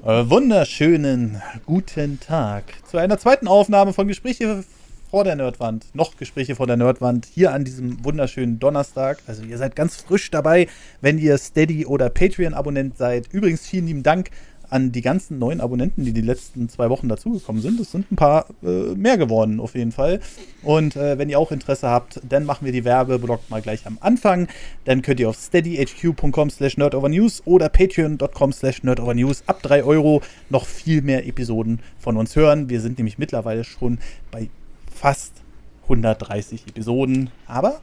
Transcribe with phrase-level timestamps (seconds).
[0.00, 4.64] Äh, wunderschönen guten Tag zu einer zweiten Aufnahme von Gespräche
[5.10, 5.86] vor der Nerdwand.
[5.94, 9.22] Noch Gespräche vor der Nerdwand hier an diesem wunderschönen Donnerstag.
[9.26, 10.68] Also ihr seid ganz frisch dabei,
[11.00, 13.28] wenn ihr Steady oder Patreon-Abonnent seid.
[13.32, 14.30] Übrigens vielen lieben Dank
[14.72, 17.78] an die ganzen neuen Abonnenten, die die letzten zwei Wochen dazugekommen sind.
[17.78, 20.20] Es sind ein paar äh, mehr geworden, auf jeden Fall.
[20.62, 23.98] Und äh, wenn ihr auch Interesse habt, dann machen wir die Werbeblock mal gleich am
[24.00, 24.48] Anfang.
[24.86, 30.64] Dann könnt ihr auf steadyhq.com slash nerdovernews oder patreon.com slash nerdovernews ab 3 Euro noch
[30.64, 32.70] viel mehr Episoden von uns hören.
[32.70, 33.98] Wir sind nämlich mittlerweile schon
[34.30, 34.48] bei
[34.90, 35.34] fast
[35.82, 37.82] 130 Episoden, aber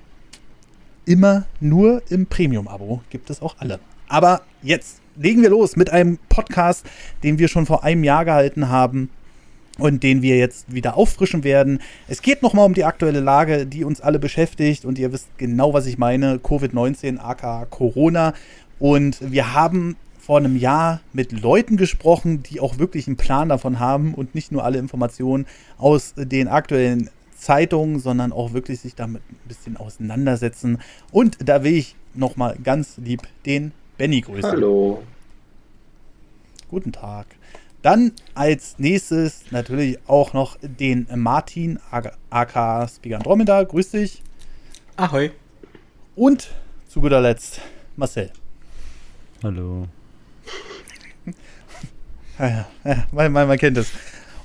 [1.05, 3.79] immer nur im Premium-Abo gibt es auch alle.
[4.07, 6.85] Aber jetzt legen wir los mit einem Podcast,
[7.23, 9.09] den wir schon vor einem Jahr gehalten haben
[9.79, 11.79] und den wir jetzt wieder auffrischen werden.
[12.07, 15.73] Es geht nochmal um die aktuelle Lage, die uns alle beschäftigt und ihr wisst genau,
[15.73, 16.37] was ich meine.
[16.37, 18.33] Covid-19, aka Corona.
[18.79, 23.79] Und wir haben vor einem Jahr mit Leuten gesprochen, die auch wirklich einen Plan davon
[23.79, 25.47] haben und nicht nur alle Informationen
[25.77, 30.79] aus den aktuellen Zeitungen, sondern auch wirklich sich damit ein bisschen auseinandersetzen.
[31.11, 34.49] Und da will ich nochmal ganz lieb den Benny grüßen.
[34.49, 35.03] Hallo.
[36.69, 37.27] Guten Tag.
[37.81, 41.79] Dann als nächstes natürlich auch noch den Martin,
[42.29, 43.61] aka Speaker Andromeda.
[43.61, 44.23] Grüß dich.
[44.95, 45.31] Ahoi.
[46.15, 46.49] Und
[46.87, 47.59] zu guter Letzt
[47.97, 48.31] Marcel.
[49.43, 49.89] Hallo.
[52.39, 53.91] ja, ja, man, man, man kennt es.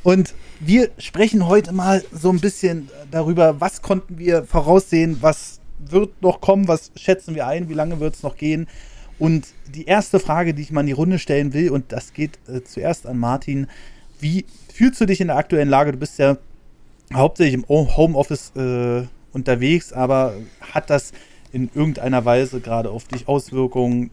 [0.03, 6.23] Und wir sprechen heute mal so ein bisschen darüber, was konnten wir voraussehen, was wird
[6.23, 8.67] noch kommen, was schätzen wir ein, wie lange wird es noch gehen.
[9.19, 12.39] Und die erste Frage, die ich mal in die Runde stellen will, und das geht
[12.49, 13.69] äh, zuerst an Martin,
[14.21, 15.93] wie fühlst du dich in der aktuellen Lage?
[15.93, 16.37] Du bist ja
[17.13, 21.13] hauptsächlich im Homeoffice äh, unterwegs, aber hat das
[21.53, 24.11] in irgendeiner Weise gerade auf dich Auswirkungen,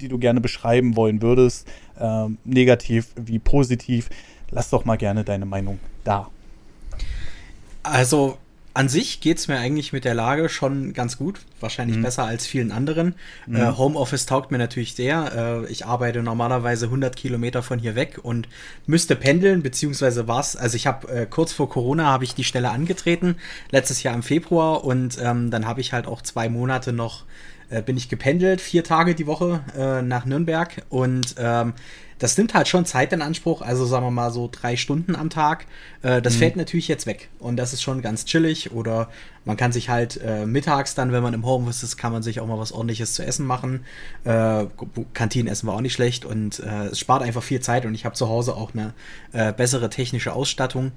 [0.00, 4.10] die du gerne beschreiben wollen würdest, äh, negativ wie positiv?
[4.50, 6.28] Lass doch mal gerne deine Meinung da.
[7.84, 8.38] Also
[8.74, 11.40] an sich geht es mir eigentlich mit der Lage schon ganz gut.
[11.60, 12.02] Wahrscheinlich mhm.
[12.02, 13.14] besser als vielen anderen.
[13.46, 13.56] Mhm.
[13.56, 15.64] Äh, Homeoffice taugt mir natürlich sehr.
[15.66, 18.48] Äh, ich arbeite normalerweise 100 Kilometer von hier weg und
[18.86, 20.56] müsste pendeln, beziehungsweise was.
[20.56, 23.36] Also ich habe äh, kurz vor Corona habe ich die Stelle angetreten,
[23.70, 24.84] letztes Jahr im Februar.
[24.84, 27.24] Und ähm, dann habe ich halt auch zwei Monate noch,
[27.68, 30.82] äh, bin ich gependelt, vier Tage die Woche äh, nach Nürnberg.
[30.88, 31.74] Und ähm,
[32.22, 35.28] das nimmt halt schon Zeit in Anspruch, also sagen wir mal so drei Stunden am
[35.28, 35.66] Tag.
[36.02, 36.38] Äh, das mhm.
[36.38, 39.08] fällt natürlich jetzt weg und das ist schon ganz chillig oder
[39.44, 42.38] man kann sich halt äh, mittags dann, wenn man im Homeoffice ist, kann man sich
[42.38, 43.84] auch mal was ordentliches zu essen machen.
[44.22, 44.66] Äh,
[45.14, 48.14] Kantinenessen war auch nicht schlecht und äh, es spart einfach viel Zeit und ich habe
[48.14, 48.94] zu Hause auch eine
[49.32, 50.92] äh, bessere technische Ausstattung.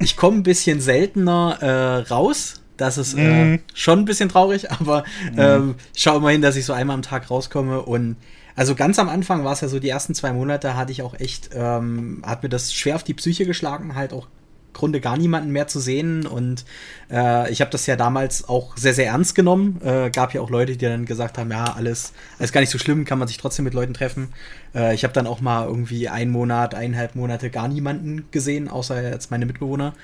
[0.00, 3.60] Ich komme ein bisschen seltener äh, raus, das ist äh, mhm.
[3.74, 5.38] schon ein bisschen traurig, aber mhm.
[5.38, 8.16] ähm, ich schaue immerhin, dass ich so einmal am Tag rauskomme und
[8.56, 11.14] also ganz am Anfang war es ja so, die ersten zwei Monate hatte ich auch
[11.18, 14.28] echt, ähm, hat mir das schwer auf die Psyche geschlagen, halt auch
[14.74, 16.26] Grunde gar niemanden mehr zu sehen.
[16.26, 16.66] Und
[17.10, 19.80] äh, ich habe das ja damals auch sehr, sehr ernst genommen.
[19.82, 22.78] Äh, gab ja auch Leute, die dann gesagt haben, ja, alles, alles gar nicht so
[22.78, 24.34] schlimm, kann man sich trotzdem mit Leuten treffen.
[24.74, 29.02] Äh, ich habe dann auch mal irgendwie einen Monat, eineinhalb Monate gar niemanden gesehen, außer
[29.02, 29.94] jetzt meine Mitbewohner.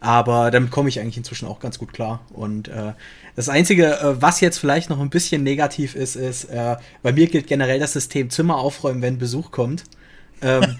[0.00, 2.20] Aber damit komme ich eigentlich inzwischen auch ganz gut klar.
[2.30, 2.92] Und äh,
[3.34, 7.26] das Einzige, äh, was jetzt vielleicht noch ein bisschen negativ ist, ist, äh, bei mir
[7.26, 9.84] gilt generell das System Zimmer aufräumen, wenn Besuch kommt.
[10.40, 10.76] Ähm,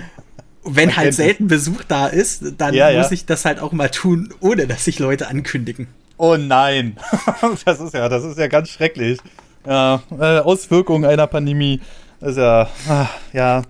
[0.64, 3.12] wenn halt selten Besuch da ist, dann ja, muss ja.
[3.12, 5.88] ich das halt auch mal tun, ohne dass sich Leute ankündigen.
[6.16, 6.96] Oh nein,
[7.64, 9.18] das ist ja, das ist ja ganz schrecklich.
[9.66, 11.80] Ja, äh, Auswirkungen einer Pandemie
[12.20, 13.62] ist ja, ah, ja.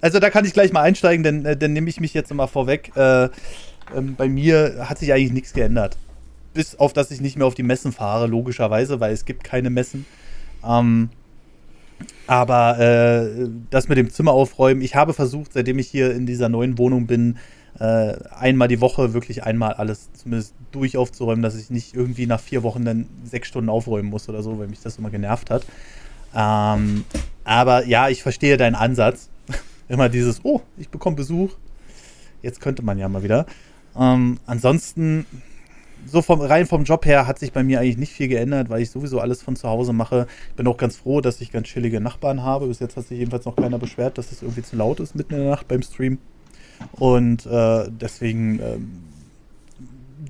[0.00, 2.46] Also da kann ich gleich mal einsteigen, denn äh, dann nehme ich mich jetzt mal
[2.46, 2.92] vorweg.
[2.96, 3.28] Äh,
[3.96, 5.96] ähm, bei mir hat sich eigentlich nichts geändert.
[6.54, 9.70] Bis auf, dass ich nicht mehr auf die Messen fahre, logischerweise, weil es gibt keine
[9.70, 10.06] Messen.
[10.64, 11.10] Ähm,
[12.26, 16.48] aber äh, das mit dem Zimmer aufräumen, ich habe versucht, seitdem ich hier in dieser
[16.48, 17.38] neuen Wohnung bin,
[17.80, 22.40] äh, einmal die Woche wirklich einmal alles zumindest durch aufzuräumen, dass ich nicht irgendwie nach
[22.40, 25.64] vier Wochen dann sechs Stunden aufräumen muss oder so, weil mich das immer genervt hat.
[26.34, 27.04] Ähm,
[27.44, 29.28] aber ja, ich verstehe deinen Ansatz.
[29.88, 31.56] Immer dieses, oh, ich bekomme Besuch.
[32.42, 33.46] Jetzt könnte man ja mal wieder.
[33.96, 35.26] Ähm, ansonsten,
[36.06, 38.82] so vom, rein vom Job her hat sich bei mir eigentlich nicht viel geändert, weil
[38.82, 40.26] ich sowieso alles von zu Hause mache.
[40.56, 42.68] Bin auch ganz froh, dass ich ganz chillige Nachbarn habe.
[42.68, 45.34] Bis jetzt hat sich jedenfalls noch keiner beschwert, dass es irgendwie zu laut ist mitten
[45.34, 46.18] in der Nacht beim Stream.
[46.92, 48.78] Und äh, deswegen, äh,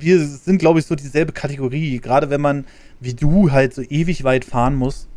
[0.00, 1.98] wir sind, glaube ich, so dieselbe Kategorie.
[1.98, 2.64] Gerade wenn man,
[3.00, 5.07] wie du, halt so ewig weit fahren muss,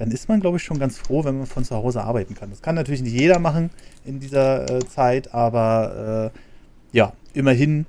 [0.00, 2.48] dann ist man, glaube ich, schon ganz froh, wenn man von zu Hause arbeiten kann.
[2.48, 3.68] Das kann natürlich nicht jeder machen
[4.06, 7.84] in dieser äh, Zeit, aber äh, ja, immerhin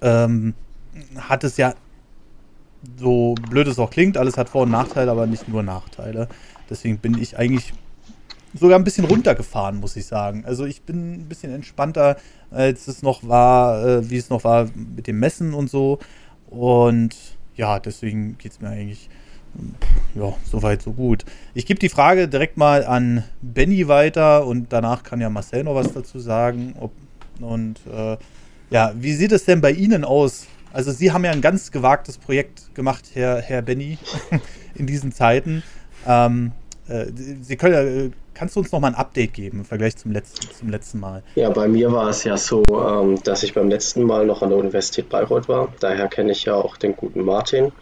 [0.00, 0.54] ähm,
[1.18, 1.74] hat es ja,
[2.96, 6.28] so blöd es auch klingt, alles hat Vor- und Nachteile, aber nicht nur Nachteile.
[6.70, 7.74] Deswegen bin ich eigentlich
[8.54, 10.46] sogar ein bisschen runtergefahren, muss ich sagen.
[10.46, 12.16] Also ich bin ein bisschen entspannter,
[12.50, 15.98] als es noch war, äh, wie es noch war mit dem Messen und so.
[16.48, 17.14] Und
[17.54, 19.10] ja, deswegen geht es mir eigentlich
[20.14, 21.24] ja, soweit, so gut.
[21.54, 25.74] Ich gebe die Frage direkt mal an Benny weiter und danach kann ja Marcel noch
[25.74, 26.74] was dazu sagen.
[26.80, 26.92] Ob,
[27.40, 28.16] und äh,
[28.70, 30.46] ja, wie sieht es denn bei Ihnen aus?
[30.72, 33.98] Also Sie haben ja ein ganz gewagtes Projekt gemacht, Herr, Herr Benny,
[34.74, 35.62] in diesen Zeiten.
[36.06, 36.52] Ähm,
[36.88, 37.06] äh,
[37.42, 40.50] Sie können, äh, kannst du uns noch mal ein Update geben im Vergleich zum letzten,
[40.54, 41.22] zum letzten Mal?
[41.34, 44.48] Ja, bei mir war es ja so, ähm, dass ich beim letzten Mal noch an
[44.48, 45.68] der Universität Bayreuth war.
[45.80, 47.72] Daher kenne ich ja auch den guten Martin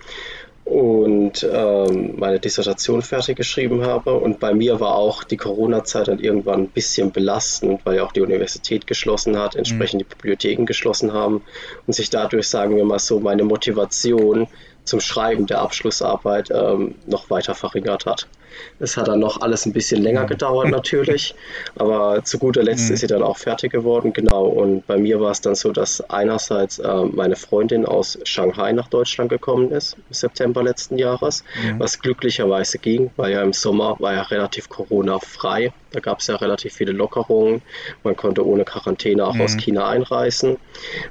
[0.64, 4.14] und ähm, meine Dissertation fertig geschrieben habe.
[4.14, 8.12] Und bei mir war auch die Corona-Zeit dann irgendwann ein bisschen belastend, weil ja auch
[8.12, 10.04] die Universität geschlossen hat, entsprechend mhm.
[10.04, 11.42] die Bibliotheken geschlossen haben
[11.86, 14.46] und sich dadurch, sagen wir mal so, meine Motivation
[14.84, 18.26] zum Schreiben der Abschlussarbeit ähm, noch weiter verringert hat.
[18.78, 21.34] Es hat dann noch alles ein bisschen länger gedauert natürlich,
[21.76, 22.94] aber zu guter Letzt mhm.
[22.94, 24.46] ist sie dann auch fertig geworden, genau.
[24.46, 28.88] Und bei mir war es dann so, dass einerseits äh, meine Freundin aus Shanghai nach
[28.88, 31.78] Deutschland gekommen ist im September letzten Jahres, mhm.
[31.78, 35.72] was glücklicherweise ging, weil ja im Sommer war ja relativ Corona-frei.
[35.92, 37.62] Da gab es ja relativ viele Lockerungen.
[38.04, 39.40] Man konnte ohne Quarantäne auch mhm.
[39.40, 40.56] aus China einreisen.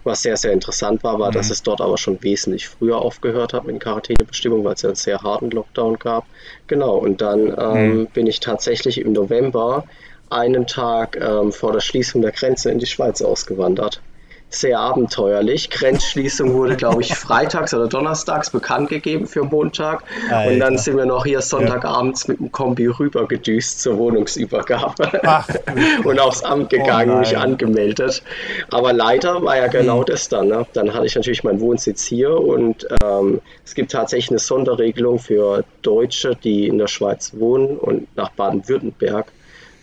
[0.03, 1.51] Was sehr, sehr interessant war, war, dass mhm.
[1.51, 4.95] es dort aber schon wesentlich früher aufgehört hat mit den Quarantänebestimmungen, weil es ja einen
[4.95, 6.25] sehr harten Lockdown gab.
[6.67, 8.07] Genau, und dann ähm, mhm.
[8.07, 9.85] bin ich tatsächlich im November
[10.29, 14.01] einen Tag ähm, vor der Schließung der Grenze in die Schweiz ausgewandert
[14.49, 15.69] sehr abenteuerlich.
[15.69, 20.03] Grenzschließung wurde, glaube ich, freitags oder donnerstags bekannt gegeben für Montag.
[20.29, 20.51] Alter.
[20.51, 25.47] Und dann sind wir noch hier Sonntagabends mit dem Kombi rübergedüst zur Wohnungsübergabe Ach,
[26.03, 28.23] und aufs Amt gegangen, oh mich angemeldet.
[28.71, 30.05] Aber leider war ja genau mhm.
[30.05, 30.47] das dann.
[30.47, 30.65] Ne?
[30.73, 35.63] Dann hatte ich natürlich meinen Wohnsitz hier und ähm, es gibt tatsächlich eine Sonderregelung für
[35.83, 39.31] Deutsche, die in der Schweiz wohnen und nach Baden-Württemberg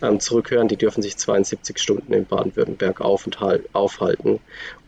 [0.01, 0.67] ähm, zurückhören.
[0.67, 4.39] Die dürfen sich 72 Stunden in Baden-Württemberg aufhalten,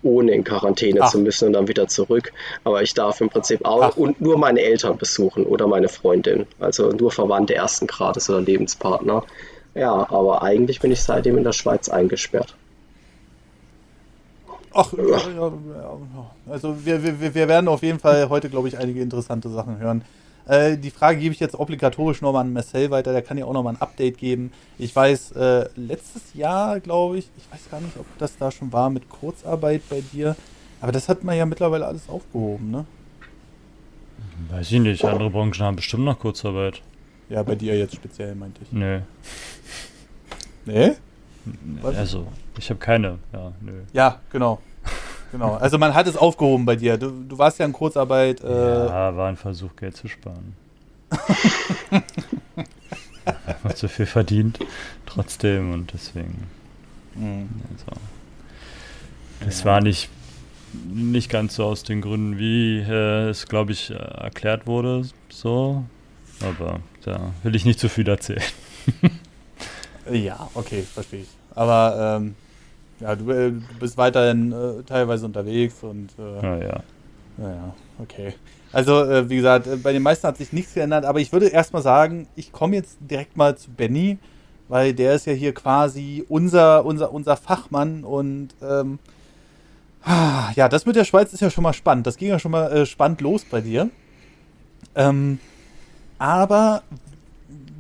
[0.04, 1.12] ohne in Quarantäne Ach.
[1.12, 2.32] zu müssen und dann wieder zurück.
[2.64, 3.98] Aber ich darf im Prinzip auch Ach.
[3.98, 6.46] und nur meine Eltern besuchen oder meine Freundin.
[6.60, 9.24] Also nur Verwandte ersten Grades oder Lebenspartner.
[9.76, 12.56] Ja, aber eigentlich bin ich seitdem in der Schweiz eingesperrt.
[14.74, 16.32] Ach, ja, ja, ja.
[16.48, 20.04] also wir, wir, wir werden auf jeden Fall heute, glaube ich, einige interessante Sachen hören.
[20.50, 23.54] Äh, die Frage gebe ich jetzt obligatorisch nochmal an Marcel weiter, der kann ja auch
[23.54, 24.52] nochmal ein Update geben.
[24.80, 28.74] Ich weiß, äh, letztes Jahr, glaube ich, ich weiß gar nicht, ob das da schon
[28.74, 30.36] war mit Kurzarbeit bei dir,
[30.82, 32.86] aber das hat man ja mittlerweile alles aufgehoben, ne?
[34.50, 36.82] Weiß ich nicht, andere Branchen haben bestimmt noch Kurzarbeit.
[37.30, 38.72] Ja, bei dir jetzt speziell, meinte ich.
[38.72, 39.02] Nö.
[40.66, 40.94] Nee?
[41.84, 42.26] Also,
[42.58, 43.82] ich habe keine, ja, nö.
[43.94, 44.60] Ja, genau.
[45.32, 46.98] Genau, also man hat es aufgehoben bei dir.
[46.98, 48.44] Du, du warst ja in Kurzarbeit.
[48.44, 50.56] Äh ja, war ein Versuch, Geld zu sparen.
[53.46, 54.60] Einfach zu viel verdient,
[55.06, 56.48] trotzdem und deswegen.
[57.16, 57.50] Mhm.
[57.72, 58.00] Also,
[59.48, 59.66] es ja.
[59.66, 60.10] war nicht,
[60.92, 65.84] nicht ganz so aus den Gründen, wie äh, es, glaube ich, erklärt wurde, so.
[66.42, 68.42] Aber da will ich nicht zu viel erzählen.
[70.12, 71.30] ja, okay, verstehe ich.
[71.54, 72.36] Aber ähm,
[73.00, 76.10] ja, du, äh, du bist weiterhin äh, teilweise unterwegs und.
[76.18, 76.84] Äh, ja, ja.
[77.38, 78.34] Naja, okay.
[78.72, 81.48] Also, äh, wie gesagt, äh, bei den meisten hat sich nichts geändert, aber ich würde
[81.48, 84.18] erstmal sagen, ich komme jetzt direkt mal zu Benny,
[84.68, 88.50] weil der ist ja hier quasi unser, unser, unser Fachmann und.
[88.62, 89.00] Ähm,
[90.56, 92.08] ja, das mit der Schweiz ist ja schon mal spannend.
[92.08, 93.90] Das ging ja schon mal äh, spannend los bei dir.
[94.96, 95.40] Ähm,
[96.18, 96.84] aber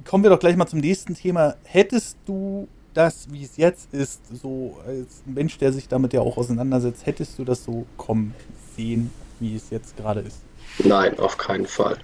[0.05, 1.55] kommen wir doch gleich mal zum nächsten Thema.
[1.63, 2.67] Hättest du
[3.00, 7.39] das, wie es jetzt ist, so als Mensch, der sich damit ja auch auseinandersetzt, hättest
[7.39, 8.36] du das so kommen
[8.75, 10.41] sehen, wie es jetzt gerade ist?
[10.79, 11.98] Nein, auf keinen Fall.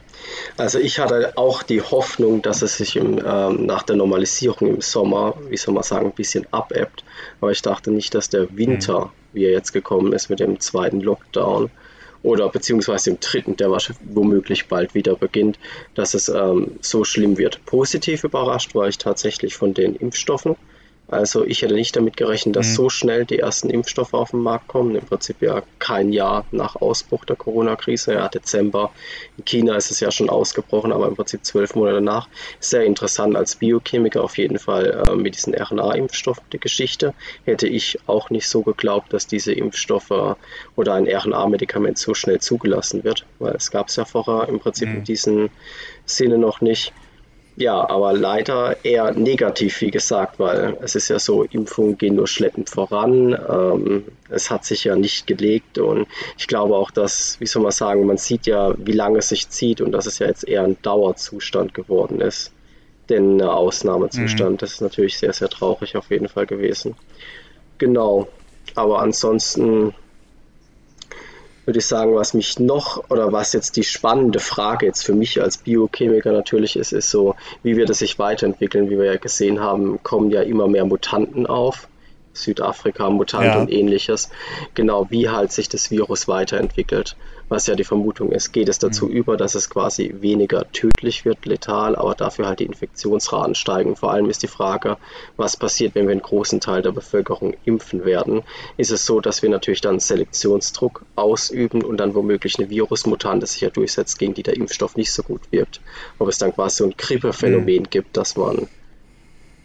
[0.55, 4.81] Also ich hatte auch die Hoffnung, dass es sich im, ähm, nach der Normalisierung im
[4.81, 7.03] Sommer, wie soll man sagen, ein bisschen abebbt.
[7.41, 9.09] Aber ich dachte nicht, dass der Winter, mhm.
[9.33, 11.69] wie er jetzt gekommen ist mit dem zweiten Lockdown,
[12.23, 15.59] oder beziehungsweise im dritten, der womöglich bald wieder beginnt,
[15.93, 17.63] dass es ähm, so schlimm wird.
[17.65, 20.55] Positiv überrascht war ich tatsächlich von den Impfstoffen.
[21.07, 22.73] Also ich hätte nicht damit gerechnet, dass mhm.
[22.73, 24.95] so schnell die ersten Impfstoffe auf den Markt kommen.
[24.95, 28.13] Im Prinzip ja kein Jahr nach Ausbruch der Corona-Krise.
[28.13, 28.91] Ja, Dezember.
[29.37, 32.27] In China ist es ja schon ausgebrochen, aber im Prinzip zwölf Monate nach.
[32.59, 37.13] Sehr interessant als Biochemiker auf jeden Fall äh, mit diesen RNA-Impfstoffen die Geschichte.
[37.43, 40.35] Hätte ich auch nicht so geglaubt, dass diese Impfstoffe
[40.75, 44.89] oder ein RNA-Medikament so schnell zugelassen wird, weil es gab es ja vorher im Prinzip
[44.89, 44.95] mhm.
[44.95, 45.49] in diesem
[46.05, 46.93] Sinne noch nicht.
[47.57, 52.27] Ja, aber leider eher negativ, wie gesagt, weil es ist ja so, Impfungen gehen nur
[52.27, 53.33] schleppend voran.
[53.49, 56.07] Ähm, es hat sich ja nicht gelegt und
[56.37, 59.49] ich glaube auch, dass, wie soll man sagen, man sieht ja, wie lange es sich
[59.49, 62.51] zieht und dass es ja jetzt eher ein Dauerzustand geworden ist.
[63.09, 64.51] denn ein Ausnahmezustand.
[64.53, 64.57] Mhm.
[64.57, 66.95] Das ist natürlich sehr, sehr traurig auf jeden Fall gewesen.
[67.77, 68.27] Genau.
[68.75, 69.93] Aber ansonsten
[71.65, 75.41] würde ich sagen, was mich noch oder was jetzt die spannende Frage jetzt für mich
[75.41, 78.89] als Biochemiker natürlich ist, ist so, wie wird es sich weiterentwickeln.
[78.89, 81.87] Wie wir ja gesehen haben, kommen ja immer mehr Mutanten auf.
[82.33, 83.59] Südafrika-Mutant ja.
[83.59, 84.29] und ähnliches.
[84.73, 87.15] Genau, wie halt sich das Virus weiterentwickelt.
[87.47, 89.11] Was ja die Vermutung ist, geht es dazu mhm.
[89.11, 93.95] über, dass es quasi weniger tödlich wird, letal, aber dafür halt die Infektionsraten steigen.
[93.95, 94.97] Vor allem ist die Frage,
[95.37, 98.41] was passiert, wenn wir einen großen Teil der Bevölkerung impfen werden.
[98.77, 103.61] Ist es so, dass wir natürlich dann Selektionsdruck ausüben und dann womöglich eine Virusmutante sich
[103.61, 105.81] ja durchsetzt, gegen die der Impfstoff nicht so gut wirkt.
[106.17, 107.89] Ob es dann quasi so ein Grippephänomen mhm.
[107.91, 108.67] gibt, dass man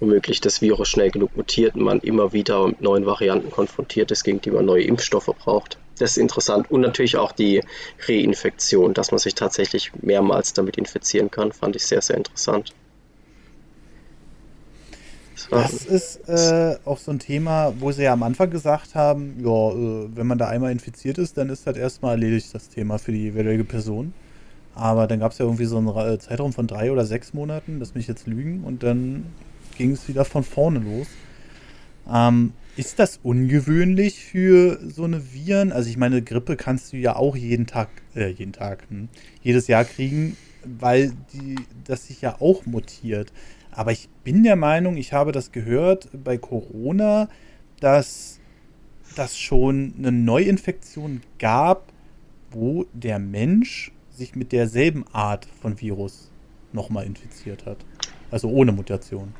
[0.01, 4.25] womöglich das Virus schnell genug mutiert und man immer wieder mit neuen Varianten konfrontiert ist,
[4.25, 5.79] gegen die man neue Impfstoffe braucht.
[6.01, 6.71] Das ist interessant.
[6.71, 7.63] Und natürlich auch die
[8.09, 12.73] Reinfektion, dass man sich tatsächlich mehrmals damit infizieren kann, fand ich sehr, sehr interessant.
[15.51, 19.71] Das ist äh, auch so ein Thema, wo sie ja am Anfang gesagt haben, ja,
[19.73, 23.13] äh, wenn man da einmal infiziert ist, dann ist das erstmal erledigt, das Thema für
[23.13, 24.15] die jeweilige Person.
[24.75, 27.79] Aber dann gab es ja irgendwie so einen äh, Zeitraum von drei oder sechs Monaten,
[27.81, 29.27] lass mich jetzt lügen, und dann
[29.77, 31.09] ging es wieder von vorne los.
[32.11, 35.73] Ähm, ist das ungewöhnlich für so eine Viren?
[35.73, 39.09] Also ich meine, Grippe kannst du ja auch jeden Tag, äh, jeden Tag, hm,
[39.43, 43.33] jedes Jahr kriegen, weil die, das sich ja auch mutiert.
[43.73, 47.29] Aber ich bin der Meinung, ich habe das gehört bei Corona,
[47.81, 48.41] dass
[49.17, 51.93] das schon eine Neuinfektion gab,
[52.51, 56.31] wo der Mensch sich mit derselben Art von Virus
[56.73, 57.79] nochmal infiziert hat.
[58.31, 59.35] Also ohne Mutation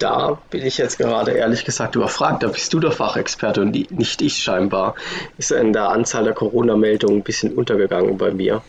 [0.00, 2.42] da bin ich jetzt gerade ehrlich gesagt überfragt.
[2.42, 4.94] Da bist du der Fachexperte und nicht ich scheinbar.
[5.38, 8.62] Ist in der Anzahl der Corona-Meldungen ein bisschen untergegangen bei mir.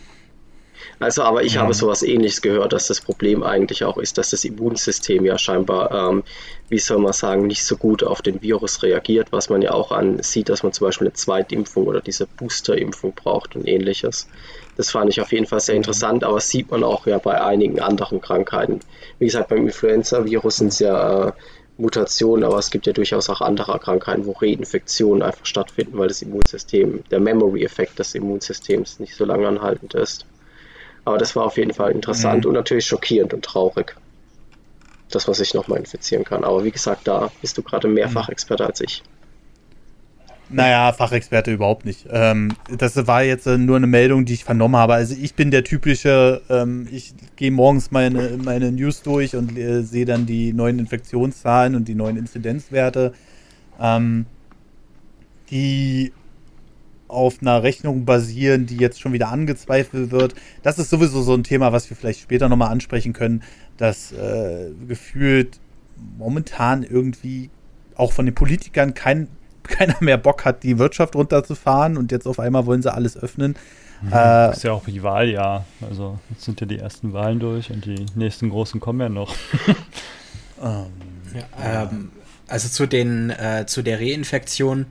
[1.00, 1.62] Also, aber ich ja.
[1.62, 5.92] habe sowas ähnliches gehört, dass das Problem eigentlich auch ist, dass das Immunsystem ja scheinbar,
[5.92, 6.24] ähm,
[6.70, 9.92] wie soll man sagen, nicht so gut auf den Virus reagiert, was man ja auch
[9.92, 14.28] an sieht, dass man zum Beispiel eine Zweitimpfung oder diese Boosterimpfung braucht und ähnliches.
[14.78, 15.82] Das fand ich auf jeden Fall sehr mhm.
[15.82, 18.80] interessant, aber sieht man auch ja bei einigen anderen Krankheiten.
[19.20, 21.32] Wie gesagt, beim Influenza-Virus sind es ja äh,
[21.78, 26.22] Mutationen, aber es gibt ja durchaus auch andere Krankheiten, wo Reinfektionen einfach stattfinden, weil das
[26.22, 30.26] Immunsystem, der Memory-Effekt des Immunsystems nicht so lange anhaltend ist.
[31.04, 32.50] Aber das war auf jeden Fall interessant mhm.
[32.50, 33.96] und natürlich schockierend und traurig,
[35.10, 36.44] dass man sich nochmal infizieren kann.
[36.44, 38.34] Aber wie gesagt, da bist du gerade mehrfach mhm.
[38.34, 39.02] Experte als ich.
[40.54, 42.08] Naja, Fachexperte überhaupt nicht.
[42.12, 44.94] Ähm, das war jetzt äh, nur eine Meldung, die ich vernommen habe.
[44.94, 49.82] Also ich bin der typische, ähm, ich gehe morgens meine, meine News durch und äh,
[49.82, 53.14] sehe dann die neuen Infektionszahlen und die neuen Inzidenzwerte,
[53.80, 54.26] ähm,
[55.50, 56.12] die
[57.08, 60.34] auf einer Rechnung basieren, die jetzt schon wieder angezweifelt wird.
[60.64, 63.44] Das ist sowieso so ein Thema, was wir vielleicht später nochmal ansprechen können,
[63.78, 65.60] dass äh, gefühlt
[66.18, 67.50] momentan irgendwie
[67.96, 69.28] auch von den Politikern kein,
[69.72, 73.56] keiner mehr Bock hat, die Wirtschaft runterzufahren und jetzt auf einmal wollen sie alles öffnen.
[74.02, 75.66] Mhm, äh, das ist ja auch die Wahljahr.
[75.88, 79.36] Also jetzt sind ja die ersten Wahlen durch und die nächsten großen kommen ja noch.
[80.62, 80.86] ähm,
[81.34, 82.12] ja, ähm,
[82.48, 84.88] also zu den äh, zu der Reinfektion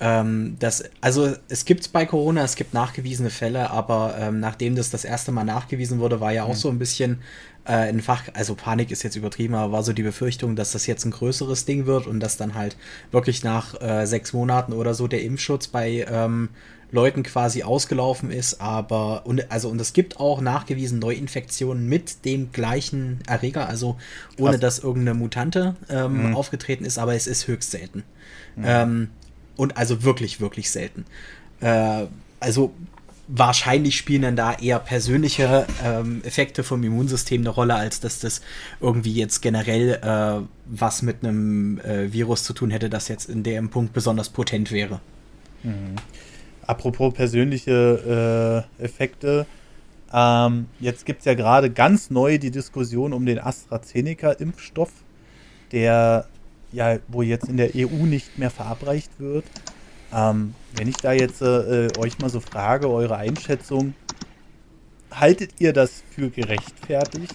[0.00, 4.90] ähm, das, also es gibt bei Corona, es gibt nachgewiesene Fälle, aber ähm, nachdem das
[4.90, 6.54] das erste Mal nachgewiesen wurde, war ja auch mhm.
[6.54, 7.20] so ein bisschen
[7.68, 10.86] äh, ein Fach, also Panik ist jetzt übertrieben, aber war so die Befürchtung, dass das
[10.86, 12.76] jetzt ein größeres Ding wird und dass dann halt
[13.12, 16.48] wirklich nach äh, sechs Monaten oder so der Impfschutz bei ähm,
[16.90, 22.50] Leuten quasi ausgelaufen ist, aber und also und es gibt auch nachgewiesen Neuinfektionen mit dem
[22.50, 23.98] gleichen Erreger, also
[24.38, 24.60] ohne Krass.
[24.60, 26.36] dass irgendeine Mutante ähm, mhm.
[26.36, 28.04] aufgetreten ist, aber es ist höchst selten.
[28.56, 28.64] Mhm.
[28.66, 29.10] Ähm,
[29.56, 31.04] und also wirklich, wirklich selten.
[31.60, 32.06] Äh,
[32.40, 32.72] also
[33.28, 38.40] wahrscheinlich spielen dann da eher persönliche ähm, Effekte vom Immunsystem eine Rolle, als dass das
[38.80, 43.42] irgendwie jetzt generell äh, was mit einem äh, Virus zu tun hätte, das jetzt in
[43.42, 45.00] dem Punkt besonders potent wäre.
[45.62, 45.96] Mhm.
[46.66, 49.46] Apropos persönliche äh, Effekte,
[50.12, 54.90] ähm, jetzt gibt es ja gerade ganz neu die Diskussion um den AstraZeneca-Impfstoff,
[55.70, 56.26] der
[56.72, 59.44] ja, wo jetzt in der EU nicht mehr verabreicht wird.
[60.12, 63.94] Ähm, wenn ich da jetzt äh, euch mal so frage, eure Einschätzung,
[65.10, 67.34] haltet ihr das für gerechtfertigt?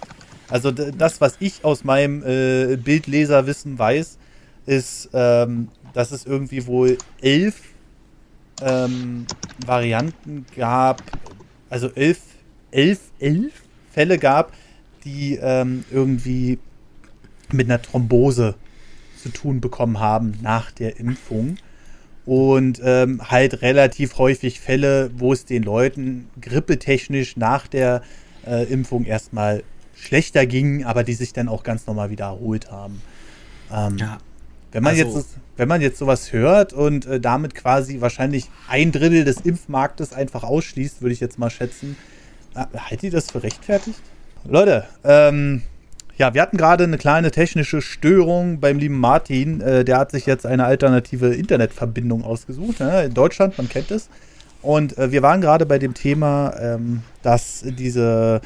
[0.49, 4.17] Also das, was ich aus meinem äh, Bildleserwissen weiß,
[4.65, 7.61] ist, ähm, dass es irgendwie wohl elf
[8.61, 9.25] ähm,
[9.65, 11.01] Varianten gab,
[11.69, 12.19] also elf,
[12.71, 13.53] elf, elf
[13.91, 14.53] Fälle gab,
[15.03, 16.59] die ähm, irgendwie
[17.51, 18.55] mit einer Thrombose
[19.21, 21.57] zu tun bekommen haben nach der Impfung.
[22.25, 28.01] Und ähm, halt relativ häufig Fälle, wo es den Leuten grippetechnisch nach der
[28.47, 29.63] äh, Impfung erstmal
[29.95, 33.01] schlechter ging, aber die sich dann auch ganz normal wieder erholt haben.
[33.71, 34.17] Ähm, ja.
[34.71, 38.91] Wenn man, also, jetzt, wenn man jetzt sowas hört und äh, damit quasi wahrscheinlich ein
[38.91, 41.95] Drittel des Impfmarktes einfach ausschließt, würde ich jetzt mal schätzen,
[42.55, 44.01] äh, haltet ihr das für rechtfertigt?
[44.45, 45.61] Leute, ähm,
[46.17, 49.61] ja, wir hatten gerade eine kleine technische Störung beim lieben Martin.
[49.61, 52.79] Äh, der hat sich jetzt eine alternative Internetverbindung ausgesucht.
[52.79, 53.05] Ne?
[53.05, 54.09] In Deutschland, man kennt es.
[54.61, 58.41] Und äh, wir waren gerade bei dem Thema, ähm, dass diese,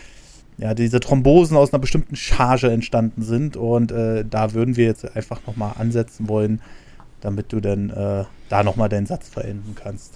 [0.58, 3.58] ja, diese Thrombosen aus einer bestimmten Charge entstanden sind.
[3.58, 6.62] Und äh, da würden wir jetzt einfach nochmal ansetzen wollen,
[7.22, 10.14] damit du dann äh, da nochmal deinen Satz verenden kannst.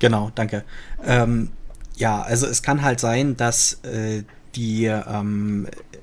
[0.00, 0.64] Genau, danke.
[1.06, 1.50] Ähm,
[1.96, 4.24] ja, also es kann halt sein, dass äh,
[4.56, 5.96] die ähm, äh,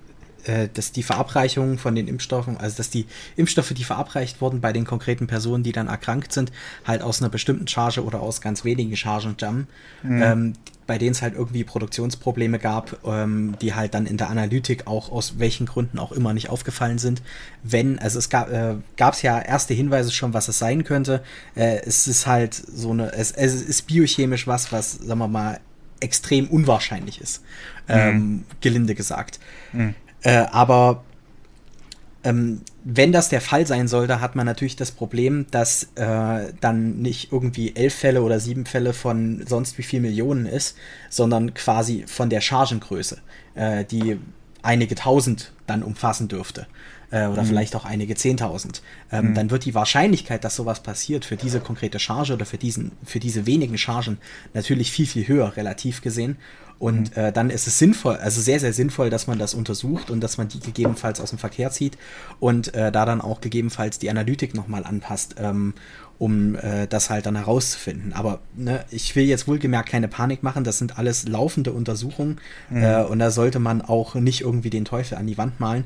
[0.73, 3.05] dass die Verabreichung von den Impfstoffen, also dass die
[3.35, 6.51] Impfstoffe, die verabreicht wurden bei den konkreten Personen, die dann erkrankt sind,
[6.85, 9.67] halt aus einer bestimmten Charge oder aus ganz wenigen Chargen stammen,
[10.03, 10.21] mhm.
[10.21, 10.53] ähm,
[10.87, 15.11] bei denen es halt irgendwie Produktionsprobleme gab, ähm, die halt dann in der Analytik auch
[15.11, 17.21] aus welchen Gründen auch immer nicht aufgefallen sind.
[17.63, 21.23] Wenn, also es gab äh, es ja erste Hinweise schon, was es sein könnte.
[21.55, 25.59] Äh, es ist halt so eine, es, es ist biochemisch was, was, sagen wir mal,
[26.01, 27.41] extrem unwahrscheinlich ist,
[27.87, 27.95] mhm.
[27.95, 29.39] ähm, gelinde gesagt.
[29.71, 29.95] Mhm.
[30.23, 31.03] Äh, aber
[32.23, 37.01] ähm, wenn das der Fall sein sollte, hat man natürlich das Problem, dass äh, dann
[37.01, 40.77] nicht irgendwie elf Fälle oder sieben Fälle von sonst wie viel Millionen ist,
[41.09, 43.17] sondern quasi von der Chargengröße,
[43.55, 44.19] äh, die
[44.61, 46.67] einige tausend dann umfassen dürfte.
[47.11, 47.47] Äh, oder mhm.
[47.47, 48.81] vielleicht auch einige zehntausend.
[49.11, 49.35] Ähm, mhm.
[49.35, 53.19] Dann wird die Wahrscheinlichkeit, dass sowas passiert für diese konkrete Charge oder für, diesen, für
[53.19, 54.17] diese wenigen Chargen
[54.53, 56.37] natürlich viel, viel höher, relativ gesehen.
[56.79, 57.21] Und mhm.
[57.21, 60.37] äh, dann ist es sinnvoll, also sehr, sehr sinnvoll, dass man das untersucht und dass
[60.37, 61.97] man die gegebenenfalls aus dem Verkehr zieht
[62.39, 65.75] und äh, da dann auch gegebenenfalls die Analytik nochmal anpasst, ähm,
[66.17, 68.13] um äh, das halt dann herauszufinden.
[68.13, 72.39] Aber ne, ich will jetzt wohlgemerkt keine Panik machen, das sind alles laufende Untersuchungen
[72.71, 72.83] mhm.
[72.83, 75.83] Äh, und da sollte man auch nicht irgendwie den Teufel an die Wand malen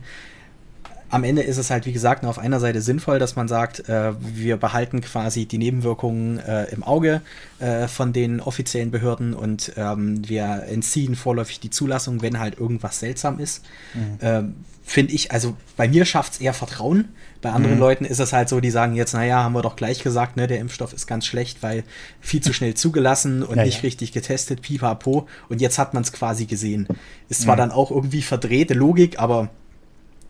[1.10, 3.88] am Ende ist es halt, wie gesagt, nur auf einer Seite sinnvoll, dass man sagt,
[3.90, 7.22] äh, wir behalten quasi die Nebenwirkungen äh, im Auge
[7.60, 13.00] äh, von den offiziellen Behörden und ähm, wir entziehen vorläufig die Zulassung, wenn halt irgendwas
[13.00, 13.64] seltsam ist.
[13.94, 14.18] Mhm.
[14.22, 14.56] Ähm,
[14.88, 17.10] Finde ich, also bei mir schafft es eher Vertrauen.
[17.42, 17.82] Bei anderen mhm.
[17.82, 20.46] Leuten ist es halt so, die sagen jetzt, naja, haben wir doch gleich gesagt, ne,
[20.46, 21.84] der Impfstoff ist ganz schlecht, weil
[22.22, 23.82] viel zu schnell zugelassen und ja, nicht ja.
[23.82, 25.28] richtig getestet, pipapo.
[25.50, 26.88] Und jetzt hat man es quasi gesehen.
[27.30, 27.60] Ist zwar mhm.
[27.60, 29.50] dann auch irgendwie verdrehte Logik, aber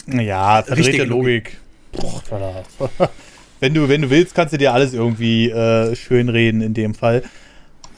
[0.07, 1.57] ja, verdrehte Logik.
[1.91, 2.63] Boah,
[3.59, 7.23] wenn du, wenn du willst, kannst du dir alles irgendwie äh, schönreden in dem Fall.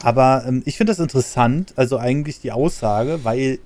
[0.02, 3.58] Aber ähm, ich finde das interessant, also eigentlich die Aussage, weil,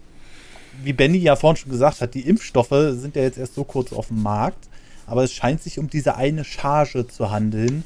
[0.82, 3.92] wie Benny ja vorhin schon gesagt hat, die Impfstoffe sind ja jetzt erst so kurz
[3.92, 4.68] auf dem Markt,
[5.06, 7.84] aber es scheint sich um diese eine Charge zu handeln.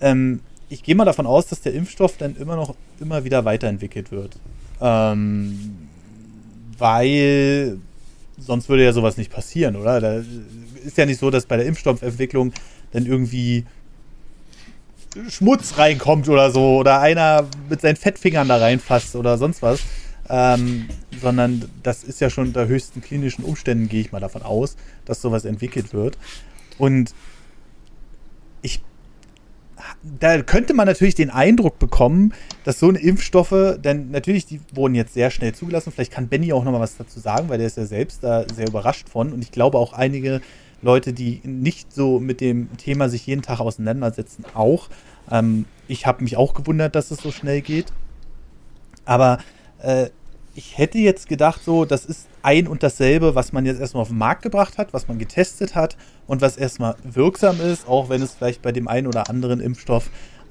[0.00, 4.10] Ähm, ich gehe mal davon aus, dass der Impfstoff dann immer noch immer wieder weiterentwickelt
[4.10, 4.36] wird.
[4.80, 5.88] Ähm,
[6.78, 7.78] weil
[8.38, 10.00] sonst würde ja sowas nicht passieren, oder?
[10.00, 10.22] Da
[10.84, 12.52] ist ja nicht so, dass bei der Impfstoffentwicklung
[12.92, 13.64] dann irgendwie
[15.28, 19.80] Schmutz reinkommt oder so oder einer mit seinen Fettfingern da reinfasst oder sonst was.
[20.30, 20.88] Ähm,
[21.20, 25.22] sondern das ist ja schon unter höchsten klinischen Umständen, gehe ich mal davon aus, dass
[25.22, 26.18] sowas entwickelt wird.
[26.76, 27.14] Und
[28.60, 28.82] ich
[30.02, 32.32] da könnte man natürlich den Eindruck bekommen,
[32.64, 35.92] dass so eine Impfstoffe, denn natürlich, die wurden jetzt sehr schnell zugelassen.
[35.92, 38.44] Vielleicht kann Benny auch noch mal was dazu sagen, weil der ist ja selbst da
[38.54, 39.32] sehr überrascht von.
[39.32, 40.40] Und ich glaube auch einige
[40.82, 44.88] Leute, die nicht so mit dem Thema sich jeden Tag auseinandersetzen, auch.
[45.30, 47.92] Ähm, ich habe mich auch gewundert, dass es so schnell geht.
[49.04, 49.38] Aber
[49.80, 50.10] äh,
[50.58, 54.08] ich hätte jetzt gedacht, so, das ist ein und dasselbe, was man jetzt erstmal auf
[54.08, 58.22] den Markt gebracht hat, was man getestet hat und was erstmal wirksam ist, auch wenn
[58.22, 60.10] es vielleicht bei dem einen oder anderen Impfstoff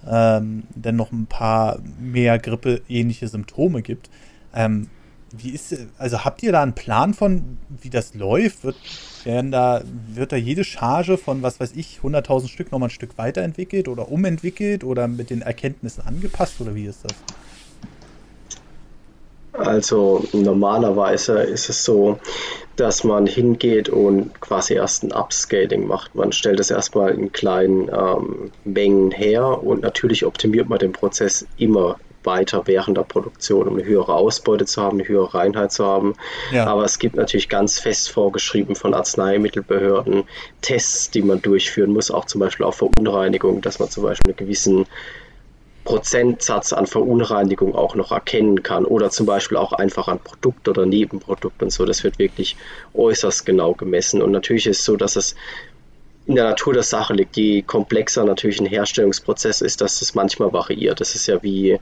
[0.10, 4.10] ähm, dann noch ein paar mehr Grippe-ähnliche Symptome gibt.
[4.54, 4.88] Ähm,
[5.38, 8.64] wie ist, also habt ihr da einen Plan von, wie das läuft?
[8.64, 8.78] Wird,
[9.26, 9.82] werden da,
[10.14, 14.10] wird da jede Charge von, was weiß ich, 100.000 Stück nochmal ein Stück weiterentwickelt oder
[14.10, 17.14] umentwickelt oder mit den Erkenntnissen angepasst oder wie ist das?
[19.58, 22.20] Also normalerweise ist es so,
[22.76, 26.14] dass man hingeht und quasi erst ein Upscaling macht.
[26.16, 31.46] Man stellt es erstmal in kleinen ähm, Mengen her und natürlich optimiert man den Prozess
[31.58, 35.86] immer weiter während der Produktion, um eine höhere Ausbeute zu haben, eine höhere Reinheit zu
[35.86, 36.14] haben.
[36.52, 36.68] Ja.
[36.68, 40.26] Aber es gibt natürlich ganz fest vorgeschrieben von Arzneimittelbehörden
[40.62, 44.38] Tests, die man durchführen muss, auch zum Beispiel auf Verunreinigung, dass man zum Beispiel einen
[44.38, 44.86] gewissen
[45.88, 50.86] Prozentsatz an Verunreinigung auch noch erkennen kann oder zum Beispiel auch einfach an Produkt oder
[50.86, 51.86] Nebenprodukt und so.
[51.86, 52.58] Das wird wirklich
[52.94, 54.22] äußerst genau gemessen.
[54.22, 55.36] Und natürlich ist es so, dass es
[56.26, 60.52] in der Natur der Sache liegt, je komplexer natürlich ein Herstellungsprozess ist, dass es manchmal
[60.52, 61.00] variiert.
[61.00, 61.80] Das ist ja wie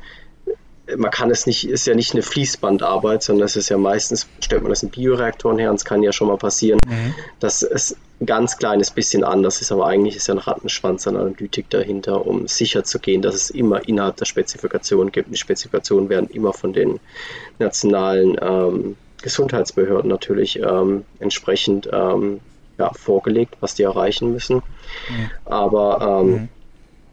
[0.97, 4.61] man kann es nicht, ist ja nicht eine Fließbandarbeit, sondern es ist ja meistens, stellt
[4.61, 7.15] man das in Bioreaktoren her und es kann ja schon mal passieren, mhm.
[7.39, 11.17] dass es ein ganz kleines bisschen anders ist, aber eigentlich ist ja ein Rattenschwanz an
[11.17, 15.31] Analytik dahinter, um sicher zu gehen, dass es immer innerhalb der Spezifikation gibt.
[15.31, 16.99] Die Spezifikationen werden immer von den
[17.59, 22.39] nationalen ähm, Gesundheitsbehörden natürlich ähm, entsprechend ähm,
[22.77, 24.57] ja, vorgelegt, was die erreichen müssen.
[24.57, 25.31] Mhm.
[25.45, 26.49] Aber ähm, mhm.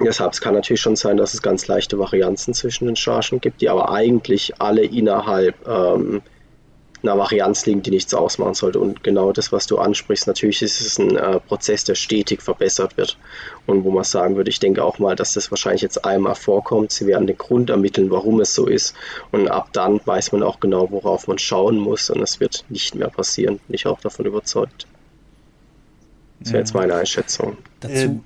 [0.04, 3.60] Deshalb es kann natürlich schon sein, dass es ganz leichte Varianzen zwischen den Chargen gibt,
[3.60, 6.22] die aber eigentlich alle innerhalb ähm,
[7.02, 8.78] einer Varianz liegen, die nichts ausmachen sollte.
[8.78, 12.96] Und genau das, was du ansprichst, natürlich ist es ein äh, Prozess, der stetig verbessert
[12.96, 13.18] wird.
[13.66, 16.92] Und wo man sagen würde, ich denke auch mal, dass das wahrscheinlich jetzt einmal vorkommt.
[16.92, 18.94] Sie werden den Grund ermitteln, warum es so ist.
[19.30, 22.10] Und ab dann weiß man auch genau, worauf man schauen muss.
[22.10, 23.58] Und es wird nicht mehr passieren.
[23.66, 24.86] Bin ich auch davon überzeugt.
[26.40, 27.56] Das wäre jetzt meine Einschätzung.
[27.80, 28.24] Dazu, ähm,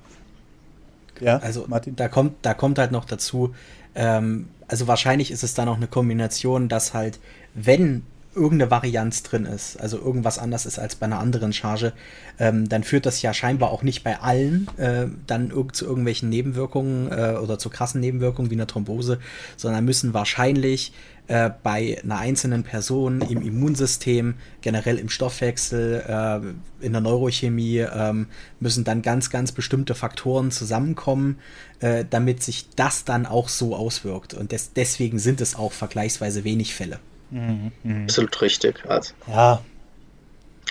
[1.21, 1.95] ja, also Martin.
[1.95, 3.53] Da kommt, da kommt halt noch dazu,
[3.95, 7.19] ähm, also wahrscheinlich ist es da noch eine Kombination, dass halt,
[7.53, 8.03] wenn
[8.37, 11.93] irgendeine Varianz drin ist, also irgendwas anders ist als bei einer anderen Charge,
[12.39, 16.29] ähm, dann führt das ja scheinbar auch nicht bei allen äh, dann irg zu irgendwelchen
[16.29, 19.19] Nebenwirkungen äh, oder zu krassen Nebenwirkungen wie einer Thrombose,
[19.57, 20.93] sondern müssen wahrscheinlich
[21.27, 28.27] äh, bei einer einzelnen Person im Immunsystem, generell im Stoffwechsel, äh, in der Neurochemie, ähm,
[28.61, 31.39] müssen dann ganz, ganz bestimmte Faktoren zusammenkommen,
[31.81, 34.35] äh, damit sich das dann auch so auswirkt.
[34.35, 36.99] Und des deswegen sind es auch vergleichsweise wenig Fälle.
[37.29, 38.03] Mhm, mh.
[38.03, 38.83] Absolut richtig.
[38.87, 39.61] Also, ja.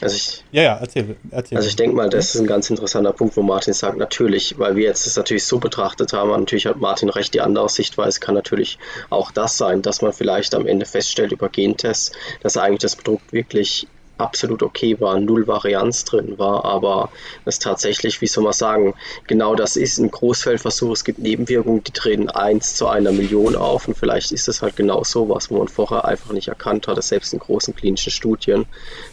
[0.02, 1.56] Also ich, ja, ja, erzähl, erzähl.
[1.56, 4.76] Also ich denke mal, das ist ein ganz interessanter Punkt, wo Martin sagt, natürlich, weil
[4.76, 8.34] wir jetzt das natürlich so betrachtet haben, natürlich hat Martin recht, die andere Sichtweise kann
[8.34, 12.96] natürlich auch das sein, dass man vielleicht am Ende feststellt über Gentests, dass eigentlich das
[12.96, 13.88] Produkt wirklich
[14.18, 17.10] absolut okay war, null Varianz drin war, aber
[17.44, 18.94] es tatsächlich, wie soll man sagen,
[19.26, 20.92] genau das ist ein Großfeldversuch.
[20.92, 24.76] Es gibt Nebenwirkungen, die treten 1 zu einer Million auf und vielleicht ist es halt
[24.76, 28.66] genau so was, wo man vorher einfach nicht erkannt hatte, selbst in großen klinischen Studien,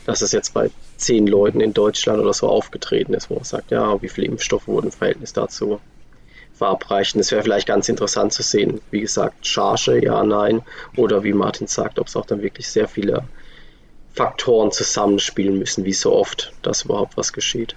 [0.06, 3.72] dass es jetzt bei zehn Leuten in Deutschland oder so aufgetreten ist, wo man sagt,
[3.72, 5.80] ja, wie viele Impfstoffe wurden im Verhältnis dazu
[6.54, 7.20] verabreichen.
[7.20, 10.62] Es wäre vielleicht ganz interessant zu sehen, wie gesagt, Charge, ja, nein,
[10.96, 13.24] oder wie Martin sagt, ob es auch dann wirklich sehr viele
[14.14, 17.76] Faktoren zusammenspielen müssen, wie so oft, dass überhaupt was geschieht.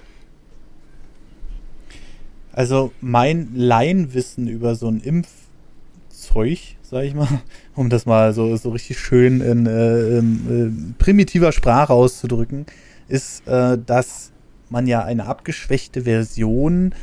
[2.53, 7.29] Also mein Laienwissen über so ein Impfzeug, sag ich mal,
[7.75, 12.67] um das mal so, so richtig schön in, äh, in äh, primitiver Sprache auszudrücken,
[13.09, 14.33] ist, äh, dass
[14.69, 16.95] man ja eine abgeschwächte Version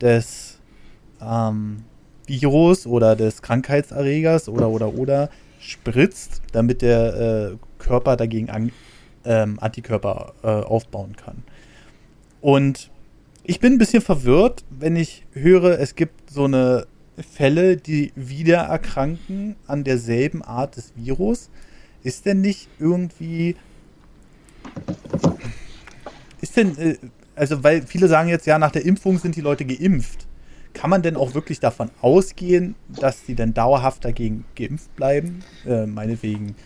[0.00, 0.58] des
[1.22, 1.84] ähm,
[2.26, 5.30] Virus oder des Krankheitserregers oder oder oder
[5.64, 8.70] spritzt, damit der äh, Körper dagegen an,
[9.24, 11.42] ähm, Antikörper äh, aufbauen kann.
[12.40, 12.90] Und
[13.42, 16.86] ich bin ein bisschen verwirrt, wenn ich höre, es gibt so eine
[17.32, 21.50] Fälle, die wieder erkranken an derselben Art des Virus.
[22.02, 23.56] Ist denn nicht irgendwie.
[26.40, 26.76] Ist denn.
[26.76, 26.96] Äh,
[27.36, 30.26] also, weil viele sagen jetzt, ja, nach der Impfung sind die Leute geimpft.
[30.74, 35.42] Kann man denn auch wirklich davon ausgehen, dass sie denn dauerhaft dagegen geimpft bleiben?
[35.66, 36.56] Äh, meinetwegen,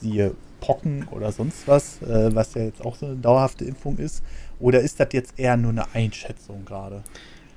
[0.00, 4.22] siehe Pocken oder sonst was, äh, was ja jetzt auch so eine dauerhafte Impfung ist?
[4.60, 7.02] Oder ist das jetzt eher nur eine Einschätzung gerade?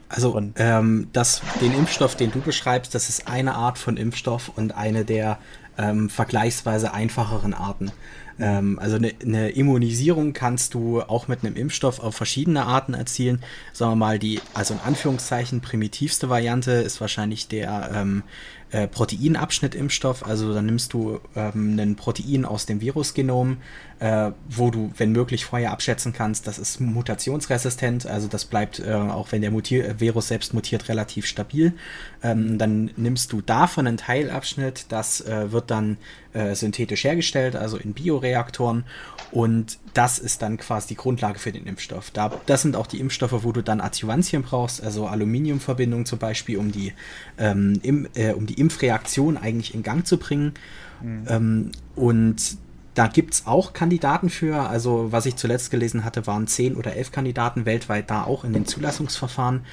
[0.10, 4.76] Also ähm, das, den Impfstoff, den du beschreibst, das ist eine Art von Impfstoff und
[4.76, 5.38] eine der
[5.78, 7.92] ähm, vergleichsweise einfacheren Arten.
[8.40, 13.42] Ähm, also eine, eine, Immunisierung kannst du auch mit einem Impfstoff auf verschiedene Arten erzielen.
[13.74, 18.24] Sagen wir mal, die, also in Anführungszeichen primitivste Variante ist wahrscheinlich der ähm,
[18.72, 20.26] äh, Proteinabschnitt-Impfstoff.
[20.26, 23.58] Also dann nimmst du ähm, ein Protein aus dem Virusgenom,
[24.00, 28.94] äh, wo du, wenn möglich, vorher abschätzen kannst, das ist mutationsresistent, also das bleibt, äh,
[28.94, 31.74] auch wenn der Mutier Virus selbst mutiert, relativ stabil.
[32.22, 35.98] Ähm, dann nimmst du davon einen Teilabschnitt, das äh, wird dann
[36.34, 38.84] äh, synthetisch hergestellt, also in Bioreaktoren
[39.32, 42.12] und das ist dann quasi die Grundlage für den Impfstoff.
[42.12, 46.58] Da, das sind auch die Impfstoffe, wo du dann Adjuvantien brauchst, also Aluminiumverbindungen zum Beispiel,
[46.58, 46.94] um die,
[47.38, 50.54] ähm, im, äh, um die Impfreaktion eigentlich in Gang zu bringen.
[51.02, 51.26] Mhm.
[51.28, 52.58] Ähm, und
[52.98, 54.68] da gibt es auch Kandidaten für.
[54.68, 58.54] Also, was ich zuletzt gelesen hatte, waren zehn oder elf Kandidaten weltweit da auch in
[58.54, 59.66] den Zulassungsverfahren.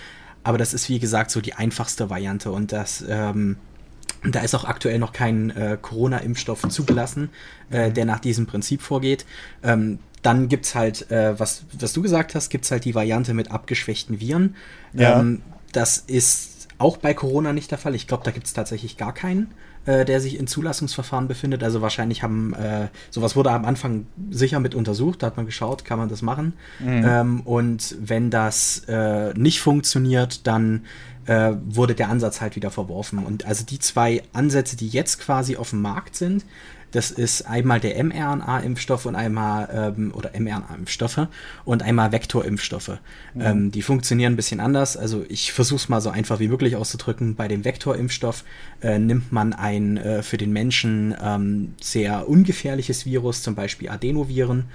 [0.42, 2.50] Aber das ist, wie gesagt, so die einfachste Variante.
[2.50, 3.56] Und das, ähm,
[4.30, 7.30] da ist auch aktuell noch kein äh, Corona-Impfstoff zugelassen,
[7.70, 9.24] äh, der nach diesem Prinzip vorgeht.
[9.62, 12.94] Ähm, dann gibt es halt, äh, was, was du gesagt hast, gibt es halt die
[12.94, 14.54] Variante mit abgeschwächten Viren.
[14.92, 15.18] Ja.
[15.20, 15.40] Ähm,
[15.72, 17.94] das ist auch bei Corona nicht der Fall.
[17.94, 19.54] Ich glaube, da gibt es tatsächlich gar keinen.
[19.86, 21.62] Äh, der sich in Zulassungsverfahren befindet.
[21.62, 25.84] Also wahrscheinlich haben, äh, sowas wurde am Anfang sicher mit untersucht, da hat man geschaut,
[25.84, 26.54] kann man das machen.
[26.80, 27.04] Mhm.
[27.06, 30.84] Ähm, und wenn das äh, nicht funktioniert, dann
[31.26, 33.18] äh, wurde der Ansatz halt wieder verworfen.
[33.18, 36.44] Und also die zwei Ansätze, die jetzt quasi auf dem Markt sind,
[36.94, 41.26] das ist einmal der mRNA-Impfstoff und einmal, ähm, oder mRNA-Impfstoffe
[41.64, 42.98] und einmal Vektorimpfstoffe.
[43.34, 43.40] Mhm.
[43.40, 44.96] Ähm, die funktionieren ein bisschen anders.
[44.96, 47.34] Also ich versuche es mal so einfach wie möglich auszudrücken.
[47.34, 48.44] Bei dem Vektorimpfstoff
[48.80, 54.66] äh, nimmt man ein äh, für den Menschen ähm, sehr ungefährliches Virus, zum Beispiel Adenoviren.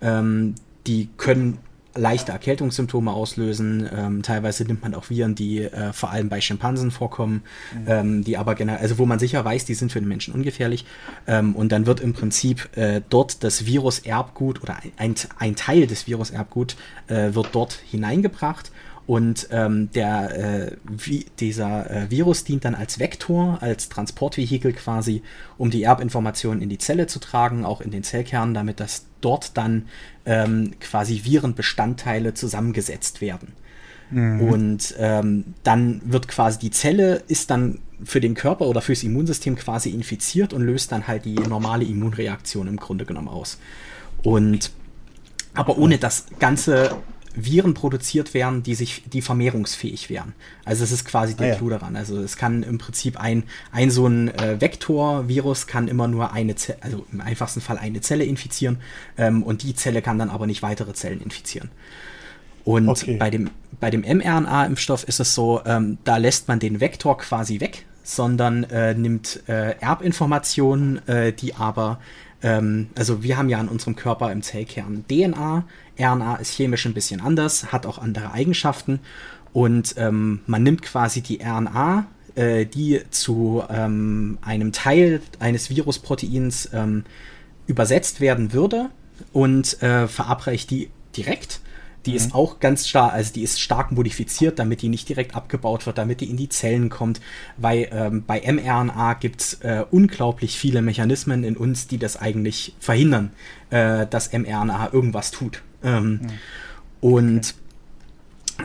[0.00, 0.54] Ähm,
[0.86, 1.58] die können
[1.96, 3.88] leichte Erkältungssymptome auslösen.
[3.94, 7.42] Ähm, teilweise nimmt man auch Viren, die äh, vor allem bei Schimpansen vorkommen,
[7.74, 7.84] mhm.
[7.86, 10.84] ähm, die aber generell, also wo man sicher weiß, die sind für den Menschen ungefährlich.
[11.26, 16.06] Ähm, und dann wird im Prinzip äh, dort das Viruserbgut oder ein, ein Teil des
[16.06, 16.76] Viruserbgut
[17.08, 18.70] äh, wird dort hineingebracht
[19.06, 25.22] und ähm, der, äh, wie, dieser äh, Virus dient dann als Vektor, als Transportvehikel quasi,
[25.58, 29.56] um die Erbinformationen in die Zelle zu tragen, auch in den Zellkern, damit das dort
[29.56, 29.86] dann
[30.26, 33.52] ähm, quasi Virenbestandteile zusammengesetzt werden.
[34.10, 34.40] Mhm.
[34.40, 39.56] Und ähm, dann wird quasi die Zelle ist dann für den Körper oder fürs Immunsystem
[39.56, 43.58] quasi infiziert und löst dann halt die normale Immunreaktion im Grunde genommen aus.
[44.22, 44.70] Und
[45.54, 46.96] aber ohne das ganze
[47.36, 50.32] Viren produziert werden, die sich, die vermehrungsfähig wären.
[50.64, 51.56] Also es ist quasi der ah, ja.
[51.56, 51.94] Clou daran.
[51.94, 56.56] Also es kann im Prinzip ein, ein so ein äh, Vektorvirus kann immer nur eine
[56.56, 58.78] Zelle, also im einfachsten Fall eine Zelle infizieren
[59.18, 61.70] ähm, und die Zelle kann dann aber nicht weitere Zellen infizieren.
[62.64, 63.16] Und okay.
[63.16, 67.60] bei dem, bei dem mRNA-Impfstoff ist es so, ähm, da lässt man den Vektor quasi
[67.60, 72.00] weg, sondern äh, nimmt äh, Erbinformationen, äh, die aber
[72.42, 75.64] ähm, also wir haben ja in unserem Körper im Zellkern DNA.
[75.98, 79.00] RNA ist chemisch ein bisschen anders, hat auch andere Eigenschaften.
[79.52, 86.70] Und ähm, man nimmt quasi die RNA, äh, die zu ähm, einem Teil eines Virusproteins
[86.72, 87.04] ähm,
[87.66, 88.90] übersetzt werden würde
[89.32, 91.60] und äh, verabreicht die direkt
[92.06, 92.16] die mhm.
[92.16, 95.98] ist auch ganz stark, also die ist stark modifiziert, damit die nicht direkt abgebaut wird,
[95.98, 97.20] damit die in die Zellen kommt,
[97.56, 102.74] weil ähm, bei mRNA gibt es äh, unglaublich viele Mechanismen in uns, die das eigentlich
[102.80, 103.32] verhindern,
[103.70, 105.62] äh, dass mRNA irgendwas tut.
[105.82, 106.28] Ähm, mhm.
[107.00, 107.65] Und okay.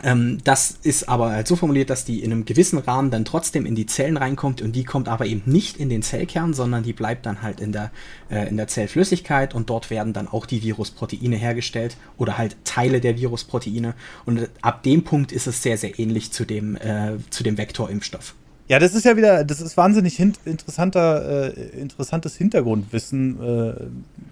[0.02, 3.66] Ähm, das ist aber halt so formuliert, dass die in einem gewissen Rahmen dann trotzdem
[3.66, 6.92] in die Zellen reinkommt und die kommt aber eben nicht in den Zellkern, sondern die
[6.92, 7.90] bleibt dann halt in der,
[8.30, 13.00] äh, in der Zellflüssigkeit und dort werden dann auch die Virusproteine hergestellt oder halt Teile
[13.00, 17.42] der Virusproteine und ab dem Punkt ist es sehr, sehr ähnlich zu dem, äh, zu
[17.42, 18.34] dem Vektorimpfstoff.
[18.68, 23.74] Ja, das ist ja wieder, das ist wahnsinnig interessanter, äh, interessantes Hintergrundwissen, äh,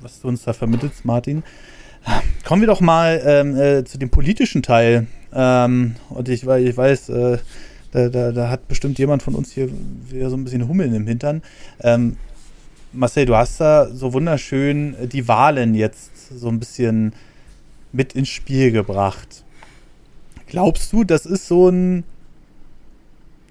[0.01, 1.43] was du uns da vermittelst, Martin.
[2.47, 7.09] Kommen wir doch mal ähm, äh, zu dem politischen Teil ähm, und ich, ich weiß,
[7.11, 7.39] äh,
[7.93, 9.69] da, da, da, hat bestimmt jemand von uns hier
[10.09, 11.43] wieder so ein bisschen Hummeln im Hintern.
[11.81, 12.17] Ähm,
[12.93, 17.13] Marcel, du hast da so wunderschön die Wahlen jetzt so ein bisschen
[17.93, 19.45] mit ins Spiel gebracht.
[20.47, 22.05] Glaubst du, das ist so ein,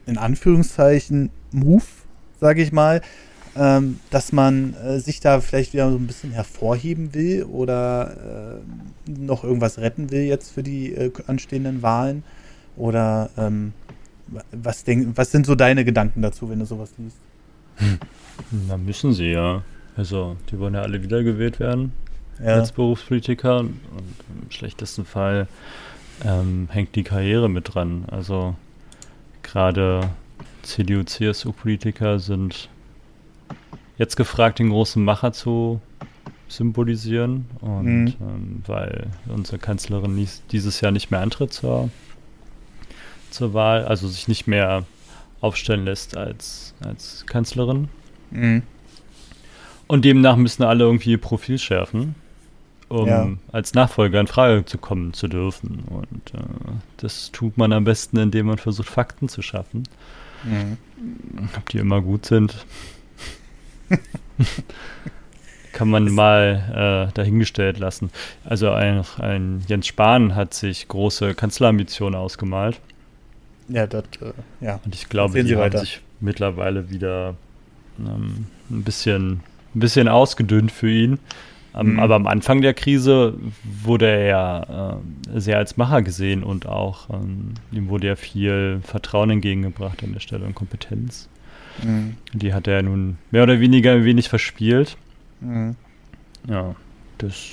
[0.05, 1.83] in Anführungszeichen, Move,
[2.39, 3.01] sage ich mal,
[3.55, 8.61] ähm, dass man äh, sich da vielleicht wieder so ein bisschen hervorheben will oder
[9.07, 12.23] äh, noch irgendwas retten will jetzt für die äh, anstehenden Wahlen?
[12.77, 13.73] Oder ähm,
[14.51, 17.17] was, denk, was sind so deine Gedanken dazu, wenn du sowas liest?
[17.77, 17.97] Hm.
[18.67, 19.63] Na, müssen sie ja.
[19.97, 21.91] Also, die wollen ja alle wiedergewählt werden
[22.39, 22.55] ja.
[22.55, 23.79] als Berufspolitiker und
[24.43, 25.47] im schlechtesten Fall
[26.23, 28.05] ähm, hängt die Karriere mit dran.
[28.07, 28.55] Also,
[29.43, 30.09] gerade
[30.61, 32.69] CDU, CSU-Politiker sind
[33.99, 35.79] jetzt gefragt, den großen Macher zu
[36.47, 37.45] symbolisieren.
[37.61, 38.13] Und mhm.
[38.19, 41.91] ähm, weil unsere Kanzlerin dieses Jahr nicht mehr antritt zur,
[43.29, 44.85] zur Wahl, also sich nicht mehr
[45.41, 47.89] aufstellen lässt als, als Kanzlerin.
[48.31, 48.63] Mhm.
[49.87, 52.15] Und demnach müssen alle irgendwie ihr Profil schärfen,
[52.89, 53.27] um ja.
[53.51, 55.83] als Nachfolger in Frage zu kommen zu dürfen.
[55.89, 56.43] Und äh,
[56.97, 59.83] das tut man am besten, indem man versucht, Fakten zu schaffen.
[60.43, 60.77] Mhm.
[61.57, 62.65] Ob die immer gut sind,
[65.71, 68.09] Kann man mal äh, dahingestellt lassen.
[68.43, 72.79] Also ein, ein, Jens Spahn hat sich große Kanzlerambitionen ausgemalt.
[73.69, 74.33] Ja, das, äh,
[74.65, 74.79] ja.
[74.83, 77.35] Und ich glaube, die haben sich mittlerweile wieder
[77.99, 79.41] ähm, ein, bisschen,
[79.75, 81.19] ein bisschen ausgedünnt für ihn.
[81.75, 81.99] Ähm, mhm.
[81.99, 84.99] Aber am Anfang der Krise wurde er ja
[85.33, 90.13] äh, sehr als Macher gesehen und auch ähm, ihm wurde ja viel Vertrauen entgegengebracht an
[90.13, 91.29] der Stelle und Kompetenz.
[91.83, 92.15] Mhm.
[92.33, 94.97] Die hat er nun mehr oder weniger ein wenig verspielt.
[95.41, 95.75] Mhm.
[96.47, 96.75] Ja,
[97.17, 97.51] das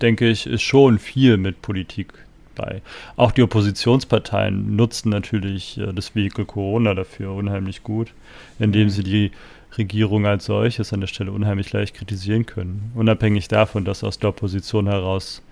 [0.00, 2.12] denke ich, ist schon viel mit Politik
[2.54, 2.82] bei.
[3.16, 8.12] Auch die Oppositionsparteien nutzen natürlich äh, das Vehikel Corona dafür unheimlich gut,
[8.58, 8.90] indem mhm.
[8.90, 9.30] sie die
[9.76, 12.92] Regierung als solches an der Stelle unheimlich leicht kritisieren können.
[12.94, 15.42] Unabhängig davon, dass aus der Opposition heraus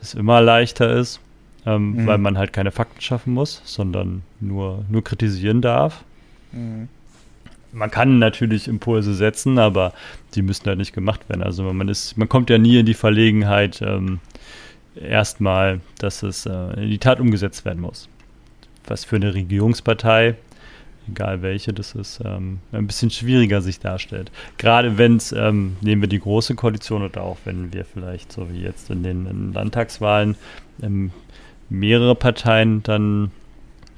[0.00, 1.20] es immer leichter ist,
[1.66, 2.06] ähm, mhm.
[2.06, 6.04] weil man halt keine Fakten schaffen muss, sondern nur, nur kritisieren darf.
[6.54, 6.88] Mhm.
[7.72, 9.92] Man kann natürlich Impulse setzen, aber
[10.34, 11.42] die müssen halt nicht gemacht werden.
[11.42, 14.20] Also man ist, man kommt ja nie in die Verlegenheit, ähm,
[14.94, 18.08] erstmal, dass es äh, in die Tat umgesetzt werden muss.
[18.86, 20.36] Was für eine Regierungspartei,
[21.08, 24.30] egal welche das ist, ähm, ein bisschen schwieriger sich darstellt.
[24.58, 28.52] Gerade wenn es, ähm, nehmen wir die große Koalition oder auch wenn wir vielleicht, so
[28.52, 30.36] wie jetzt in den in Landtagswahlen,
[30.82, 31.10] ähm,
[31.68, 33.30] mehrere Parteien dann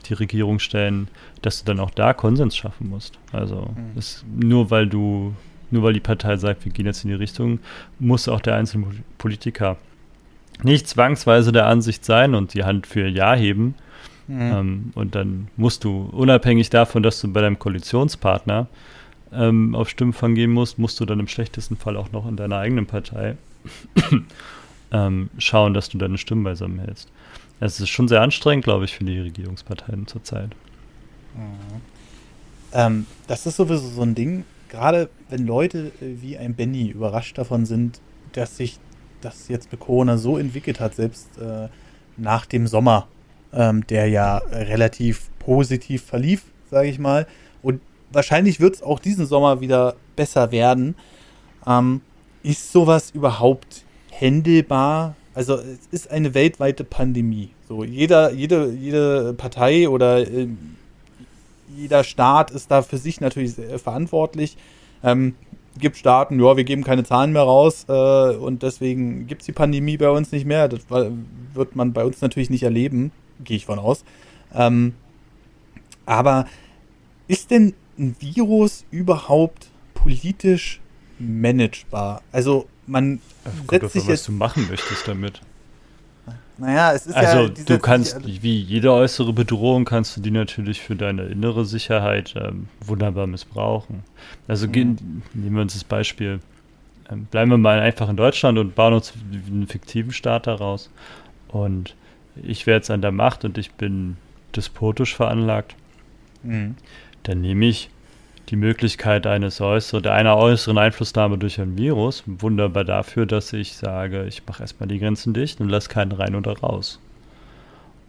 [0.08, 1.08] die Regierung stellen,
[1.42, 3.18] dass du dann auch da Konsens schaffen musst.
[3.32, 3.98] Also mhm.
[3.98, 5.34] ist, nur weil du,
[5.70, 7.60] nur weil die Partei sagt, wir gehen jetzt in die Richtung,
[7.98, 8.86] muss auch der einzelne
[9.18, 9.76] Politiker
[10.62, 13.74] nicht zwangsweise der Ansicht sein und die Hand für Ja heben.
[14.28, 14.40] Mhm.
[14.40, 18.66] Ähm, und dann musst du, unabhängig davon, dass du bei deinem Koalitionspartner
[19.32, 22.58] ähm, auf Stimmenfang gehen musst, musst du dann im schlechtesten Fall auch noch in deiner
[22.58, 23.36] eigenen Partei
[24.92, 27.10] ähm, schauen, dass du deine Stimmen beisammen hältst.
[27.60, 30.50] Es ist schon sehr anstrengend, glaube ich, für die Regierungsparteien zurzeit.
[31.34, 31.80] Mhm.
[32.72, 37.64] Ähm, das ist sowieso so ein Ding, gerade wenn Leute wie ein Benny überrascht davon
[37.64, 38.00] sind,
[38.32, 38.78] dass sich
[39.20, 41.68] das jetzt mit Corona so entwickelt hat, selbst äh,
[42.16, 43.08] nach dem Sommer,
[43.52, 47.26] ähm, der ja relativ positiv verlief, sage ich mal.
[47.62, 47.80] Und
[48.12, 50.94] wahrscheinlich wird es auch diesen Sommer wieder besser werden.
[51.66, 52.02] Ähm,
[52.42, 55.16] ist sowas überhaupt händelbar?
[55.36, 57.50] Also es ist eine weltweite Pandemie.
[57.68, 60.48] So jeder, jede, jede Partei oder äh,
[61.76, 64.56] jeder Staat ist da für sich natürlich verantwortlich.
[65.04, 65.34] Ähm,
[65.78, 69.52] gibt Staaten, ja, wir geben keine Zahlen mehr raus äh, und deswegen gibt es die
[69.52, 70.68] Pandemie bei uns nicht mehr.
[70.68, 73.12] Das wird man bei uns natürlich nicht erleben,
[73.44, 74.04] gehe ich von aus.
[74.54, 74.94] Ähm,
[76.06, 76.46] aber
[77.28, 80.80] ist denn ein Virus überhaupt politisch
[81.18, 82.22] managebar?
[82.32, 83.20] Also man
[83.70, 85.40] setzt sich jetzt, was du machen möchtest damit.
[86.58, 90.80] Naja, es ist also ja du kannst, wie jede äußere Bedrohung, kannst du die natürlich
[90.80, 94.04] für deine innere Sicherheit ähm, wunderbar missbrauchen.
[94.48, 94.72] Also mhm.
[94.72, 96.40] gehen, nehmen wir uns das Beispiel,
[97.10, 100.90] ähm, bleiben wir mal einfach in Deutschland und bauen uns einen fiktiven Staat daraus.
[101.48, 101.94] Und
[102.42, 104.16] ich wäre jetzt an der Macht und ich bin
[104.54, 105.74] despotisch veranlagt.
[106.42, 106.76] Mhm.
[107.24, 107.90] Dann nehme ich
[108.48, 114.24] die Möglichkeit eines äußeren, einer äußeren Einflussnahme durch ein Virus wunderbar dafür, dass ich sage,
[114.26, 117.00] ich mache erstmal die Grenzen dicht und lasse keinen rein oder raus.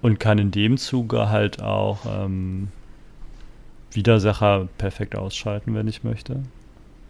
[0.02, 2.68] Und kann in dem Zuge halt auch ähm,
[3.92, 6.44] Widersacher perfekt ausschalten, wenn ich möchte.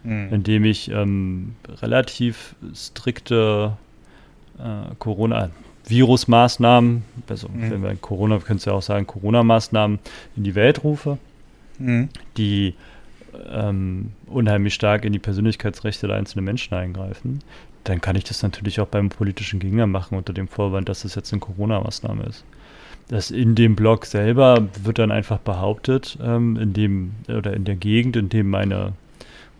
[0.04, 0.32] Mhm.
[0.32, 3.76] Indem ich ähm, relativ strikte
[4.58, 5.50] äh, Corona,
[5.86, 7.70] Virusmaßnahmen, also mhm.
[7.70, 9.98] wenn wir Corona, können es ja auch sagen, Corona-Maßnahmen
[10.36, 11.18] in die Welt rufe,
[11.78, 12.08] mhm.
[12.38, 12.74] die
[13.50, 17.40] ähm, unheimlich stark in die Persönlichkeitsrechte der einzelnen Menschen eingreifen,
[17.84, 21.14] dann kann ich das natürlich auch beim politischen Gegner machen unter dem Vorwand, dass das
[21.14, 22.44] jetzt eine Corona-Maßnahme ist.
[23.08, 27.76] Das in dem Blog selber wird dann einfach behauptet, ähm, in dem oder in der
[27.76, 28.92] Gegend, in dem meine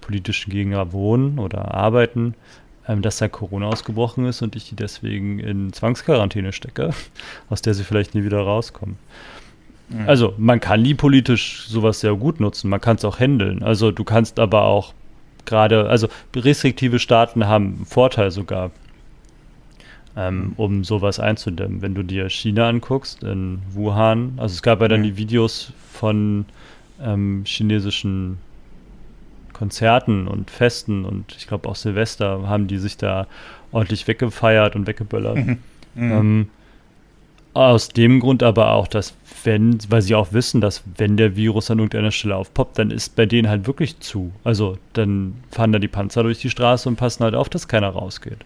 [0.03, 2.35] politischen Gegner wohnen oder arbeiten,
[2.87, 6.91] ähm, dass da Corona ausgebrochen ist und ich die deswegen in Zwangsquarantäne stecke,
[7.49, 8.99] aus der sie vielleicht nie wieder rauskommen.
[9.89, 10.09] Mhm.
[10.09, 13.63] Also man kann die politisch sowas sehr gut nutzen, man kann es auch handeln.
[13.63, 14.95] Also du kannst aber auch
[15.47, 18.71] gerade, also restriktive Staaten haben einen Vorteil sogar,
[20.17, 20.53] ähm, mhm.
[20.57, 21.83] um sowas einzudämmen.
[21.83, 25.05] Wenn du dir China anguckst, in Wuhan, also es gab ja dann mhm.
[25.05, 26.45] die Videos von
[27.03, 28.39] ähm, chinesischen
[29.53, 33.27] Konzerten und Festen und ich glaube auch Silvester haben die sich da
[33.73, 35.37] ordentlich weggefeiert und weggeböllert.
[35.37, 35.59] Mhm.
[35.95, 36.13] Mhm.
[36.13, 36.49] Ähm,
[37.55, 41.71] aus dem Grund aber auch, dass wenn, weil sie auch wissen, dass wenn der Virus
[41.71, 44.33] an irgendeiner Stelle aufpoppt, dann ist bei denen halt wirklich zu.
[44.45, 47.89] Also dann fahren da die Panzer durch die Straße und passen halt auf, dass keiner
[47.89, 48.39] rausgeht.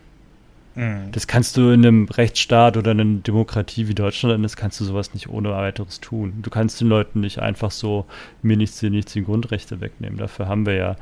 [0.75, 1.13] Mhm.
[1.13, 4.85] Das kannst du in einem Rechtsstaat oder in einer Demokratie wie Deutschland, das kannst du
[4.85, 6.35] sowas nicht ohne weiteres tun.
[6.43, 8.07] Du kannst den Leuten nicht einfach so
[8.43, 10.19] mir nichts, dir nichts die Grundrechte wegnehmen.
[10.19, 10.97] Dafür haben wir ja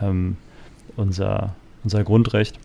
[0.00, 0.36] ähm,
[0.96, 1.54] unser,
[1.84, 2.58] unser Grundrecht.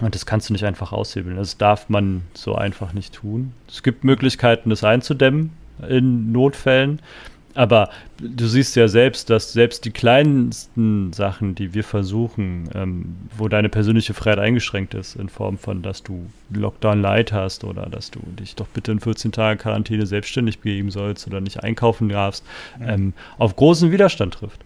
[0.00, 1.36] Und das kannst du nicht einfach aushebeln.
[1.36, 3.52] Das darf man so einfach nicht tun.
[3.68, 5.50] Es gibt Möglichkeiten, das einzudämmen
[5.88, 7.00] in Notfällen.
[7.58, 13.48] Aber du siehst ja selbst, dass selbst die kleinsten Sachen, die wir versuchen, ähm, wo
[13.48, 18.12] deine persönliche Freiheit eingeschränkt ist, in Form von, dass du Lockdown Light hast oder dass
[18.12, 22.44] du dich doch bitte in 14 Tage Quarantäne selbstständig begeben sollst oder nicht einkaufen darfst,
[22.78, 22.88] mhm.
[22.88, 24.60] ähm, auf großen Widerstand trifft.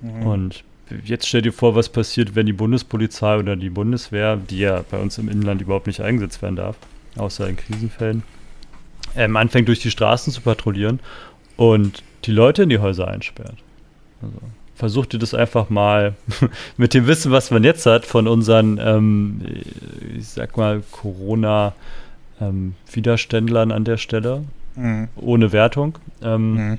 [0.00, 0.26] Mhm.
[0.26, 0.64] Und
[1.04, 4.98] jetzt stell dir vor, was passiert, wenn die Bundespolizei oder die Bundeswehr, die ja bei
[4.98, 6.76] uns im Inland überhaupt nicht eingesetzt werden darf,
[7.16, 8.22] außer in Krisenfällen,
[9.16, 11.00] ähm, anfängt durch die Straßen zu patrouillieren
[11.56, 13.56] und die Leute in die Häuser einsperrt.
[14.22, 14.40] Also
[14.80, 16.14] versucht ihr das einfach mal
[16.76, 19.42] mit dem Wissen, was man jetzt hat, von unseren, ähm,
[20.16, 24.42] ich sag mal, Corona-Widerständlern ähm, an der Stelle,
[24.74, 25.06] mhm.
[25.16, 25.98] ohne Wertung.
[26.22, 26.78] Ähm, mhm.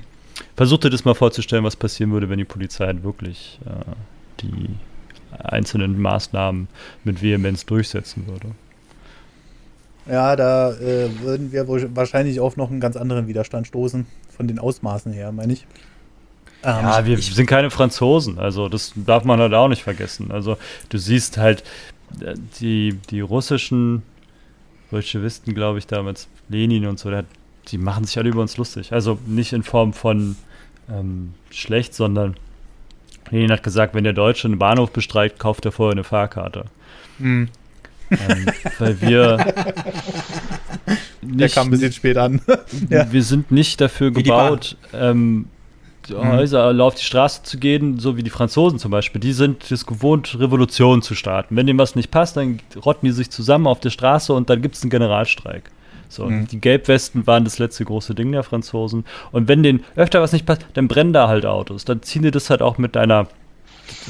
[0.56, 3.70] Versucht ihr das mal vorzustellen, was passieren würde, wenn die Polizei halt wirklich äh,
[4.40, 4.70] die
[5.38, 6.66] einzelnen Maßnahmen
[7.04, 8.48] mit Vehemenz durchsetzen würde.
[10.06, 14.58] Ja, da äh, würden wir wahrscheinlich auf noch einen ganz anderen Widerstand stoßen, von den
[14.58, 15.66] Ausmaßen her, meine ich.
[16.64, 20.30] Ähm, ja, wir sind keine Franzosen, also das darf man halt auch nicht vergessen.
[20.30, 20.56] Also
[20.88, 21.64] du siehst halt
[22.20, 24.02] äh, die, die russischen
[24.90, 27.10] Bolschewisten, glaube ich, damals Lenin und so,
[27.68, 28.92] die machen sich alle über uns lustig.
[28.92, 30.36] Also nicht in Form von
[30.90, 32.36] ähm, schlecht, sondern
[33.30, 36.66] Lenin hat gesagt, wenn der Deutsche einen Bahnhof bestreikt, kauft er vorher eine Fahrkarte.
[37.18, 37.48] Mhm.
[38.28, 38.46] Ähm,
[38.78, 39.36] weil wir.
[41.20, 42.40] Nicht, der kam ein bisschen spät an.
[42.90, 43.10] ja.
[43.10, 45.46] Wir sind nicht dafür gebaut, ähm,
[46.10, 46.80] Häuser mhm.
[46.80, 49.20] auf die Straße zu gehen, so wie die Franzosen zum Beispiel.
[49.20, 51.56] Die sind es gewohnt, Revolutionen zu starten.
[51.56, 54.62] Wenn dem was nicht passt, dann rotten die sich zusammen auf der Straße und dann
[54.62, 55.70] gibt es einen Generalstreik.
[56.08, 56.46] So, mhm.
[56.48, 59.04] Die Gelbwesten waren das letzte große Ding der Franzosen.
[59.30, 61.84] Und wenn denen öfter was nicht passt, dann brennen da halt Autos.
[61.84, 63.28] Dann ziehen die das halt auch mit deiner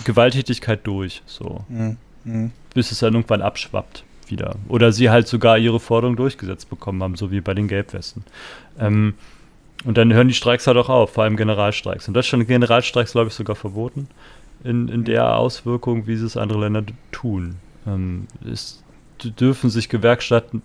[0.05, 1.23] Gewalttätigkeit durch.
[1.27, 1.65] So.
[1.69, 2.51] Mhm.
[2.73, 2.79] Mhm.
[2.79, 4.57] Bis es dann irgendwann abschwappt wieder.
[4.69, 8.25] Oder sie halt sogar ihre Forderung durchgesetzt bekommen haben, so wie bei den Gelbwesten.
[8.79, 9.15] Ähm,
[9.85, 12.07] und dann hören die Streiks halt auch auf, vor allem Generalstreiks.
[12.09, 14.09] In Deutschland sind Generalstreiks, glaube ich, sogar verboten.
[14.65, 17.57] In, in der Auswirkung, wie es andere Länder tun.
[17.87, 18.83] Ähm, ist
[19.25, 20.63] dürfen sich Gewerkschaften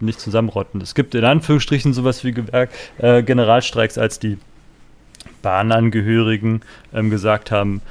[0.00, 0.80] nicht zusammenrotten.
[0.80, 4.38] Es gibt in Anführungsstrichen sowas wie Gewerk äh, Generalstreiks, als die
[5.42, 6.60] Bahnangehörigen
[6.94, 7.82] ähm, gesagt haben,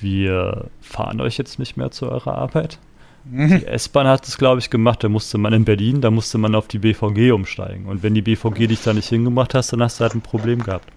[0.00, 2.78] wir fahren euch jetzt nicht mehr zu eurer Arbeit.
[3.30, 3.60] Mhm.
[3.60, 5.04] Die S-Bahn hat es, glaube ich, gemacht.
[5.04, 7.86] Da musste man in Berlin, da musste man auf die BVG umsteigen.
[7.86, 10.62] Und wenn die BVG dich da nicht hingemacht hast, dann hast du halt ein Problem
[10.62, 10.88] gehabt.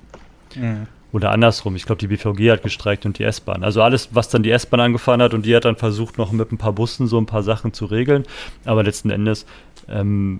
[0.56, 0.88] Mhm.
[1.12, 1.76] Oder andersrum.
[1.76, 3.64] Ich glaube, die BVG hat gestreikt und die S-Bahn.
[3.64, 6.52] Also alles, was dann die S-Bahn angefahren hat und die hat dann versucht, noch mit
[6.52, 8.24] ein paar Bussen so ein paar Sachen zu regeln.
[8.64, 9.46] Aber letzten Endes
[9.90, 10.40] ähm,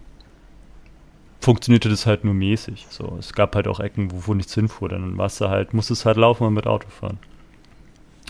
[1.42, 2.88] funktionierte das halt nur mäßig.
[2.90, 4.88] So, es gab halt auch Ecken, wo, wo nichts hinfuhr.
[4.88, 7.20] Dann warst du halt, musstest halt laufen und mit Auto fahren.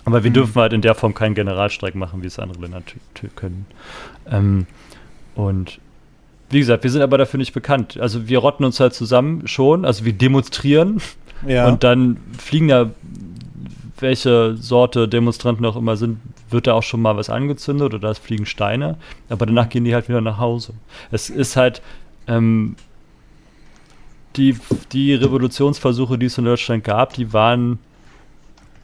[0.06, 0.36] Aber wir mhm.
[0.36, 2.82] dürfen halt in der Form keinen Generalstreik machen, wie es andere Länder
[3.36, 3.66] können.
[4.30, 4.66] Ähm,
[5.36, 5.80] und
[6.50, 7.98] wie gesagt, wir sind aber dafür nicht bekannt.
[8.00, 11.02] Also wir rotten uns halt zusammen schon, also wir demonstrieren
[11.48, 11.68] ja.
[11.68, 12.90] Und dann fliegen ja,
[14.00, 18.18] welche Sorte Demonstranten auch immer sind, wird da auch schon mal was angezündet oder es
[18.18, 18.98] fliegen Steine,
[19.30, 20.74] aber danach gehen die halt wieder nach Hause.
[21.12, 21.82] Es ist halt
[22.28, 22.76] ähm,
[24.36, 24.58] die,
[24.92, 27.80] die Revolutionsversuche, die es in Deutschland gab, die waren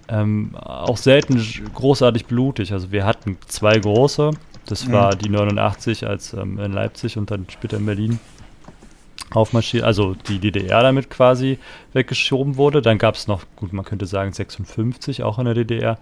[0.10, 1.44] ähm, auch selten
[1.74, 2.74] großartig blutig.
[2.74, 4.32] Also wir hatten zwei große,
[4.66, 5.20] das war mhm.
[5.20, 8.20] die 89 als ähm, in Leipzig und dann später in Berlin
[9.32, 11.60] aufmarschiert, also die DDR damit quasi
[11.94, 12.82] weggeschoben wurde.
[12.82, 15.98] Dann gab es noch, gut, man könnte sagen 56, auch in der DDR,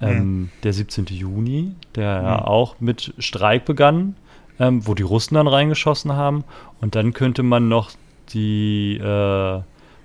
[0.00, 0.50] ähm, mhm.
[0.62, 1.06] der 17.
[1.06, 2.26] Juni, der mhm.
[2.26, 4.16] ja auch mit Streik begann,
[4.60, 6.44] ähm, wo die Russen dann reingeschossen haben.
[6.80, 7.90] Und dann könnte man noch
[8.32, 9.60] die, äh,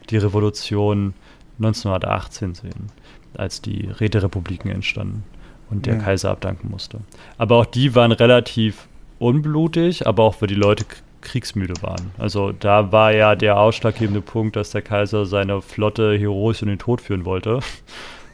[0.09, 1.13] die Revolution
[1.59, 2.89] 1918 sehen,
[3.37, 5.23] als die Räterepubliken entstanden
[5.69, 6.01] und der mhm.
[6.01, 6.99] Kaiser abdanken musste.
[7.37, 8.87] Aber auch die waren relativ
[9.19, 10.85] unblutig, aber auch für die Leute
[11.21, 12.11] kriegsmüde waren.
[12.17, 16.79] Also da war ja der ausschlaggebende Punkt, dass der Kaiser seine Flotte heroisch in den
[16.79, 17.59] Tod führen wollte.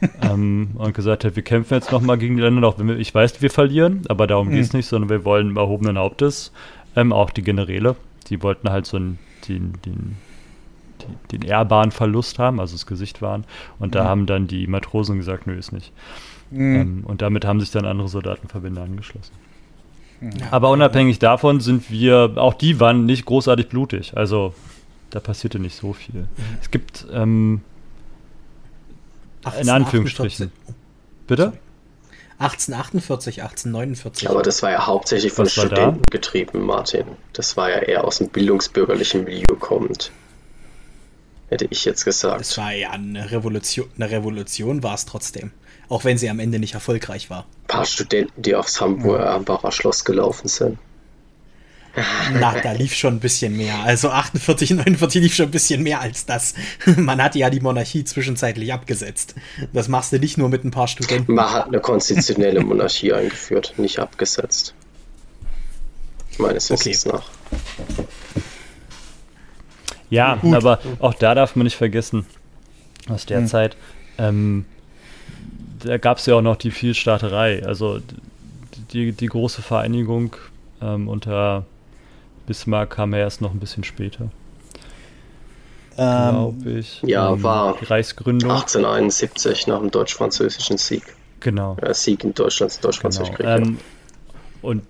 [0.22, 3.14] ähm, und gesagt hat, wir kämpfen jetzt nochmal gegen die Länder, auch wenn wir, ich
[3.14, 4.52] weiß, wir verlieren, aber darum mhm.
[4.52, 6.54] geht es nicht, sondern wir wollen erhobenen Hauptes,
[6.96, 7.96] ähm, auch die Generäle,
[8.30, 10.16] die wollten halt so einen, den, den,
[11.32, 13.46] den, ehrbaren Verlust haben, also das Gesicht waren.
[13.80, 14.08] Und da mhm.
[14.08, 15.92] haben dann die Matrosen gesagt, nö, ist nicht.
[16.52, 16.76] Mhm.
[16.76, 19.34] Ähm, und damit haben sich dann andere Soldatenverbände angeschlossen.
[20.52, 24.18] Aber unabhängig davon sind wir, auch die waren nicht großartig blutig.
[24.18, 24.54] Also
[25.10, 26.22] da passierte nicht so viel.
[26.22, 26.28] Mhm.
[26.62, 27.62] Es gibt ähm,
[29.44, 30.52] 18, in Anführungsstrichen.
[30.68, 30.76] 48.
[31.28, 31.54] Bitte?
[32.40, 34.30] 1848, 1849.
[34.30, 36.12] Aber das war ja hauptsächlich von Studenten da?
[36.12, 37.06] getrieben, Martin.
[37.34, 40.12] Das war ja eher aus dem bildungsbürgerlichen Milieu kommend.
[41.50, 42.42] Hätte ich jetzt gesagt.
[42.42, 45.52] Es war ja eine Revolution, eine Revolution war es trotzdem
[45.90, 47.46] auch wenn sie am Ende nicht erfolgreich war.
[47.64, 49.72] Ein paar Studenten, die aufs Hamburger ja.
[49.72, 50.78] Schloss gelaufen sind.
[52.40, 53.80] Na, da lief schon ein bisschen mehr.
[53.84, 56.54] Also 48, 49 lief schon ein bisschen mehr als das.
[56.96, 59.34] Man hat ja die Monarchie zwischenzeitlich abgesetzt.
[59.74, 61.34] Das machst du nicht nur mit ein paar Studenten.
[61.34, 64.76] Man hat eine konstitutionelle Monarchie eingeführt, nicht abgesetzt.
[66.38, 67.18] Meines Wissens okay.
[67.18, 67.30] nach.
[70.10, 70.56] Ja, Gut.
[70.56, 72.26] aber auch da darf man nicht vergessen,
[73.08, 73.48] aus der hm.
[73.48, 73.78] Zeit,
[74.18, 74.66] ähm,
[75.84, 77.66] da gab es ja auch noch die Vielstaaterei.
[77.66, 78.00] Also
[78.92, 80.36] die, die große Vereinigung
[80.82, 81.66] ähm, unter
[82.48, 84.30] Bismarck kam ja erst noch ein bisschen später.
[85.98, 87.02] ähm, glaube ich.
[87.04, 88.50] Ja, ähm, war die Reichsgründung.
[88.52, 91.04] 1871 nach dem deutsch-französischen Sieg.
[91.40, 91.78] Genau.
[91.82, 93.56] Äh, Sieg in Deutschland, Deutsch-Französischen genau.
[93.56, 93.68] Krieg.
[93.68, 93.80] Ähm,
[94.62, 94.84] und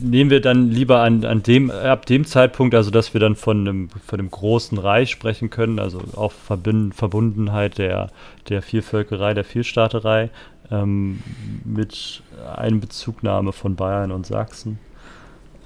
[0.00, 3.60] nehmen wir dann lieber an, an dem, ab dem Zeitpunkt, also dass wir dann von
[3.60, 8.10] einem, von einem großen Reich sprechen können, also auch Verbundenheit der,
[8.48, 10.30] der Vielvölkerei, der Vielstaaterei,
[10.70, 11.22] ähm,
[11.64, 12.22] mit
[12.56, 14.78] Einbezugnahme von Bayern und Sachsen.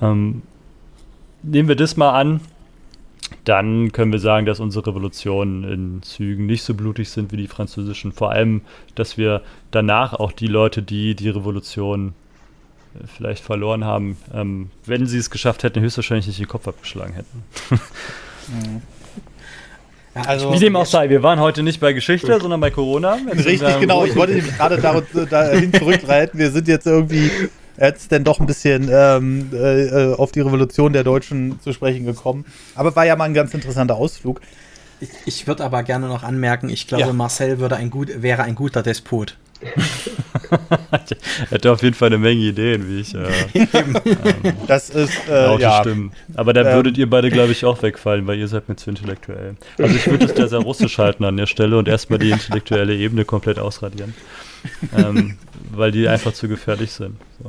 [0.02, 0.42] Ähm,
[1.42, 2.40] nehmen wir das mal an,
[3.44, 7.48] dann können wir sagen, dass unsere Revolutionen in Zügen nicht so blutig sind wie die
[7.48, 8.12] französischen.
[8.12, 8.62] Vor allem,
[8.94, 12.14] dass wir danach auch die Leute, die die Revolution
[13.16, 17.42] vielleicht verloren haben, ähm, wenn sie es geschafft hätten, höchstwahrscheinlich nicht den Kopf abgeschlagen hätten.
[18.49, 18.82] mhm.
[20.14, 23.18] Also, Wie dem auch sei, wir waren heute nicht bei Geschichte, sondern bei Corona.
[23.32, 24.07] Richtig, genau.
[24.07, 26.38] Ich wollte nämlich gerade dahin zurückreiten.
[26.38, 27.30] Wir sind jetzt irgendwie
[27.78, 32.47] jetzt denn doch ein bisschen ähm, äh, auf die Revolution der Deutschen zu sprechen gekommen.
[32.74, 34.40] Aber war ja mal ein ganz interessanter Ausflug.
[35.01, 37.12] Ich, ich würde aber gerne noch anmerken, ich glaube, ja.
[37.12, 39.36] Marcel würde ein gut, wäre ein guter Despot.
[40.90, 43.14] er hatte auf jeden Fall eine Menge Ideen, wie ich.
[43.14, 43.28] Äh,
[43.72, 43.96] ähm,
[44.66, 45.80] das ist äh, ja.
[45.80, 46.12] Stimmen.
[46.34, 48.90] Aber da ähm, würdet ihr beide, glaube ich, auch wegfallen, weil ihr seid mir zu
[48.90, 49.57] intellektuell.
[49.78, 52.94] Also ich würde es da sehr russisch halten an der Stelle und erstmal die intellektuelle
[52.94, 54.14] Ebene komplett ausradieren.
[54.96, 55.36] Ähm,
[55.70, 57.16] weil die einfach zu gefährlich sind.
[57.42, 57.48] So.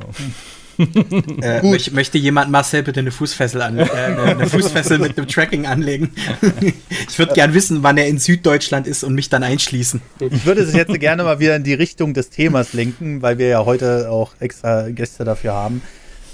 [1.42, 5.66] Äh, möchte, möchte jemand Marcel bitte eine Fußfessel an, äh, eine, Fußfessel mit einem Tracking
[5.66, 6.12] anlegen?
[7.10, 10.02] ich würde gern wissen, wann er in Süddeutschland ist und mich dann einschließen.
[10.20, 13.48] Ich würde es jetzt gerne mal wieder in die Richtung des Themas lenken, weil wir
[13.48, 15.82] ja heute auch extra Gäste dafür haben.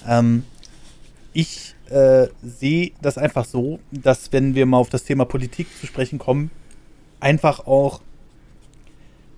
[0.07, 0.43] Ähm,
[1.33, 5.85] ich äh, sehe das einfach so, dass wenn wir mal auf das Thema Politik zu
[5.85, 6.51] sprechen kommen,
[7.19, 8.01] einfach auch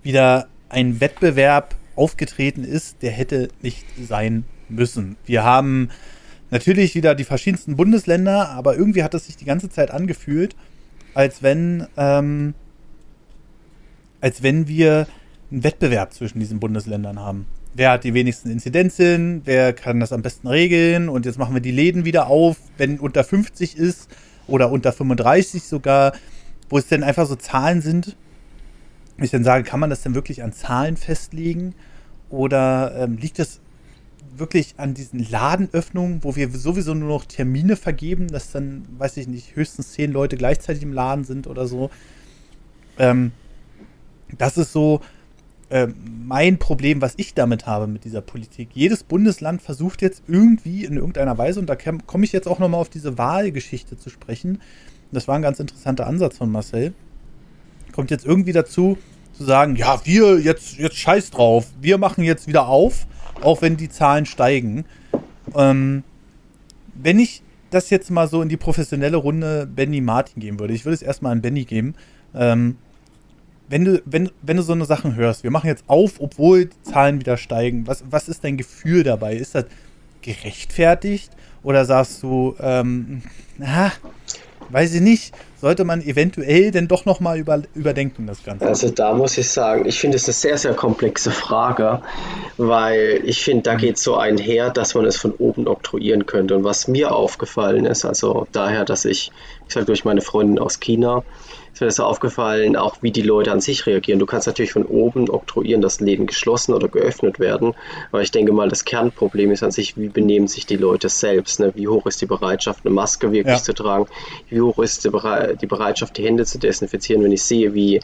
[0.02, 5.16] wieder ein Wettbewerb aufgetreten ist, der hätte nicht sein müssen.
[5.24, 5.90] Wir haben
[6.50, 10.56] natürlich wieder die verschiedensten Bundesländer, aber irgendwie hat es sich die ganze Zeit angefühlt,
[11.14, 12.54] als wenn, ähm,
[14.20, 15.06] als wenn wir
[15.50, 17.46] einen Wettbewerb zwischen diesen Bundesländern haben.
[17.74, 19.42] Wer hat die wenigsten Inzidenzen?
[19.44, 21.08] Wer kann das am besten regeln?
[21.08, 24.08] Und jetzt machen wir die Läden wieder auf, wenn unter 50 ist
[24.46, 26.12] oder unter 35 sogar,
[26.70, 28.16] wo es denn einfach so Zahlen sind.
[29.18, 31.74] Ich dann sage, kann man das denn wirklich an Zahlen festlegen?
[32.30, 33.60] Oder ähm, liegt das
[34.38, 39.28] wirklich an diesen Ladenöffnungen, wo wir sowieso nur noch Termine vergeben, dass dann, weiß ich
[39.28, 41.90] nicht, höchstens zehn Leute gleichzeitig im Laden sind oder so.
[42.98, 43.32] Ähm,
[44.36, 45.00] das ist so
[45.68, 45.88] äh,
[46.24, 48.70] mein Problem, was ich damit habe mit dieser Politik.
[48.72, 52.80] Jedes Bundesland versucht jetzt irgendwie in irgendeiner Weise, und da komme ich jetzt auch nochmal
[52.80, 54.60] auf diese Wahlgeschichte zu sprechen.
[55.12, 56.92] Das war ein ganz interessanter Ansatz von Marcel.
[57.92, 58.98] Kommt jetzt irgendwie dazu,
[59.32, 63.06] zu sagen, ja, wir jetzt, jetzt scheiß drauf, wir machen jetzt wieder auf
[63.42, 64.84] auch wenn die Zahlen steigen.
[65.54, 66.02] Ähm,
[66.94, 70.84] wenn ich das jetzt mal so in die professionelle Runde Benny Martin geben würde, ich
[70.84, 71.94] würde es erstmal an Benny geben.
[72.34, 72.76] Ähm,
[73.68, 76.82] wenn du, wenn, wenn du so eine Sachen hörst, wir machen jetzt auf, obwohl die
[76.82, 79.34] Zahlen wieder steigen, was, was ist dein Gefühl dabei?
[79.34, 79.66] Ist das
[80.22, 81.32] gerechtfertigt?
[81.62, 83.22] Oder sagst du, ähm,
[83.58, 83.92] na,
[84.70, 85.34] weiß ich nicht,
[85.66, 88.64] sollte man eventuell denn doch nochmal über, überdenken, das Ganze?
[88.64, 92.02] Also da muss ich sagen, ich finde es eine sehr, sehr komplexe Frage,
[92.56, 96.54] weil ich finde, da geht so einher, dass man es von oben oktroyieren könnte.
[96.54, 99.32] Und was mir aufgefallen ist, also daher, dass ich,
[99.66, 101.24] ich sage durch meine Freundin aus China,
[101.76, 104.18] ist mir das aufgefallen, auch wie die Leute an sich reagieren.
[104.18, 107.74] Du kannst natürlich von oben oktroyieren, dass Läden geschlossen oder geöffnet werden,
[108.10, 111.60] aber ich denke mal, das Kernproblem ist an sich, wie benehmen sich die Leute selbst.
[111.60, 111.72] Ne?
[111.74, 113.62] Wie hoch ist die Bereitschaft, eine Maske wirklich ja.
[113.62, 114.06] zu tragen?
[114.48, 117.22] Wie hoch ist die, Bere die Bereitschaft, die Hände zu desinfizieren?
[117.22, 118.00] Wenn ich sehe, wie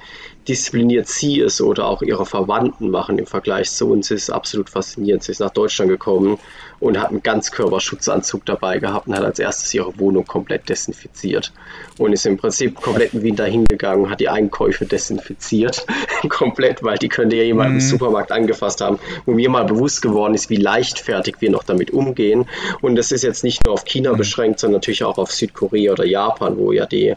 [0.48, 5.22] diszipliniert sie es oder auch ihre Verwandten machen im Vergleich zu uns, ist absolut faszinierend.
[5.22, 6.38] Sie ist nach Deutschland gekommen
[6.80, 11.52] und hat einen Ganzkörperschutzanzug dabei gehabt und hat als erstes ihre Wohnung komplett desinfiziert
[11.98, 15.86] und ist im Prinzip komplett in Wien dahin hingegangen, hat die Einkäufe desinfiziert,
[16.28, 17.76] komplett, weil die könnte ja jemand mhm.
[17.76, 21.92] im Supermarkt angefasst haben, wo mir mal bewusst geworden ist, wie leichtfertig wir noch damit
[21.92, 22.46] umgehen.
[22.80, 24.16] Und das ist jetzt nicht nur auf China mhm.
[24.16, 27.14] beschränkt, sondern natürlich auch auf Südkorea oder Japan, wo ja die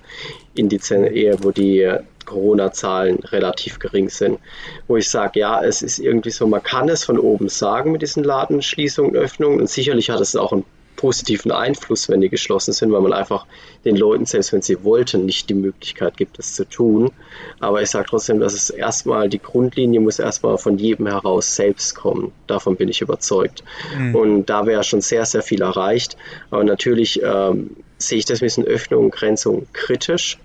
[0.53, 1.05] Indizen,
[1.41, 1.91] wo die
[2.25, 4.39] Corona-Zahlen relativ gering sind,
[4.87, 8.01] wo ich sage, ja, es ist irgendwie so, man kann es von oben sagen mit
[8.01, 10.65] diesen Ladenschließungen, Öffnungen und sicherlich hat es auch einen
[10.95, 13.45] positiven Einfluss, wenn die geschlossen sind, weil man einfach
[13.83, 17.11] den Leuten, selbst wenn sie wollten, nicht die Möglichkeit gibt, das zu tun.
[17.59, 21.95] Aber ich sage trotzdem, dass es erstmal, die Grundlinie muss erstmal von jedem heraus selbst
[21.95, 22.31] kommen.
[22.47, 23.63] Davon bin ich überzeugt.
[23.97, 24.15] Mhm.
[24.15, 26.17] Und da wäre schon sehr, sehr viel erreicht.
[26.49, 30.39] Aber natürlich ähm, sehe ich das mit diesen Öffnungen und Grenzungen kritisch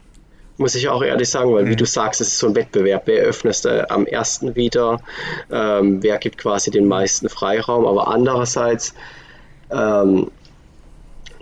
[0.60, 1.78] muss ich auch ehrlich sagen, weil wie mhm.
[1.78, 3.04] du sagst, es ist so ein Wettbewerb.
[3.06, 5.00] Wer öffnet äh, am ersten wieder?
[5.50, 7.86] Ähm, wer gibt quasi den meisten Freiraum?
[7.86, 8.94] Aber andererseits
[9.70, 10.30] ähm,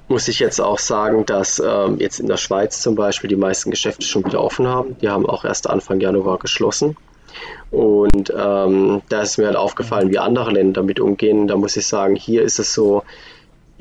[0.06, 3.72] muss ich jetzt auch sagen, dass ähm, jetzt in der Schweiz zum Beispiel die meisten
[3.72, 4.96] Geschäfte schon wieder offen haben.
[5.00, 6.96] Die haben auch erst Anfang Januar geschlossen.
[7.72, 11.48] Und ähm, da ist mir halt aufgefallen, wie andere Länder damit umgehen.
[11.48, 13.02] Da muss ich sagen, hier ist es so,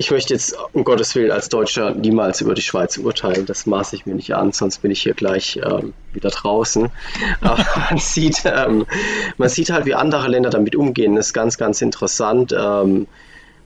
[0.00, 3.46] ich möchte jetzt um Gottes Willen als Deutscher niemals über die Schweiz urteilen.
[3.46, 6.88] Das maße ich mir nicht an, sonst bin ich hier gleich ähm, wieder draußen.
[7.40, 8.86] Aber man sieht, ähm,
[9.38, 11.16] man sieht halt, wie andere Länder damit umgehen.
[11.16, 12.54] Das ist ganz, ganz interessant.
[12.56, 13.08] Ähm,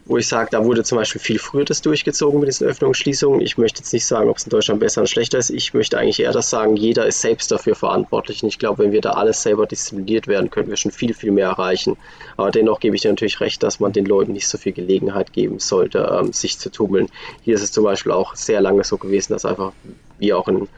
[0.04, 2.96] wo ich sage, da wurde zum Beispiel viel früher das durchgezogen mit diesen Öffnungen und
[2.96, 3.40] Schließungen.
[3.40, 5.50] Ich möchte jetzt nicht sagen, ob es in Deutschland besser oder schlechter ist.
[5.50, 8.42] Ich möchte eigentlich eher das sagen, jeder ist selbst dafür verantwortlich.
[8.42, 11.30] Und ich glaube, wenn wir da alles selber diszipliniert werden, können wir schon viel, viel
[11.30, 11.96] mehr erreichen.
[12.36, 15.32] Aber dennoch gebe ich dir natürlich recht, dass man den Leuten nicht so viel Gelegenheit
[15.32, 17.08] geben sollte, ähm, sich zu tummeln.
[17.42, 19.72] Hier ist es zum Beispiel auch sehr lange so gewesen, dass einfach,
[20.18, 20.68] wie auch in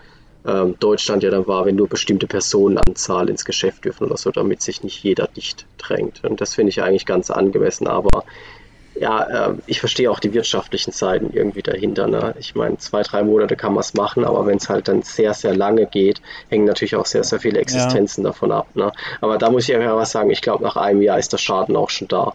[0.47, 4.61] ähm, Deutschland ja dann war, wenn nur bestimmte Personenanzahl ins Geschäft dürfen oder so, damit
[4.61, 6.23] sich nicht jeder dicht drängt.
[6.25, 7.87] Und das finde ich eigentlich ganz angemessen.
[7.87, 8.25] Aber
[8.99, 12.07] ja, äh, ich verstehe auch die wirtschaftlichen Seiten irgendwie dahinter.
[12.07, 12.35] Ne?
[12.39, 15.35] Ich meine, zwei, drei Monate kann man es machen, aber wenn es halt dann sehr,
[15.35, 18.31] sehr lange geht, hängen natürlich auch sehr, sehr viele Existenzen ja.
[18.31, 18.69] davon ab.
[18.75, 18.93] Ne?
[19.21, 21.77] Aber da muss ich ja was sagen, ich glaube, nach einem Jahr ist der Schaden
[21.77, 22.35] auch schon da.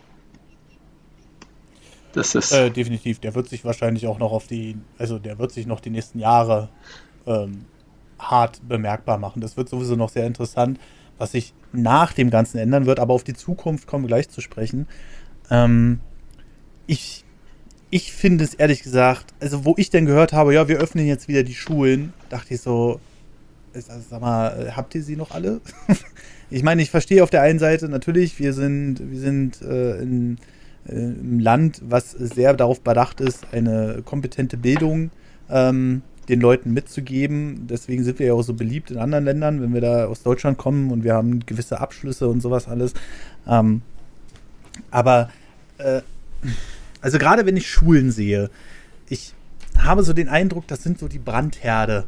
[2.14, 2.52] Das ist.
[2.52, 5.80] Äh, definitiv, der wird sich wahrscheinlich auch noch auf die, also der wird sich noch
[5.80, 6.70] die nächsten Jahre
[7.26, 7.66] ähm,
[8.18, 9.42] hart bemerkbar machen.
[9.42, 10.80] Das wird sowieso noch sehr interessant,
[11.18, 14.42] was sich nach dem Ganzen ändern wird, aber auf die Zukunft kommen wir gleich zu
[14.42, 14.88] sprechen.
[15.52, 16.02] Ähm,
[16.90, 17.24] ich,
[17.92, 21.28] ich finde es ehrlich gesagt, also wo ich dann gehört habe, ja, wir öffnen jetzt
[21.28, 23.00] wieder die Schulen, dachte ich so,
[23.74, 25.62] sag mal, habt ihr sie noch alle?
[26.50, 30.38] ich meine, ich verstehe auf der einen Seite natürlich, wir sind, wir sind äh, in,
[30.88, 35.12] äh, im Land, was sehr darauf bedacht ist, eine kompetente Bildung
[35.48, 37.68] ähm, den Leuten mitzugeben.
[37.70, 40.58] Deswegen sind wir ja auch so beliebt in anderen Ländern, wenn wir da aus Deutschland
[40.58, 42.96] kommen und wir haben gewisse Abschlüsse und sowas alles.
[43.48, 43.84] Ähm,
[44.90, 45.30] aber
[45.78, 46.02] äh,
[47.02, 48.50] also gerade wenn ich Schulen sehe,
[49.08, 49.34] ich
[49.78, 52.06] habe so den Eindruck, das sind so die Brandherde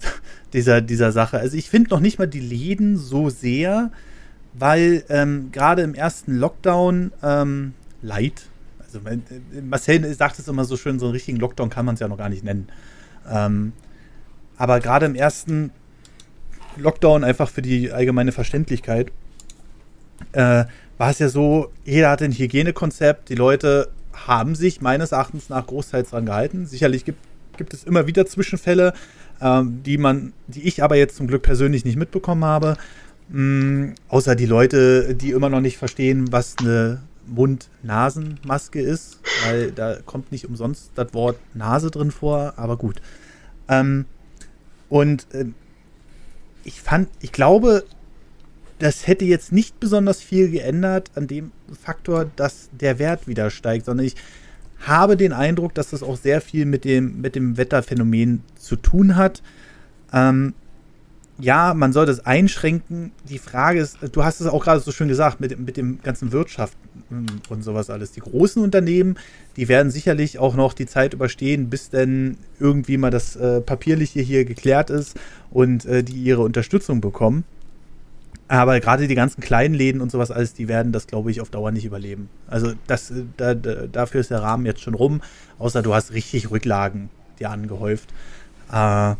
[0.52, 1.38] dieser, dieser Sache.
[1.38, 3.90] Also ich finde noch nicht mal die Läden so sehr,
[4.54, 8.42] weil ähm, gerade im ersten Lockdown ähm, Light,
[8.80, 9.18] also äh,
[9.60, 12.18] Marcel sagt es immer so schön, so einen richtigen Lockdown kann man es ja noch
[12.18, 12.68] gar nicht nennen.
[13.28, 13.72] Ähm,
[14.56, 15.70] aber gerade im ersten
[16.76, 19.10] Lockdown einfach für die allgemeine Verständlichkeit
[20.32, 20.64] äh,
[20.98, 25.66] war es ja so, jeder hatte ein Hygienekonzept, die Leute haben sich meines Erachtens nach
[25.66, 26.66] großteils daran gehalten.
[26.66, 27.20] Sicherlich gibt,
[27.56, 28.94] gibt es immer wieder Zwischenfälle,
[29.40, 32.76] ähm, die man, die ich aber jetzt zum Glück persönlich nicht mitbekommen habe.
[33.28, 39.96] Mm, außer die Leute, die immer noch nicht verstehen, was eine Mund-Nasen-Maske ist, weil da
[40.04, 43.00] kommt nicht umsonst das Wort Nase drin vor, aber gut.
[43.68, 44.06] Ähm,
[44.88, 45.46] und äh,
[46.64, 47.84] ich fand, ich glaube,
[48.82, 53.86] das hätte jetzt nicht besonders viel geändert an dem Faktor, dass der Wert wieder steigt,
[53.86, 54.16] sondern ich
[54.80, 59.14] habe den Eindruck, dass das auch sehr viel mit dem, mit dem Wetterphänomen zu tun
[59.14, 59.40] hat.
[60.12, 60.54] Ähm,
[61.38, 63.12] ja, man soll das einschränken.
[63.28, 66.32] Die Frage ist, du hast es auch gerade so schön gesagt, mit, mit dem ganzen
[66.32, 66.76] Wirtschaft
[67.48, 68.10] und sowas alles.
[68.10, 69.16] Die großen Unternehmen,
[69.56, 74.20] die werden sicherlich auch noch die Zeit überstehen, bis denn irgendwie mal das äh, Papierliche
[74.20, 75.16] hier geklärt ist
[75.52, 77.44] und äh, die ihre Unterstützung bekommen.
[78.52, 81.48] Aber gerade die ganzen kleinen Läden und sowas alles, die werden das, glaube ich, auf
[81.48, 82.28] Dauer nicht überleben.
[82.46, 85.22] Also das, äh, da, da, dafür ist der Rahmen jetzt schon rum,
[85.58, 87.08] außer du hast richtig Rücklagen
[87.40, 88.10] dir angehäuft.
[88.70, 89.14] Äh,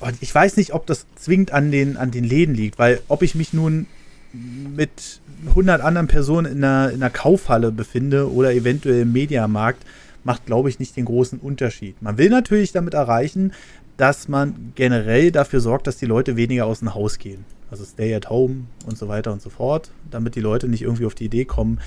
[0.00, 3.20] und ich weiß nicht, ob das zwingend an den, an den Läden liegt, weil ob
[3.20, 3.84] ich mich nun
[4.32, 9.84] mit 100 anderen Personen in einer, in einer Kaufhalle befinde oder eventuell im Mediamarkt,
[10.24, 12.00] macht, glaube ich, nicht den großen Unterschied.
[12.00, 13.52] Man will natürlich damit erreichen,
[13.98, 17.44] dass man generell dafür sorgt, dass die Leute weniger aus dem Haus gehen
[17.80, 21.06] also Stay at Home und so weiter und so fort, damit die Leute nicht irgendwie
[21.06, 21.78] auf die Idee kommen,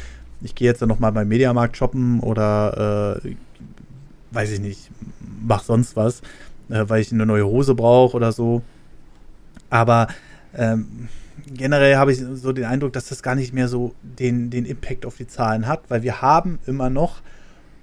[0.41, 3.35] ich gehe jetzt dann nochmal beim Mediamarkt shoppen oder äh,
[4.31, 4.89] weiß ich nicht,
[5.41, 6.21] mach sonst was,
[6.69, 8.61] äh, weil ich eine neue Hose brauche oder so.
[9.69, 10.07] Aber
[10.55, 11.09] ähm,
[11.47, 15.05] generell habe ich so den Eindruck, dass das gar nicht mehr so den, den Impact
[15.05, 17.21] auf die Zahlen hat, weil wir haben immer noch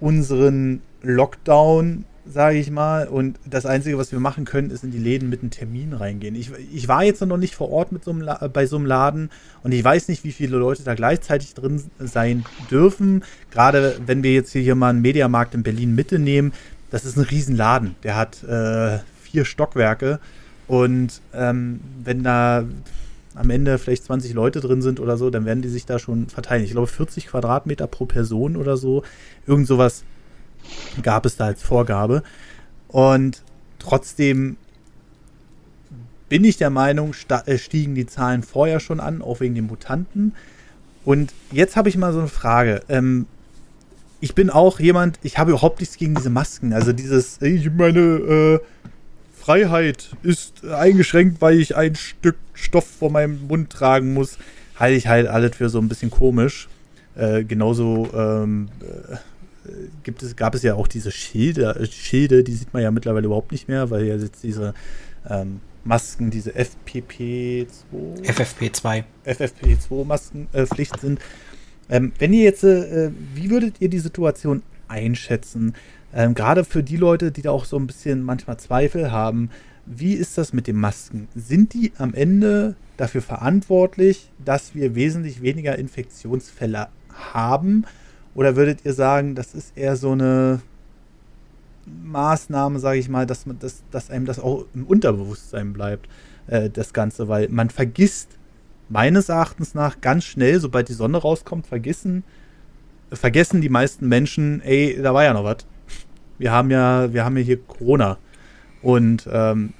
[0.00, 3.08] unseren Lockdown sage ich mal.
[3.08, 6.34] Und das Einzige, was wir machen können, ist in die Läden mit einem Termin reingehen.
[6.34, 9.30] Ich, ich war jetzt noch nicht vor Ort mit so einem bei so einem Laden
[9.62, 13.24] und ich weiß nicht, wie viele Leute da gleichzeitig drin sein dürfen.
[13.50, 16.52] Gerade wenn wir jetzt hier mal einen Mediamarkt in Berlin Mitte nehmen,
[16.90, 17.94] das ist ein Riesenladen.
[18.02, 20.20] Der hat äh, vier Stockwerke
[20.66, 22.64] und ähm, wenn da
[23.34, 26.28] am Ende vielleicht 20 Leute drin sind oder so, dann werden die sich da schon
[26.28, 26.64] verteilen.
[26.64, 29.02] Ich glaube 40 Quadratmeter pro Person oder so.
[29.46, 30.04] Irgend sowas
[31.02, 32.22] gab es da als Vorgabe.
[32.88, 33.42] Und
[33.78, 34.56] trotzdem
[36.28, 37.14] bin ich der Meinung,
[37.46, 40.34] äh, stiegen die Zahlen vorher schon an, auch wegen den Mutanten.
[41.04, 42.82] Und jetzt habe ich mal so eine Frage.
[42.88, 43.26] Ähm,
[44.20, 46.72] ich bin auch jemand, ich habe überhaupt nichts gegen diese Masken.
[46.72, 48.58] Also dieses, ich meine äh,
[49.38, 54.38] Freiheit ist eingeschränkt, weil ich ein Stück Stoff vor meinem Mund tragen muss,
[54.74, 56.68] halte ich halt alles für so ein bisschen komisch.
[57.14, 59.16] Äh, genauso ähm, äh,
[60.02, 63.52] gibt es, gab es ja auch diese Schilde, Schilde, die sieht man ja mittlerweile überhaupt
[63.52, 64.74] nicht mehr, weil ja jetzt diese
[65.28, 67.66] ähm, Masken, diese FPP2,
[68.22, 71.20] FFP2, FFP2 Maskenpflicht äh, sind.
[71.88, 75.74] Ähm, wenn ihr jetzt, äh, wie würdet ihr die Situation einschätzen?
[76.12, 79.50] Ähm, Gerade für die Leute, die da auch so ein bisschen manchmal Zweifel haben,
[79.86, 81.28] wie ist das mit den Masken?
[81.34, 87.84] Sind die am Ende dafür verantwortlich, dass wir wesentlich weniger Infektionsfälle haben?
[88.36, 90.60] Oder würdet ihr sagen, das ist eher so eine
[91.86, 96.06] Maßnahme, sage ich mal, dass, man, dass, dass einem das auch im Unterbewusstsein bleibt,
[96.46, 97.28] äh, das Ganze?
[97.28, 98.36] Weil man vergisst
[98.90, 102.24] meines Erachtens nach ganz schnell, sobald die Sonne rauskommt, vergessen,
[103.10, 105.66] vergessen die meisten Menschen, ey, da war ja noch was.
[106.38, 108.18] Wir haben ja, wir haben ja hier Corona.
[108.82, 109.72] Und ähm,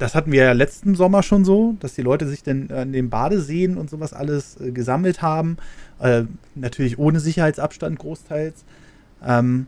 [0.00, 3.10] das hatten wir ja letzten Sommer schon so, dass die Leute sich dann an den
[3.10, 5.58] Badeseen und sowas alles äh, gesammelt haben.
[6.00, 6.22] Äh,
[6.54, 8.64] natürlich ohne Sicherheitsabstand großteils.
[9.24, 9.66] Ähm,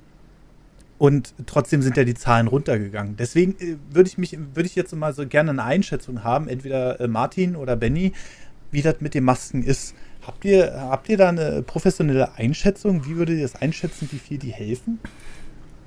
[0.96, 3.16] und trotzdem sind ja die Zahlen runtergegangen.
[3.16, 6.98] Deswegen äh, würde ich mich, würde ich jetzt mal so gerne eine Einschätzung haben, entweder
[6.98, 8.12] äh, Martin oder Benny,
[8.70, 9.94] wie das mit den Masken ist.
[10.26, 13.04] Habt ihr, habt ihr da eine professionelle Einschätzung?
[13.04, 14.98] Wie würdet ihr das einschätzen, wie viel die helfen?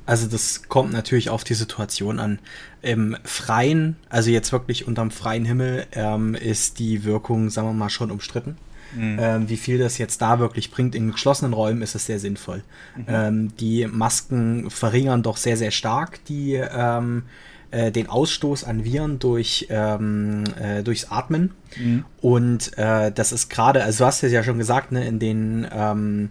[0.06, 2.40] Also das kommt natürlich auf die Situation an.
[2.82, 7.90] Im Freien, also jetzt wirklich unterm freien Himmel, ähm, ist die Wirkung, sagen wir mal,
[7.90, 8.58] schon umstritten.
[8.96, 9.18] Mhm.
[9.20, 12.64] Ähm, wie viel das jetzt da wirklich bringt in geschlossenen Räumen, ist es sehr sinnvoll.
[12.96, 13.06] Mhm.
[13.08, 17.24] Ähm, die Masken verringern doch sehr, sehr stark die ähm,
[17.72, 21.52] äh, den Ausstoß an Viren durch, ähm, äh, durchs Atmen.
[21.78, 22.06] Mhm.
[22.22, 25.68] Und äh, das ist gerade, also du hast es ja schon gesagt, ne, in den
[25.72, 26.30] ähm,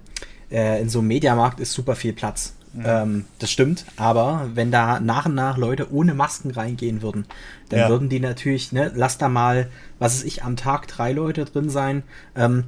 [0.51, 2.55] äh, in so einem Mediamarkt ist super viel Platz.
[2.75, 2.83] Mhm.
[2.85, 7.25] Ähm, das stimmt, aber wenn da nach und nach Leute ohne Masken reingehen würden,
[7.68, 7.89] dann ja.
[7.89, 9.70] würden die natürlich, ne, lass da mal,
[10.01, 12.03] was weiß ich, am Tag drei Leute drin sein,
[12.35, 12.64] ähm,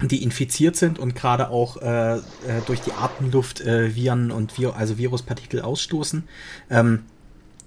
[0.00, 2.20] die infiziert sind und gerade auch äh, äh
[2.66, 6.24] durch die Atemluft äh, Viren und Vir also Viruspartikel ausstoßen.
[6.70, 7.00] Ähm,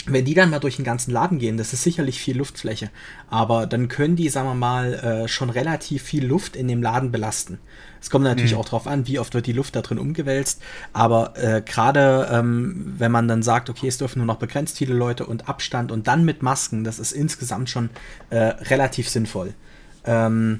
[0.07, 2.89] wenn die dann mal durch den ganzen Laden gehen, das ist sicherlich viel Luftfläche,
[3.29, 7.11] aber dann können die, sagen wir mal, äh, schon relativ viel Luft in dem Laden
[7.11, 7.59] belasten.
[8.05, 8.59] Es kommt natürlich mhm.
[8.59, 10.61] auch darauf an, wie oft wird die Luft da drin umgewälzt,
[10.93, 14.93] aber äh, gerade ähm, wenn man dann sagt, okay, es dürfen nur noch begrenzt viele
[14.93, 17.89] Leute und Abstand und dann mit Masken, das ist insgesamt schon
[18.29, 19.55] äh, relativ sinnvoll.
[20.03, 20.59] Ähm,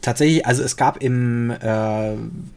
[0.00, 2.14] tatsächlich, also es gab im, äh,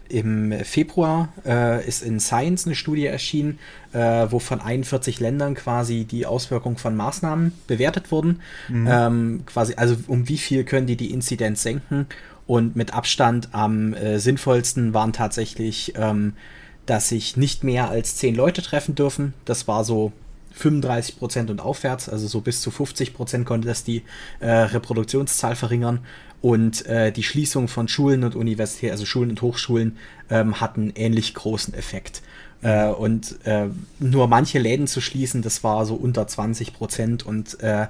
[0.10, 3.60] im Februar äh, ist in Science eine Studie erschienen,
[3.94, 4.00] äh,
[4.32, 8.42] wo von 41 Ländern quasi die Auswirkungen von Maßnahmen bewertet wurden.
[8.68, 8.88] Mhm.
[8.90, 12.08] Ähm, quasi, also um wie viel können die die Inzidenz senken?
[12.48, 16.34] Und mit Abstand am äh, sinnvollsten waren tatsächlich, ähm,
[16.86, 19.34] dass sich nicht mehr als 10 Leute treffen dürfen.
[19.46, 20.12] Das war so
[20.52, 24.04] 35 Prozent und aufwärts, also so bis zu 50 Prozent konnte das die
[24.40, 26.00] äh, Reproduktionszahl verringern.
[26.42, 29.98] Und äh, die Schließung von Schulen und Universitäten, also Schulen und Hochschulen,
[30.30, 32.22] ähm, hatten ähnlich großen Effekt.
[32.62, 33.68] Äh, und äh,
[34.00, 37.88] nur manche Läden zu schließen, das war so unter 20 Prozent und äh,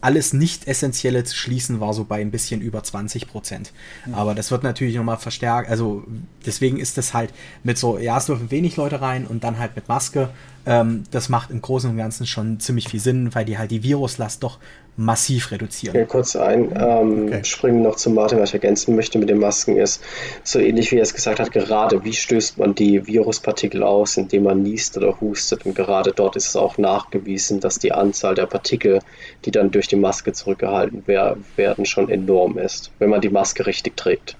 [0.00, 3.72] alles Nicht-Essentielle zu schließen war so bei ein bisschen über 20 Prozent.
[4.06, 4.14] Mhm.
[4.14, 5.68] Aber das wird natürlich nochmal verstärkt.
[5.68, 6.04] Also
[6.46, 7.32] deswegen ist das halt
[7.62, 10.30] mit so, ja, es dürfen wenig Leute rein und dann halt mit Maske.
[10.66, 13.82] Ähm, das macht im Großen und Ganzen schon ziemlich viel Sinn, weil die halt die
[13.82, 14.58] Viruslast doch
[14.98, 15.96] massiv reduzieren.
[15.96, 17.44] Okay, kurz ein, ähm, okay.
[17.44, 20.02] springen noch zu Martin, was ich ergänzen möchte mit den Masken ist,
[20.42, 24.42] so ähnlich wie er es gesagt hat, gerade wie stößt man die Viruspartikel aus, indem
[24.42, 28.46] man niest oder hustet und gerade dort ist es auch nachgewiesen, dass die Anzahl der
[28.46, 28.98] Partikel,
[29.44, 33.96] die dann durch die Maske zurückgehalten werden, schon enorm ist, wenn man die Maske richtig
[33.96, 34.36] trägt.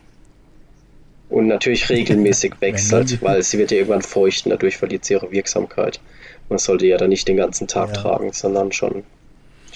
[1.28, 5.30] Und natürlich regelmäßig wechselt, weil sie wird ja irgendwann feucht und dadurch verliert sie ihre
[5.30, 6.00] Wirksamkeit.
[6.48, 8.02] Man sollte ja dann nicht den ganzen Tag ja.
[8.02, 9.04] tragen, sondern schon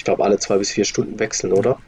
[0.02, 1.78] ich glaube, alle zwei bis vier Stunden wechseln, oder?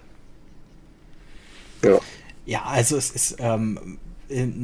[1.82, 1.98] Ja.
[2.46, 3.98] Ja, also es ist, ähm,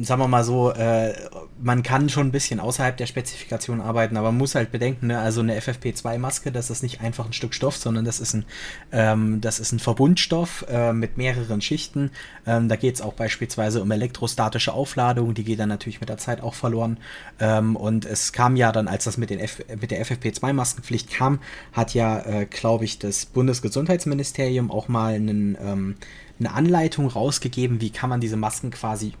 [0.01, 1.13] sagen wir mal so, äh,
[1.61, 5.19] man kann schon ein bisschen außerhalb der Spezifikation arbeiten, aber man muss halt bedenken, ne,
[5.19, 8.45] also eine FFP2-Maske, das ist nicht einfach ein Stück Stoff, sondern das ist ein,
[8.91, 12.11] ähm, das ist ein Verbundstoff äh, mit mehreren Schichten.
[12.45, 16.17] Ähm, da geht es auch beispielsweise um elektrostatische Aufladung, die geht dann natürlich mit der
[16.17, 16.97] Zeit auch verloren.
[17.39, 21.39] Ähm, und es kam ja dann, als das mit, den F mit der FFP2-Maskenpflicht kam,
[21.71, 25.95] hat ja, äh, glaube ich, das Bundesgesundheitsministerium auch mal einen, ähm,
[26.39, 29.13] eine Anleitung rausgegeben, wie kann man diese Masken quasi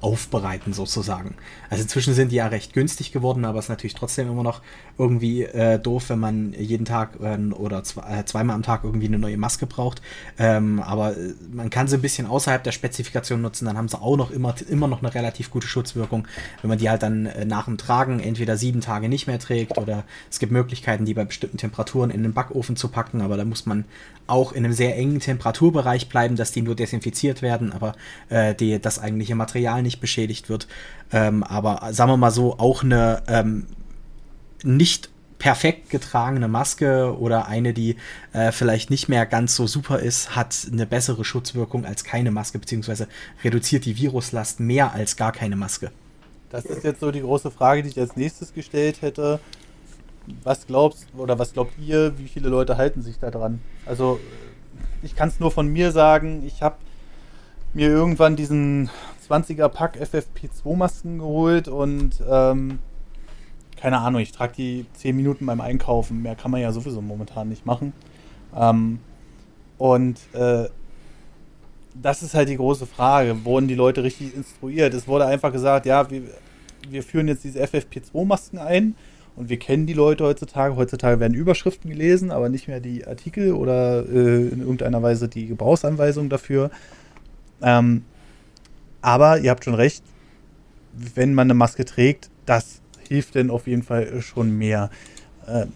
[0.00, 1.34] aufbereiten sozusagen.
[1.68, 4.62] Also inzwischen sind die ja recht günstig geworden, aber es ist natürlich trotzdem immer noch
[4.98, 9.06] irgendwie äh, doof, wenn man jeden Tag äh, oder zwei, äh, zweimal am Tag irgendwie
[9.06, 10.02] eine neue Maske braucht.
[10.38, 14.00] Ähm, aber äh, man kann sie ein bisschen außerhalb der Spezifikation nutzen, dann haben sie
[14.00, 16.26] auch noch immer, immer noch eine relativ gute Schutzwirkung,
[16.62, 19.78] wenn man die halt dann äh, nach dem Tragen entweder sieben Tage nicht mehr trägt
[19.78, 23.44] oder es gibt Möglichkeiten, die bei bestimmten Temperaturen in den Backofen zu packen, aber da
[23.44, 23.84] muss man
[24.26, 27.94] auch in einem sehr engen Temperaturbereich bleiben, dass die nur desinfiziert werden, aber
[28.28, 30.68] äh, die, das eigentliche Material nicht beschädigt wird.
[31.10, 33.66] Ähm, aber sagen wir mal so, auch eine ähm,
[34.62, 35.10] nicht
[35.40, 37.96] perfekt getragene Maske oder eine, die
[38.32, 42.58] äh, vielleicht nicht mehr ganz so super ist, hat eine bessere Schutzwirkung als keine Maske,
[42.60, 43.08] beziehungsweise
[43.42, 45.90] reduziert die Viruslast mehr als gar keine Maske.
[46.50, 49.40] Das ist jetzt so die große Frage, die ich als nächstes gestellt hätte.
[50.44, 53.60] Was glaubst oder was glaubt ihr, wie viele Leute halten sich da dran?
[53.86, 54.20] Also
[55.02, 56.76] ich kann es nur von mir sagen, ich habe
[57.72, 58.90] mir irgendwann diesen
[59.30, 62.80] 20er Pack FFP2 Masken geholt und ähm,
[63.76, 66.20] keine Ahnung, ich trage die 10 Minuten beim Einkaufen.
[66.20, 67.94] Mehr kann man ja sowieso momentan nicht machen.
[68.54, 68.98] Ähm,
[69.78, 70.68] und äh,
[71.94, 73.44] das ist halt die große Frage.
[73.44, 74.92] Wurden die Leute richtig instruiert?
[74.92, 76.22] Es wurde einfach gesagt, ja, wir,
[76.88, 78.94] wir führen jetzt diese FFP2-Masken ein
[79.36, 80.76] und wir kennen die Leute heutzutage.
[80.76, 85.46] Heutzutage werden Überschriften gelesen, aber nicht mehr die Artikel oder äh, in irgendeiner Weise die
[85.46, 86.70] Gebrauchsanweisung dafür.
[87.62, 88.04] Ähm,
[89.02, 90.04] aber ihr habt schon recht,
[90.92, 94.90] wenn man eine Maske trägt, das hilft denn auf jeden Fall schon mehr.
[95.46, 95.66] Äh,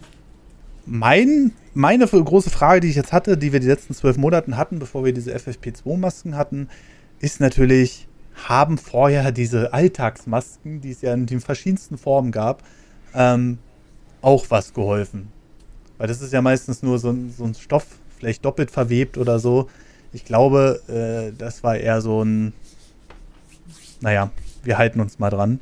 [0.85, 4.79] mein, meine große Frage, die ich jetzt hatte, die wir die letzten zwölf Monate hatten,
[4.79, 6.69] bevor wir diese FFP2-Masken hatten,
[7.19, 8.07] ist natürlich,
[8.47, 12.63] haben vorher diese Alltagsmasken, die es ja in den verschiedensten Formen gab,
[13.13, 13.57] ähm,
[14.21, 15.29] auch was geholfen?
[15.97, 17.85] Weil das ist ja meistens nur so ein, so ein Stoff,
[18.17, 19.69] vielleicht doppelt verwebt oder so.
[20.13, 22.53] Ich glaube, äh, das war eher so ein
[24.01, 24.31] naja,
[24.63, 25.59] wir halten uns mal dran.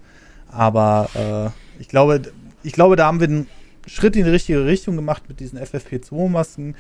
[0.50, 2.22] Aber äh, ich glaube,
[2.64, 3.48] ich glaube, da haben wir einen
[3.88, 6.76] Schritt in die richtige Richtung gemacht mit diesen FFP2-Masken.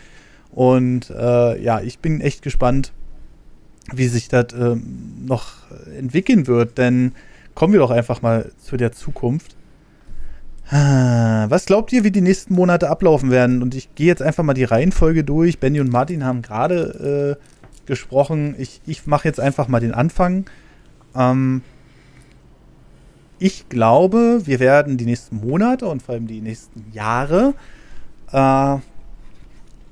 [0.51, 2.93] Und äh, ja, ich bin echt gespannt,
[3.91, 4.75] wie sich das äh,
[5.25, 5.53] noch
[5.97, 6.77] entwickeln wird.
[6.77, 7.13] Denn
[7.55, 9.55] kommen wir doch einfach mal zu der Zukunft.
[10.69, 13.61] Ah, was glaubt ihr, wie die nächsten Monate ablaufen werden?
[13.61, 15.59] Und ich gehe jetzt einfach mal die Reihenfolge durch.
[15.59, 18.55] Benny und Martin haben gerade äh, gesprochen.
[18.57, 20.45] Ich, ich mache jetzt einfach mal den Anfang.
[21.15, 21.61] Ähm,
[23.39, 27.53] ich glaube, wir werden die nächsten Monate und vor allem die nächsten Jahre
[28.31, 28.77] äh,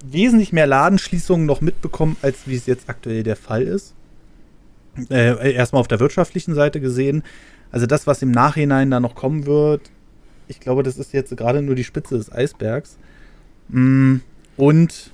[0.05, 3.93] wesentlich mehr Ladenschließungen noch mitbekommen, als wie es jetzt aktuell der Fall ist.
[5.09, 7.23] Äh, erstmal auf der wirtschaftlichen Seite gesehen.
[7.71, 9.91] Also das, was im Nachhinein da noch kommen wird,
[10.47, 12.97] ich glaube, das ist jetzt gerade nur die Spitze des Eisbergs.
[13.69, 14.17] Mm,
[14.57, 15.11] und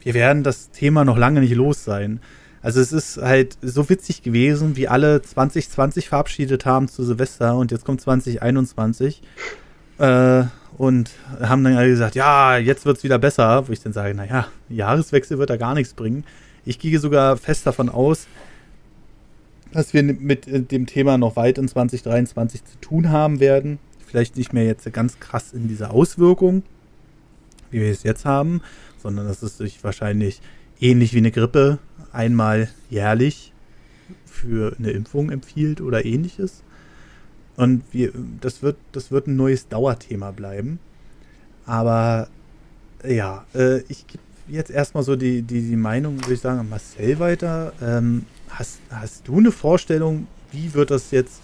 [0.00, 2.20] wir werden das Thema noch lange nicht los sein.
[2.62, 7.70] Also es ist halt so witzig gewesen, wie alle 2020 verabschiedet haben zu Silvester und
[7.70, 9.22] jetzt kommt 2021.
[9.98, 10.44] Äh,
[10.76, 13.66] und haben dann alle gesagt, ja, jetzt wird es wieder besser.
[13.66, 16.24] Wo ich dann sage, naja, Jahreswechsel wird da gar nichts bringen.
[16.64, 18.26] Ich gehe sogar fest davon aus,
[19.72, 23.78] dass wir mit dem Thema noch weit in 2023 zu tun haben werden.
[24.06, 26.62] Vielleicht nicht mehr jetzt ganz krass in dieser Auswirkung,
[27.70, 28.60] wie wir es jetzt haben,
[29.02, 30.40] sondern dass es sich wahrscheinlich
[30.80, 31.78] ähnlich wie eine Grippe
[32.16, 33.52] einmal jährlich
[34.24, 36.62] für eine Impfung empfiehlt oder ähnliches.
[37.56, 40.78] Und wir, das, wird, das wird ein neues Dauerthema bleiben.
[41.64, 42.28] Aber
[43.06, 47.18] ja, äh, ich gebe jetzt erstmal so die, die, die Meinung, würde ich sagen, Marcel
[47.18, 47.72] weiter.
[47.82, 51.40] Ähm, hast, hast du eine Vorstellung, wie wird das jetzt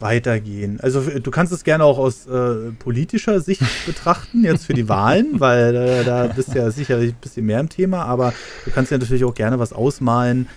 [0.00, 0.80] weitergehen?
[0.80, 5.40] Also du kannst es gerne auch aus äh, politischer Sicht betrachten, jetzt für die Wahlen,
[5.40, 8.32] weil äh, da bist du ja sicherlich ein bisschen mehr im Thema, aber
[8.64, 10.48] du kannst ja natürlich auch gerne was ausmalen.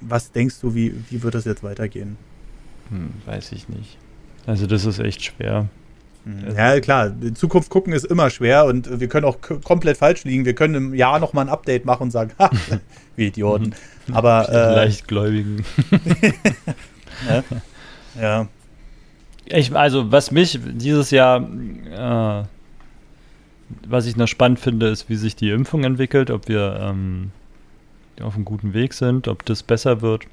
[0.00, 2.16] Was denkst du, wie, wie wird das jetzt weitergehen?
[2.90, 3.98] Hm, weiß ich nicht.
[4.46, 5.68] Also das ist echt schwer.
[6.24, 10.24] Hm, ja, klar, in Zukunft gucken ist immer schwer und wir können auch komplett falsch
[10.24, 10.44] liegen.
[10.44, 12.50] Wir können im Jahr nochmal ein Update machen und sagen, ha,
[13.16, 13.74] wie Idioten.
[14.12, 14.48] Aber.
[14.48, 15.64] Äh, Leichtgläubigen.
[17.28, 17.44] ja.
[18.20, 18.48] ja.
[19.46, 22.44] Ich, also, was mich dieses Jahr, äh,
[23.86, 27.30] was ich noch spannend finde, ist, wie sich die Impfung entwickelt, ob wir ähm,
[28.22, 30.24] auf einem guten Weg sind, ob das besser wird.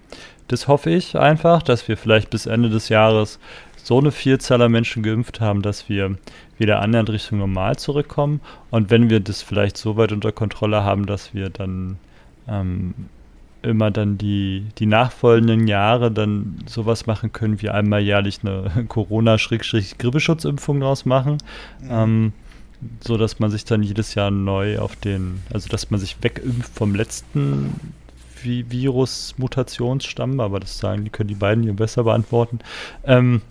[0.47, 3.39] Das hoffe ich einfach, dass wir vielleicht bis Ende des Jahres
[3.83, 6.17] so eine Vielzahl an Menschen geimpft haben, dass wir
[6.57, 8.41] wieder annähernd Richtung normal zurückkommen.
[8.69, 11.97] Und wenn wir das vielleicht so weit unter Kontrolle haben, dass wir dann
[12.47, 12.93] ähm,
[13.63, 20.79] immer dann die, die nachfolgenden Jahre dann sowas machen können, wie einmal jährlich eine Corona-Grippeschutzimpfung
[20.79, 21.37] draus machen.
[21.81, 21.89] Mhm.
[21.91, 22.33] Ähm,
[23.01, 26.73] so dass man sich dann jedes Jahr neu auf den, also dass man sich wegimpft
[26.73, 27.75] vom letzten
[28.43, 32.57] Virus-Mutationsstamm, aber das sagen, die können die beiden hier besser beantworten.
[33.05, 33.41] Ähm,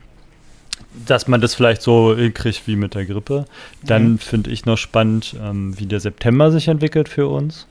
[1.07, 3.45] dass man das vielleicht so hinkriegt wie mit der Grippe.
[3.85, 4.19] Dann mhm.
[4.19, 7.69] finde ich noch spannend, ähm, wie der September sich entwickelt für uns.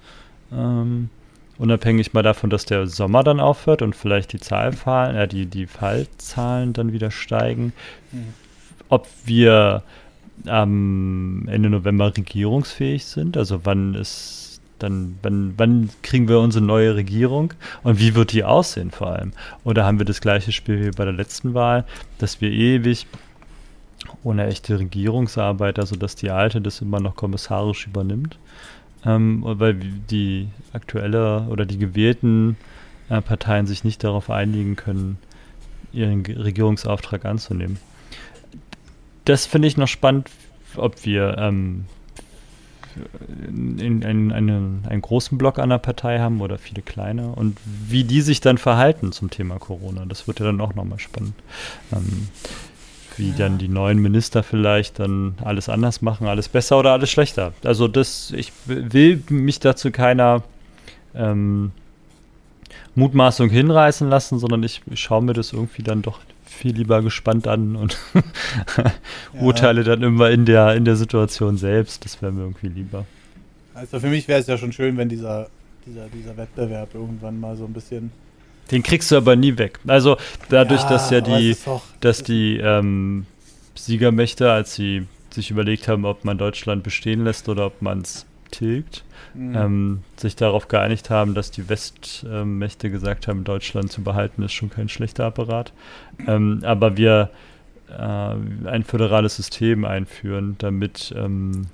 [0.54, 1.10] Ähm,
[1.60, 5.68] unabhängig mal davon, dass der Sommer dann aufhört und vielleicht die Zahlfallen, äh, die, die
[5.68, 7.74] Fallzahlen dann wieder steigen.
[8.12, 8.34] Mhm.
[8.88, 9.84] Ob wir
[10.48, 16.96] am Ende November regierungsfähig sind, also wann ist dann, wann, wann kriegen wir unsere neue
[16.96, 17.54] Regierung
[17.84, 19.34] und wie wird die aussehen vor allem?
[19.66, 21.86] Oder haben wir das gleiche Spiel wie bei der letzten Wahl,
[22.18, 23.06] dass wir ewig
[24.24, 28.38] ohne echte Regierungsarbeit, also dass die alte das immer noch kommissarisch übernimmt?
[29.06, 32.58] Ähm, weil die aktuelle oder die gewählten
[33.10, 35.18] äh, Parteien sich nicht darauf einigen können,
[35.94, 37.78] ihren Regierungsauftrag anzunehmen.
[39.26, 40.30] Das finde ich noch spannend,
[40.76, 41.86] ob wir ähm,
[43.48, 48.04] in, in, einen, einen großen Block an der Partei haben oder viele kleine und wie
[48.04, 50.06] die sich dann verhalten zum Thema Corona.
[50.06, 51.34] Das wird ja dann auch nochmal spannend.
[51.92, 52.28] Ähm,
[53.20, 53.38] wie ja.
[53.38, 57.54] dann die neuen Minister vielleicht dann alles anders machen, alles besser oder alles schlechter.
[57.64, 60.44] Also das, ich will mich dazu keiner
[61.14, 61.72] ähm,
[62.96, 67.76] Mutmaßung hinreißen lassen, sondern ich schaue mir das irgendwie dann doch viel lieber gespannt an
[67.76, 67.98] und
[69.34, 69.42] ja.
[69.42, 72.06] urteile dann immer in der, in der Situation selbst.
[72.06, 73.06] Das wäre mir irgendwie lieber.
[73.74, 75.48] Also für mich wäre es ja schon schön, wenn dieser,
[75.86, 78.12] dieser, dieser Wettbewerb irgendwann mal so ein bisschen.
[78.72, 79.80] Den kriegst du aber nie weg.
[79.88, 80.18] Also
[80.50, 81.56] dadurch, ja, dass ja die,
[82.02, 83.26] dass die ähm,
[83.76, 88.26] Siegermächte, als sie sich überlegt haben, ob man Deutschland bestehen lässt oder ob man es
[88.52, 89.04] tilgt,
[89.34, 89.56] mhm.
[89.56, 94.54] ähm, sich darauf geeinigt haben, dass die Westmächte äh, gesagt haben, Deutschland zu behalten ist
[94.54, 95.72] schon kein schlechter Apparat.
[96.28, 97.30] Ähm, aber wir
[97.90, 97.94] äh,
[98.68, 101.68] ein föderales System einführen, damit ähm,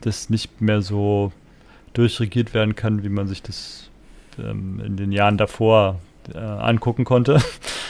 [0.00, 1.32] das nicht mehr so
[1.92, 3.90] durchregiert werden kann, wie man sich das
[4.38, 6.00] ähm, in den Jahren davor
[6.34, 7.40] äh, angucken konnte.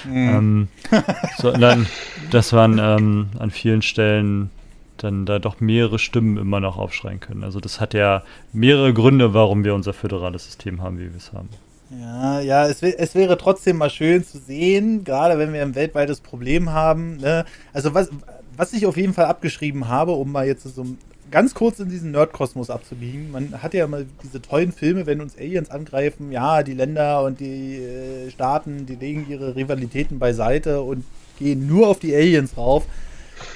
[0.05, 0.69] Mhm.
[1.39, 1.87] sondern
[2.31, 4.51] das waren ähm, an vielen Stellen
[4.97, 7.45] dann da doch mehrere Stimmen immer noch aufschreien können.
[7.45, 8.23] Also das hat ja
[8.53, 11.49] mehrere Gründe, warum wir unser föderales System haben, wie wir es haben.
[11.91, 16.21] Ja, ja, es, es, wäre trotzdem mal schön zu sehen, gerade wenn wir ein weltweites
[16.21, 17.17] Problem haben.
[17.17, 17.47] Ne?
[17.73, 18.11] Also was,
[18.57, 20.85] was ich auf jeden Fall abgeschrieben habe, um mal jetzt so
[21.31, 23.31] ganz kurz in diesen Nerdkosmos abzubiegen.
[23.31, 27.41] Man hat ja immer diese tollen Filme, wenn uns Aliens angreifen, ja, die Länder und
[27.41, 31.05] die äh, Staaten, die legen ihre Rivalitäten beiseite und
[31.39, 32.87] gehen nur auf die Aliens rauf.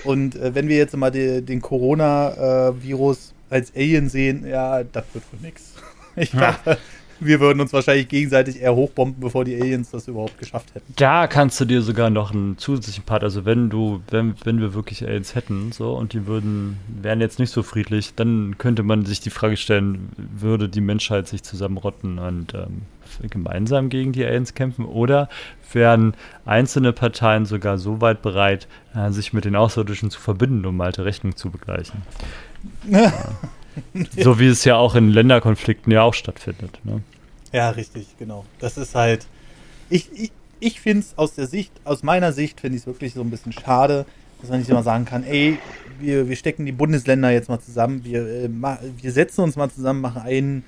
[0.05, 5.05] Und äh, wenn wir jetzt mal die, den Corona-Virus äh, als Alien sehen, ja, das
[5.13, 5.73] wird wohl nix.
[6.15, 6.59] Ich ja.
[6.63, 6.79] glaube,
[7.25, 10.93] wir würden uns wahrscheinlich gegenseitig eher hochbomben, bevor die Aliens das überhaupt geschafft hätten.
[10.97, 14.75] Da kannst du dir sogar noch einen zusätzlichen Part, also wenn du, wenn, wenn wir
[14.75, 19.05] wirklich Aliens hätten, so, und die würden, wären jetzt nicht so friedlich, dann könnte man
[19.05, 22.83] sich die Frage stellen, würde die Menschheit sich zusammenrotten und ähm,
[23.29, 25.29] gemeinsam gegen die Aliens kämpfen oder
[25.73, 26.15] wären
[26.45, 31.05] einzelne Parteien sogar so weit bereit, äh, sich mit den Außerirdischen zu verbinden, um alte
[31.05, 32.03] Rechnung zu begleichen.
[32.89, 33.13] ja.
[34.19, 36.79] So wie es ja auch in Länderkonflikten ja auch stattfindet.
[36.85, 37.03] Ne?
[37.53, 38.45] Ja, richtig, genau.
[38.59, 39.27] Das ist halt.
[39.91, 43.15] Ich, ich, ich finde es aus der Sicht, aus meiner Sicht finde ich es wirklich
[43.15, 44.07] so ein bisschen schade,
[44.41, 45.59] dass man nicht immer sagen kann, ey,
[46.01, 50.01] wir, wir stecken die Bundesländer jetzt mal zusammen, wir, äh, wir setzen uns mal zusammen,
[50.01, 50.65] machen einen,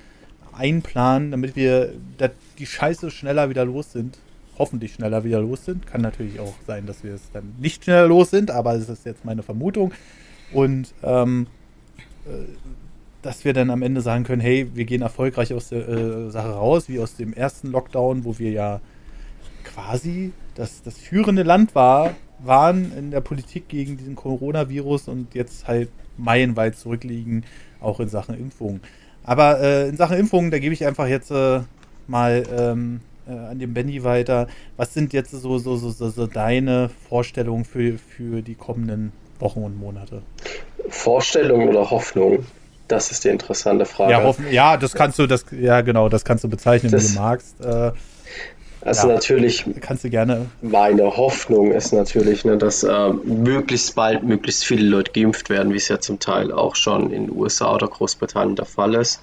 [0.53, 1.93] einen Plan, damit wir
[2.57, 4.17] die Scheiße schneller wieder los sind.
[4.57, 5.85] Hoffentlich schneller wieder los sind.
[5.85, 9.05] Kann natürlich auch sein, dass wir es dann nicht schneller los sind, aber das ist
[9.05, 9.91] jetzt meine Vermutung.
[10.53, 11.47] Und ähm,
[12.25, 12.29] äh,
[13.25, 16.49] dass wir dann am Ende sagen können, hey, wir gehen erfolgreich aus der äh, Sache
[16.49, 18.81] raus, wie aus dem ersten Lockdown, wo wir ja
[19.63, 25.67] quasi das, das führende Land war, waren in der Politik gegen diesen Coronavirus und jetzt
[25.67, 27.45] halt meilenweit zurückliegen,
[27.81, 28.81] auch in Sachen Impfungen.
[29.23, 31.61] Aber äh, in Sachen Impfungen, da gebe ich einfach jetzt äh,
[32.05, 34.47] mal ähm, äh, an den Benny weiter.
[34.77, 39.63] Was sind jetzt so, so, so, so, so deine Vorstellungen für, für die kommenden Wochen
[39.63, 40.21] und Monate?
[40.89, 42.45] Vorstellungen oder Hoffnungen?
[42.87, 44.11] Das ist die interessante Frage.
[44.11, 47.15] Ja, hoffen, ja, das kannst du, das, ja genau, das kannst du bezeichnen, das, wie
[47.15, 47.55] du magst.
[47.63, 47.91] Äh,
[48.81, 49.65] also ja, natürlich.
[49.81, 50.45] Kannst du gerne.
[50.61, 55.77] Meine Hoffnung ist natürlich, ne, dass äh, möglichst bald möglichst viele Leute geimpft werden, wie
[55.77, 59.21] es ja zum Teil auch schon in den USA oder Großbritannien der Fall ist.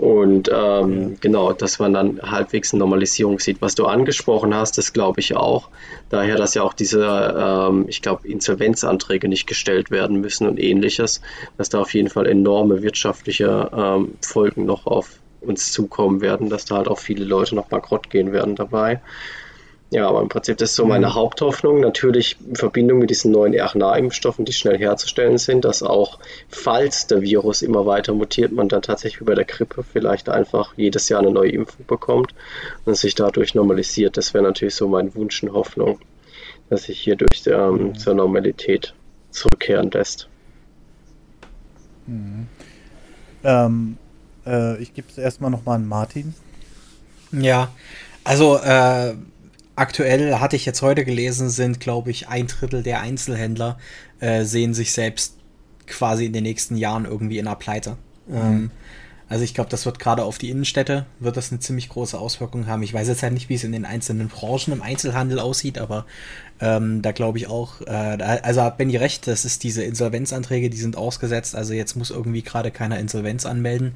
[0.00, 3.60] Und ähm, genau, dass man dann halbwegs eine Normalisierung sieht.
[3.60, 5.68] Was du angesprochen hast, das glaube ich auch.
[6.08, 11.20] Daher, dass ja auch diese, ähm, ich glaube, Insolvenzanträge nicht gestellt werden müssen und ähnliches,
[11.58, 16.64] dass da auf jeden Fall enorme wirtschaftliche ähm, Folgen noch auf uns zukommen werden, dass
[16.64, 19.02] da halt auch viele Leute noch bankrott gehen werden dabei.
[19.92, 21.14] Ja, aber im Prinzip das ist so meine mhm.
[21.14, 21.80] Haupthoffnung.
[21.80, 27.22] Natürlich in Verbindung mit diesen neuen RNA-Impfstoffen, die schnell herzustellen sind, dass auch, falls der
[27.22, 31.20] Virus immer weiter mutiert, man dann tatsächlich wie bei der Grippe vielleicht einfach jedes Jahr
[31.20, 32.34] eine neue Impfung bekommt
[32.84, 34.16] und sich dadurch normalisiert.
[34.16, 35.98] Das wäre natürlich so mein Wunsch und Hoffnung,
[36.68, 37.98] dass sich hierdurch ähm, mhm.
[37.98, 38.94] zur Normalität
[39.32, 40.28] zurückkehren lässt.
[42.06, 42.46] Mhm.
[43.42, 43.98] Ähm,
[44.46, 46.34] äh, ich gebe es erstmal nochmal an Martin.
[47.32, 47.70] Ja,
[48.22, 49.14] also äh,
[49.76, 53.78] aktuell hatte ich jetzt heute gelesen, sind, glaube ich, ein Drittel der Einzelhändler
[54.20, 55.36] äh, sehen sich selbst
[55.86, 57.96] quasi in den nächsten Jahren irgendwie in einer Pleite.
[58.26, 58.36] Mhm.
[58.36, 58.70] Ähm,
[59.30, 62.66] also ich glaube, das wird gerade auf die Innenstädte, wird das eine ziemlich große Auswirkung
[62.66, 62.82] haben.
[62.82, 66.04] Ich weiß jetzt halt nicht, wie es in den einzelnen Branchen im Einzelhandel aussieht, aber
[66.60, 70.76] ähm, da glaube ich auch, äh, also hat Benny recht, das ist diese Insolvenzanträge, die
[70.76, 73.94] sind ausgesetzt, also jetzt muss irgendwie gerade keiner Insolvenz anmelden.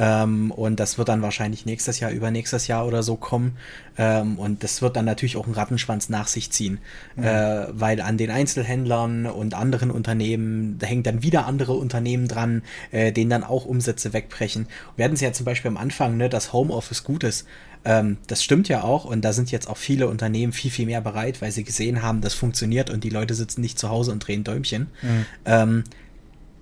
[0.00, 3.58] Ähm, und das wird dann wahrscheinlich nächstes Jahr, übernächstes Jahr oder so kommen.
[3.98, 6.78] Ähm, und das wird dann natürlich auch einen Rattenschwanz nach sich ziehen.
[7.16, 7.24] Mhm.
[7.24, 12.62] Äh, weil an den Einzelhändlern und anderen Unternehmen, da hängen dann wieder andere Unternehmen dran,
[12.92, 14.68] äh, denen dann auch Umsätze wegbrechen.
[14.96, 17.46] Wir hatten es ja zum Beispiel am Anfang, ne, dass Homeoffice gut ist.
[17.84, 21.02] Ähm, das stimmt ja auch und da sind jetzt auch viele Unternehmen viel, viel mehr
[21.02, 24.26] bereit, weil sie gesehen haben, das funktioniert und die Leute sitzen nicht zu Hause und
[24.26, 24.88] drehen Däumchen.
[25.02, 25.84] Mhm.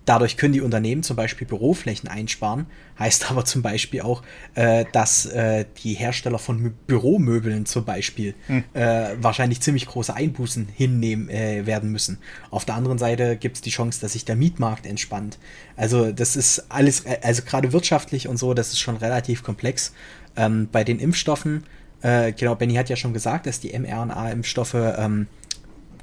[0.09, 2.65] Dadurch können die Unternehmen zum Beispiel Büroflächen einsparen.
[2.99, 4.23] Heißt aber zum Beispiel auch,
[4.55, 8.65] äh, dass äh, die Hersteller von Büromöbeln zum Beispiel hm.
[8.73, 12.17] äh, wahrscheinlich ziemlich große Einbußen hinnehmen äh, werden müssen.
[12.51, 15.39] Auf der anderen Seite gibt es die Chance, dass sich der Mietmarkt entspannt.
[15.77, 19.93] Also das ist alles, äh, also gerade wirtschaftlich und so, das ist schon relativ komplex.
[20.37, 21.65] Ähm, bei den Impfstoffen,
[22.01, 25.27] äh, genau, Benny hat ja schon gesagt, dass die mRNA-Impfstoffe ähm,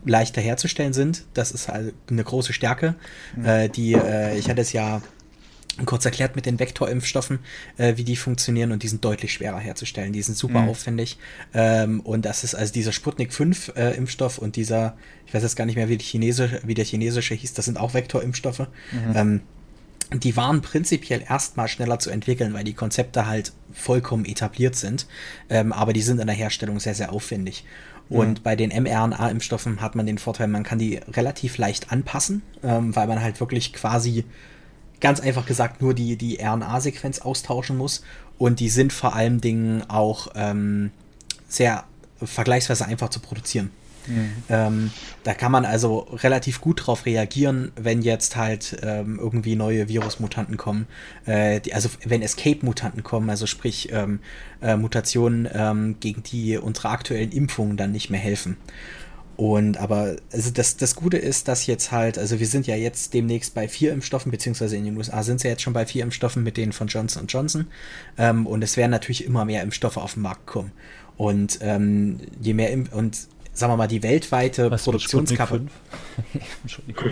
[0.06, 1.26] leichter herzustellen sind.
[1.34, 2.96] Das ist halt eine große Stärke.
[3.36, 3.46] Mhm.
[3.46, 5.02] Äh, die, äh, ich hatte es ja
[5.86, 7.40] kurz erklärt mit den Vektorimpfstoffen,
[7.78, 10.14] äh, wie die funktionieren und die sind deutlich schwerer herzustellen.
[10.14, 10.70] Die sind super mhm.
[10.70, 11.18] aufwendig.
[11.54, 14.96] Ähm, und das ist also dieser Sputnik 5 äh, Impfstoff und dieser,
[15.28, 17.78] ich weiß jetzt gar nicht mehr, wie, die chinesische, wie der chinesische hieß, das sind
[17.78, 18.68] auch Vektorimpfstoffe.
[18.92, 19.16] Mhm.
[19.16, 19.42] Ähm,
[20.14, 25.08] die waren prinzipiell erstmal schneller zu entwickeln, weil die Konzepte halt vollkommen etabliert sind.
[25.50, 27.66] Ähm, aber die sind in der Herstellung sehr, sehr aufwendig.
[28.10, 28.44] Und mhm.
[28.44, 33.08] bei den mRNA-Impfstoffen hat man den Vorteil, man kann die relativ leicht anpassen, ähm, weil
[33.08, 34.26] man halt wirklich quasi
[35.02, 38.04] ganz einfach gesagt nur die, die RNA-Sequenz austauschen muss.
[38.38, 40.92] Und die sind vor allen Dingen auch ähm,
[41.48, 41.86] sehr
[42.22, 43.72] vergleichsweise einfach zu produzieren.
[44.08, 44.32] Mhm.
[44.50, 44.92] Ähm,
[45.24, 50.58] da kann man also relativ gut drauf reagieren, wenn jetzt halt ähm, irgendwie neue Virusmutanten
[50.58, 50.88] kommen.
[51.26, 54.20] Äh, die, also wenn Escape-Mutanten kommen, also sprich ähm,
[54.62, 58.58] äh, Mutationen, ähm, gegen die unsere aktuellen Impfungen dann nicht mehr helfen.
[59.38, 63.14] Und aber also das, das Gute ist, dass jetzt halt, also wir sind ja jetzt
[63.14, 66.04] demnächst bei vier Impfstoffen, beziehungsweise in den USA sind sie ja jetzt schon bei vier
[66.04, 67.68] Impfstoffen mit denen von Johnson Johnson.
[68.18, 70.72] Ähm, und es werden natürlich immer mehr Impfstoffe auf den Markt kommen.
[71.18, 75.72] Und ähm, je mehr Impf und sagen wir mal, die weltweite Produktionskapazität.
[76.64, 77.12] Entschuldigung.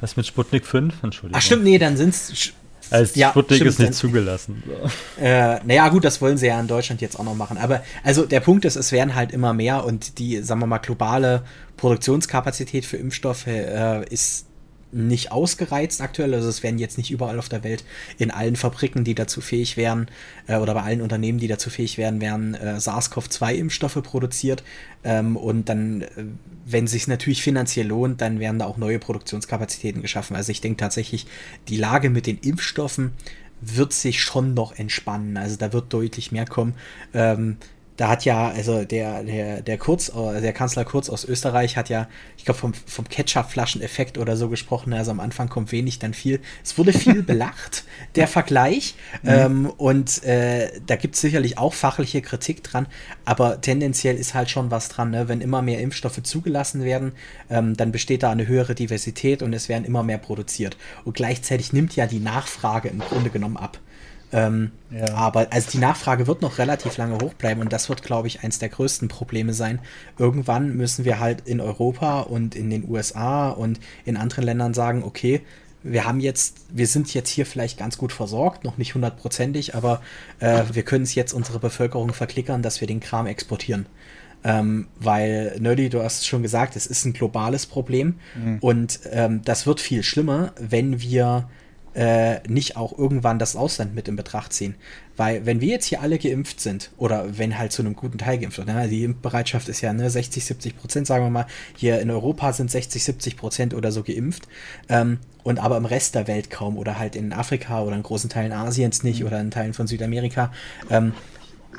[0.00, 0.94] Was mit Sputnik 5?
[1.02, 1.38] Entschuldigung.
[1.38, 2.52] Ach stimmt, nee, dann sind es.
[2.90, 4.62] Also ja, Sputnik stimmt, ist nicht zugelassen.
[4.66, 4.90] So.
[5.22, 7.58] Äh, naja, gut, das wollen sie ja in Deutschland jetzt auch noch machen.
[7.58, 10.78] Aber also der Punkt ist, es werden halt immer mehr und die, sagen wir mal,
[10.78, 11.42] globale
[11.76, 14.46] Produktionskapazität für Impfstoffe äh, ist
[14.92, 16.34] nicht ausgereizt aktuell.
[16.34, 17.84] Also es werden jetzt nicht überall auf der Welt
[18.18, 20.08] in allen Fabriken, die dazu fähig wären,
[20.46, 24.62] äh, oder bei allen Unternehmen, die dazu fähig wären, werden äh, SARS-CoV-2-Impfstoffe produziert.
[25.04, 26.08] Ähm, und dann, äh,
[26.66, 30.36] wenn es sich natürlich finanziell lohnt, dann werden da auch neue Produktionskapazitäten geschaffen.
[30.36, 31.26] Also ich denke tatsächlich,
[31.68, 33.12] die Lage mit den Impfstoffen
[33.60, 35.36] wird sich schon noch entspannen.
[35.36, 36.74] Also da wird deutlich mehr kommen.
[37.12, 37.58] Ähm,
[38.00, 41.90] da hat ja, also der, der, der Kurz, äh, der Kanzler Kurz aus Österreich hat
[41.90, 44.94] ja, ich glaube, vom, vom Ketchup-Flaschen-Effekt oder so gesprochen.
[44.94, 46.40] Also am Anfang kommt wenig, dann viel.
[46.64, 47.84] Es wurde viel belacht,
[48.14, 48.94] der Vergleich.
[49.22, 49.28] Mhm.
[49.28, 52.86] Ähm, und äh, da gibt es sicherlich auch fachliche Kritik dran,
[53.26, 55.10] aber tendenziell ist halt schon was dran.
[55.10, 55.28] Ne?
[55.28, 57.12] Wenn immer mehr Impfstoffe zugelassen werden,
[57.50, 60.78] ähm, dann besteht da eine höhere Diversität und es werden immer mehr produziert.
[61.04, 63.78] Und gleichzeitig nimmt ja die Nachfrage im Grunde genommen ab.
[64.32, 65.14] Ähm, ja.
[65.14, 68.44] Aber also die Nachfrage wird noch relativ lange hoch bleiben und das wird, glaube ich,
[68.44, 69.80] eins der größten Probleme sein.
[70.18, 75.02] Irgendwann müssen wir halt in Europa und in den USA und in anderen Ländern sagen,
[75.02, 75.42] okay,
[75.82, 80.02] wir haben jetzt, wir sind jetzt hier vielleicht ganz gut versorgt, noch nicht hundertprozentig, aber
[80.38, 83.86] äh, wir können es jetzt unsere Bevölkerung verklickern, dass wir den Kram exportieren.
[84.42, 88.58] Ähm, weil, Nerdy, du hast es schon gesagt, es ist ein globales Problem mhm.
[88.60, 91.48] und ähm, das wird viel schlimmer, wenn wir
[91.94, 94.74] äh, nicht auch irgendwann das Ausland mit in Betracht ziehen.
[95.16, 98.38] Weil wenn wir jetzt hier alle geimpft sind, oder wenn halt zu einem guten Teil
[98.38, 101.46] geimpft wird, ne, die Impfbereitschaft ist ja ne, 60, 70 Prozent, sagen wir mal,
[101.76, 104.48] hier in Europa sind 60, 70 Prozent oder so geimpft,
[104.88, 108.30] ähm, und aber im Rest der Welt kaum, oder halt in Afrika oder in großen
[108.30, 109.26] Teilen Asiens nicht, mhm.
[109.26, 110.52] oder in Teilen von Südamerika,
[110.90, 111.12] ähm,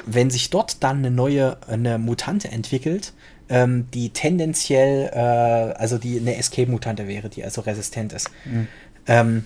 [0.05, 3.13] wenn sich dort dann eine neue eine Mutante entwickelt,
[3.49, 8.67] ähm, die tendenziell, äh, also die eine Escape-Mutante wäre, die also resistent ist, mhm.
[9.07, 9.43] ähm,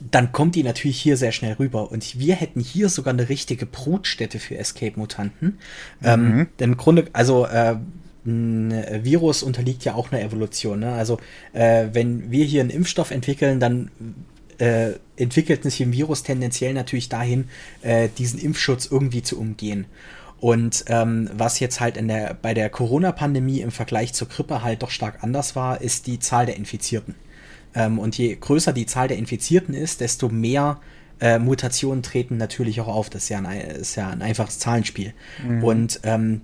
[0.00, 1.90] dann kommt die natürlich hier sehr schnell rüber.
[1.90, 5.58] Und wir hätten hier sogar eine richtige Brutstätte für Escape-Mutanten.
[6.02, 6.40] Ähm, mhm.
[6.40, 7.76] Ähm, denn im Grunde, also äh,
[8.26, 8.72] ein
[9.02, 10.80] Virus unterliegt ja auch einer Evolution.
[10.80, 10.92] Ne?
[10.92, 11.18] Also
[11.52, 13.90] äh, wenn wir hier einen Impfstoff entwickeln, dann
[14.58, 17.48] äh, entwickelt sich ein Virus tendenziell natürlich dahin,
[17.82, 19.86] äh, diesen Impfschutz irgendwie zu umgehen.
[20.40, 24.82] Und ähm, was jetzt halt in der, bei der Corona-Pandemie im Vergleich zur Grippe halt
[24.82, 27.16] doch stark anders war, ist die Zahl der Infizierten.
[27.74, 30.80] Ähm, und je größer die Zahl der Infizierten ist, desto mehr
[31.20, 33.10] äh, Mutationen treten natürlich auch auf.
[33.10, 35.14] Das ist ja ein, ist ja ein einfaches Zahlenspiel.
[35.46, 35.64] Mhm.
[35.64, 36.40] Und ähm,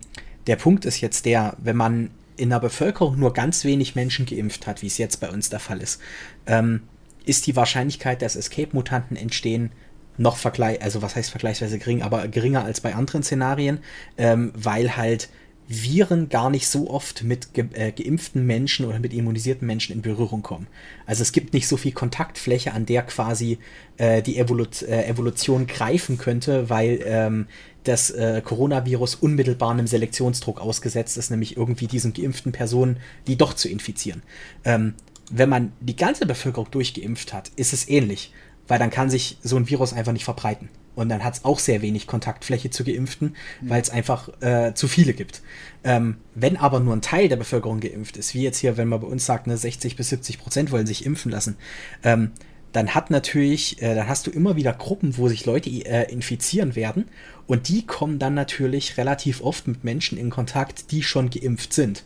[0.46, 4.66] der Punkt ist jetzt der, wenn man in der Bevölkerung nur ganz wenig Menschen geimpft
[4.66, 6.01] hat, wie es jetzt bei uns der Fall ist,
[6.46, 6.82] ähm,
[7.24, 9.70] ist die Wahrscheinlichkeit, dass Escape-Mutanten entstehen,
[10.16, 13.78] noch vergleich, also was heißt vergleichsweise gering, aber geringer als bei anderen Szenarien,
[14.16, 15.28] ähm, weil halt
[15.66, 20.03] Viren gar nicht so oft mit ge äh, geimpften Menschen oder mit immunisierten Menschen in
[20.03, 20.66] Berührung kommen.
[21.07, 23.59] Also es gibt nicht so viel Kontaktfläche, an der quasi
[23.97, 27.47] äh, die Evolu äh, Evolution greifen könnte, weil ähm,
[27.85, 33.55] das äh, Coronavirus unmittelbar einem Selektionsdruck ausgesetzt ist, nämlich irgendwie diesen geimpften Personen, die doch
[33.55, 34.23] zu infizieren.
[34.65, 34.95] Ähm,
[35.31, 38.32] wenn man die ganze Bevölkerung durchgeimpft hat, ist es ähnlich,
[38.69, 40.69] weil dann kann sich so ein Virus einfach nicht verbreiten.
[40.94, 43.70] Und dann hat es auch sehr wenig Kontaktfläche zu Geimpften, mhm.
[43.70, 45.42] weil es einfach äh, zu viele gibt.
[45.82, 49.00] Ähm, wenn aber nur ein Teil der Bevölkerung geimpft ist, wie jetzt hier, wenn man
[49.00, 51.56] bei uns sagt, ne, 60 bis 70 Prozent wollen sich impfen lassen,
[52.02, 52.32] ähm,
[52.72, 56.74] dann hat natürlich, äh, dann hast du immer wieder Gruppen, wo sich Leute äh, infizieren
[56.74, 57.06] werden
[57.46, 62.04] und die kommen dann natürlich relativ oft mit Menschen in Kontakt, die schon geimpft sind.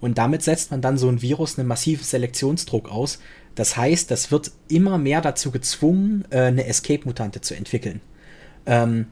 [0.00, 3.18] Und damit setzt man dann so ein Virus einen massiven Selektionsdruck aus.
[3.54, 8.00] Das heißt, das wird immer mehr dazu gezwungen, äh, eine Escape-Mutante zu entwickeln.
[8.66, 9.06] Ähm,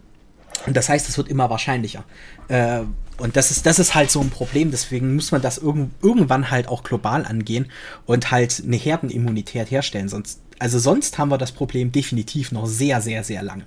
[0.66, 2.04] und das heißt, es wird immer wahrscheinlicher.
[2.48, 2.80] Äh,
[3.18, 6.50] und das ist, das ist halt so ein Problem, deswegen muss man das irg irgendwann
[6.50, 7.66] halt auch global angehen
[8.04, 10.08] und halt eine Herdenimmunität herstellen.
[10.08, 13.64] Sonst, also sonst haben wir das Problem definitiv noch sehr, sehr, sehr lange.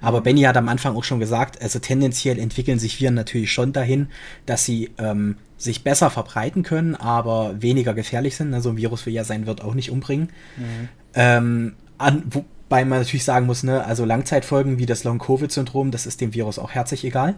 [0.00, 3.72] Aber Benny hat am Anfang auch schon gesagt, also tendenziell entwickeln sich Viren natürlich schon
[3.72, 4.08] dahin,
[4.46, 8.54] dass sie ähm, sich besser verbreiten können, aber weniger gefährlich sind.
[8.54, 10.30] Also ein Virus, wie ja sein wird, auch nicht umbringen.
[10.56, 10.88] Mhm.
[11.14, 12.22] Ähm, an,
[12.70, 16.56] wobei man natürlich sagen muss, ne, also Langzeitfolgen wie das Long-Covid-Syndrom, das ist dem Virus
[16.56, 17.34] auch herzlich egal.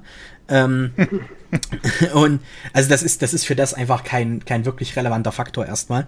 [0.46, 0.92] Ähm,
[2.14, 2.40] und
[2.74, 6.06] also das ist, das ist für das einfach kein, kein wirklich relevanter Faktor erstmal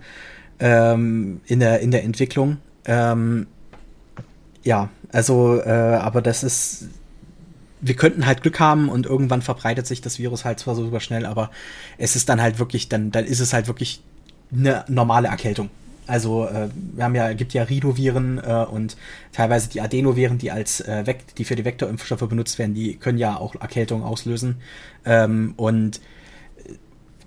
[0.60, 2.58] ähm, in, der, in der Entwicklung.
[2.84, 3.46] Ähm,
[4.62, 6.88] ja, also, äh, aber das ist,
[7.80, 11.00] wir könnten halt Glück haben und irgendwann verbreitet sich das Virus halt zwar so super
[11.00, 11.50] schnell, aber
[11.96, 14.02] es ist dann halt wirklich, dann, dann ist es halt wirklich
[14.52, 15.70] eine normale Erkältung.
[16.06, 18.96] Also äh, wir haben ja, gibt ja Rhinoviren äh, und
[19.32, 23.36] teilweise die Adenoviren, die als äh, die für die Vektorimpfstoffe benutzt werden, die können ja
[23.36, 24.56] auch Erkältung auslösen.
[25.04, 26.00] Ähm, und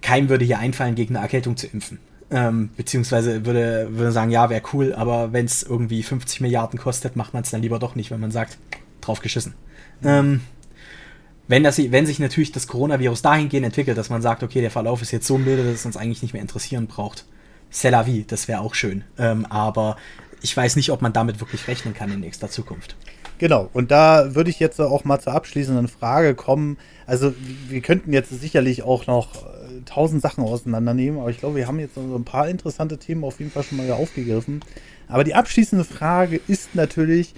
[0.02, 2.00] keinem würde hier einfallen, gegen eine Erkältung zu impfen.
[2.30, 7.16] Ähm, beziehungsweise würde, würde sagen, ja, wäre cool, aber wenn es irgendwie 50 Milliarden kostet,
[7.16, 8.58] macht man es dann lieber doch nicht, wenn man sagt,
[9.02, 9.54] drauf geschissen.
[10.04, 10.42] Ähm,
[11.48, 15.02] wenn, das, wenn sich natürlich das Coronavirus dahingehend entwickelt, dass man sagt, okay, der Verlauf
[15.02, 17.26] ist jetzt so milde, dass es uns eigentlich nicht mehr interessieren braucht.
[17.72, 19.04] C'est la vie, das wäre auch schön.
[19.18, 19.98] Ähm, aber
[20.42, 22.96] ich weiß nicht, ob man damit wirklich rechnen kann in nächster Zukunft.
[23.40, 26.78] Genau, und da würde ich jetzt auch mal zur abschließenden Frage kommen.
[27.06, 27.34] Also,
[27.70, 29.46] wir könnten jetzt sicherlich auch noch
[29.86, 33.40] tausend Sachen auseinandernehmen, aber ich glaube, wir haben jetzt so ein paar interessante Themen auf
[33.40, 34.62] jeden Fall schon mal aufgegriffen.
[35.08, 37.34] Aber die abschließende Frage ist natürlich,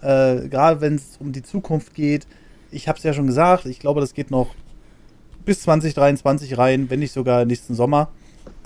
[0.00, 2.26] äh, gerade wenn es um die Zukunft geht,
[2.70, 4.54] ich habe es ja schon gesagt, ich glaube, das geht noch
[5.44, 8.08] bis 2023 rein, wenn nicht sogar nächsten Sommer.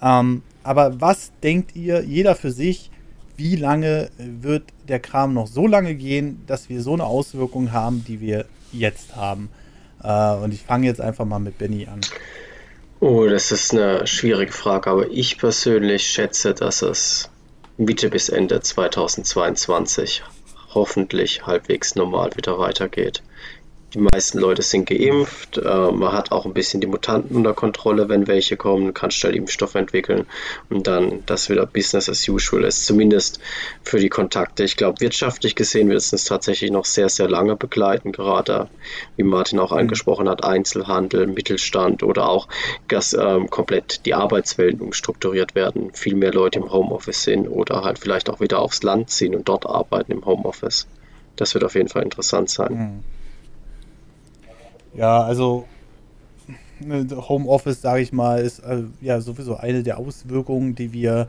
[0.03, 2.91] Ähm, aber was denkt ihr, jeder für sich,
[3.37, 8.05] wie lange wird der Kram noch so lange gehen, dass wir so eine Auswirkung haben,
[8.07, 9.51] die wir jetzt haben?
[10.03, 12.01] Äh, und ich fange jetzt einfach mal mit Benny an.
[13.01, 17.31] Oh, das ist eine schwierige Frage, aber ich persönlich schätze, dass es
[17.77, 20.23] Mitte bis Ende 2022
[20.75, 23.23] hoffentlich halbwegs normal wieder weitergeht.
[23.95, 25.59] Die meisten Leute sind geimpft.
[25.59, 29.37] Äh, man hat auch ein bisschen die Mutanten unter Kontrolle, wenn welche kommen, kann schnell
[29.37, 30.27] Impfstoff entwickeln
[30.71, 32.87] und dann das wieder Business as usual ist.
[32.87, 33.39] Zumindest
[33.83, 34.65] für die Kontakte.
[34.65, 38.13] Ich glaube, wirtschaftlich gesehen wird es uns tatsächlich noch sehr, sehr lange begleiten.
[38.13, 38.69] Gerade,
[39.17, 42.49] wie Martin auch angesprochen hat, Einzelhandel, Mittelstand oder auch,
[42.89, 45.93] dass ähm, komplett die Arbeitswelt umstrukturiert werden.
[45.93, 49.49] Viel mehr Leute im Homeoffice sind oder halt vielleicht auch wieder aufs Land ziehen und
[49.51, 50.87] dort arbeiten im Homeoffice.
[51.37, 52.73] Das wird auf jeden Fall interessant sein.
[52.73, 53.22] Mhm.
[54.95, 55.67] Ja, also
[56.81, 61.29] ne, Homeoffice, sage ich mal, ist äh, ja sowieso eine der Auswirkungen, die wir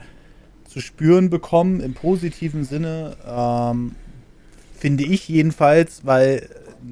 [0.66, 3.96] zu spüren bekommen, im positiven Sinne, ähm,
[4.78, 6.50] finde ich jedenfalls, weil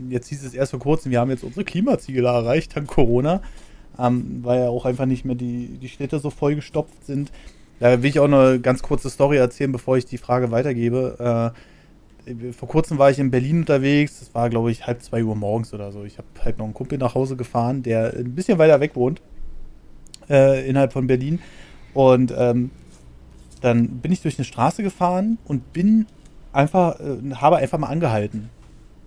[0.10, 3.42] jetzt hieß es erst vor kurzem, wir haben jetzt unsere Klimaziele erreicht dank Corona,
[4.00, 7.32] ähm, weil ja auch einfach nicht mehr die, die Städte so vollgestopft sind.
[7.80, 11.54] Da will ich auch eine ganz kurze Story erzählen, bevor ich die Frage weitergebe.
[11.54, 11.71] Äh,
[12.58, 15.74] vor kurzem war ich in Berlin unterwegs, es war glaube ich halb zwei Uhr morgens
[15.74, 16.04] oder so.
[16.04, 19.22] Ich habe halt noch einen Kumpel nach Hause gefahren, der ein bisschen weiter weg wohnt,
[20.30, 21.40] äh, innerhalb von Berlin.
[21.94, 22.72] Und ähm,
[23.62, 26.08] dann bin ich durch eine Straße gefahren und bin
[26.54, 28.50] einfach, äh, habe einfach mal angehalten.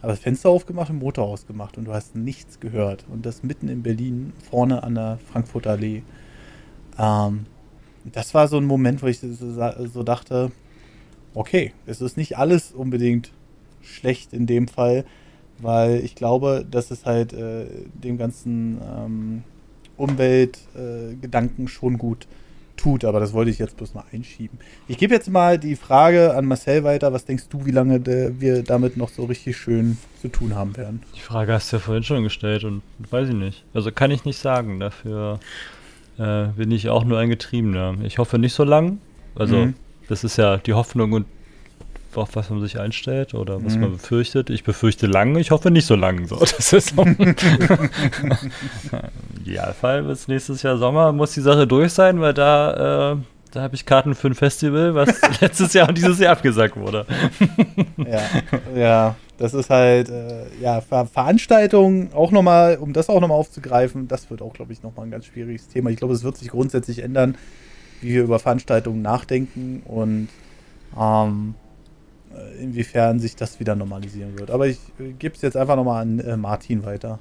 [0.02, 3.06] Habe das Fenster aufgemacht und Motor ausgemacht und du hast nichts gehört.
[3.10, 6.02] Und das mitten in Berlin, vorne an der Frankfurter Allee.
[6.98, 7.46] Ähm,
[8.12, 10.52] das war so ein Moment, wo ich so dachte,
[11.34, 13.32] okay, es ist nicht alles unbedingt
[13.82, 15.04] schlecht in dem Fall,
[15.58, 19.44] weil ich glaube, dass es halt äh, dem ganzen ähm,
[19.96, 22.26] Umweltgedanken äh, schon gut
[22.76, 24.58] tut, aber das wollte ich jetzt bloß mal einschieben.
[24.88, 27.12] Ich gebe jetzt mal die Frage an Marcel weiter.
[27.12, 30.76] Was denkst du, wie lange der, wir damit noch so richtig schön zu tun haben
[30.76, 31.02] werden?
[31.14, 33.64] Die Frage hast du ja vorhin schon gestellt und weiß ich nicht.
[33.74, 34.80] Also kann ich nicht sagen.
[34.80, 35.38] Dafür
[36.18, 37.94] äh, bin ich auch nur ein Getriebener.
[38.02, 38.98] Ich hoffe nicht so lang.
[39.36, 39.74] Also mhm.
[40.08, 41.26] Das ist ja die Hoffnung und
[42.16, 43.80] auf was man sich einstellt oder was mhm.
[43.80, 44.50] man befürchtet.
[44.50, 46.26] Ich befürchte lang, ich hoffe nicht so lang.
[46.26, 47.04] So, das ist so.
[49.40, 53.16] Idealfall bis nächstes Jahr Sommer muss die Sache durch sein, weil da, äh,
[53.52, 57.06] da habe ich Karten für ein Festival, was letztes Jahr und dieses Jahr abgesagt wurde.
[57.96, 58.22] ja,
[58.76, 64.08] ja, das ist halt, äh, ja, Ver Veranstaltungen auch nochmal, um das auch nochmal aufzugreifen,
[64.08, 65.90] das wird auch, glaube ich, nochmal ein ganz schwieriges Thema.
[65.90, 67.36] Ich glaube, es wird sich grundsätzlich ändern,
[68.04, 70.28] wie wir über Veranstaltungen nachdenken und
[70.98, 71.54] ähm,
[72.34, 74.50] äh, inwiefern sich das wieder normalisieren wird.
[74.50, 77.18] Aber ich äh, gebe es jetzt einfach nochmal an äh, Martin weiter.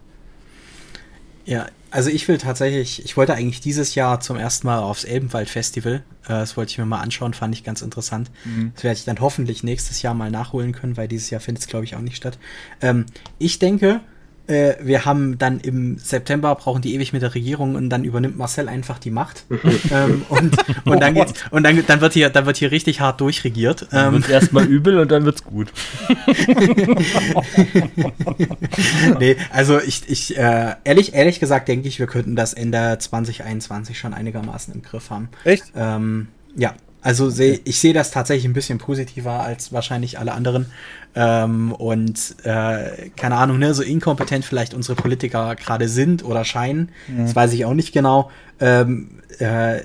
[1.45, 5.49] Ja, also ich will tatsächlich, ich wollte eigentlich dieses Jahr zum ersten Mal aufs Elbenwald
[5.49, 6.03] Festival.
[6.25, 8.31] Äh, das wollte ich mir mal anschauen, fand ich ganz interessant.
[8.45, 8.71] Mhm.
[8.75, 11.67] Das werde ich dann hoffentlich nächstes Jahr mal nachholen können, weil dieses Jahr findet es,
[11.67, 12.37] glaube ich, auch nicht statt.
[12.81, 13.05] Ähm,
[13.39, 14.01] ich denke,
[14.47, 18.37] äh, wir haben dann im September brauchen die ewig mit der Regierung und dann übernimmt
[18.37, 19.45] Marcel einfach die Macht.
[19.91, 20.55] ähm, und,
[20.85, 23.87] und dann geht's, und dann, dann wird hier, dann wird hier richtig hart durchregiert.
[23.91, 25.71] Dann ähm, erstmal übel und dann wird's gut.
[29.19, 33.97] nee, also ich, ich äh, ehrlich, ehrlich gesagt denke ich, wir könnten das Ende 2021
[33.97, 35.29] schon einigermaßen im Griff haben.
[35.45, 35.71] Echt?
[35.75, 40.67] Ähm, ja, also seh, ich sehe das tatsächlich ein bisschen positiver als wahrscheinlich alle anderen.
[41.15, 46.89] Ähm, und äh, keine Ahnung, ne, so inkompetent vielleicht unsere Politiker gerade sind oder scheinen,
[47.07, 47.25] mhm.
[47.25, 48.31] das weiß ich auch nicht genau.
[48.59, 49.81] Ähm, äh,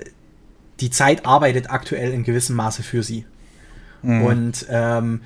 [0.79, 3.25] die Zeit arbeitet aktuell in gewissem Maße für sie.
[4.01, 4.21] Mhm.
[4.23, 5.21] Und ähm,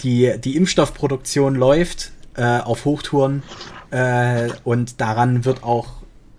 [0.00, 3.42] die, die Impfstoffproduktion läuft äh, auf Hochtouren
[3.90, 5.88] äh, und daran wird auch,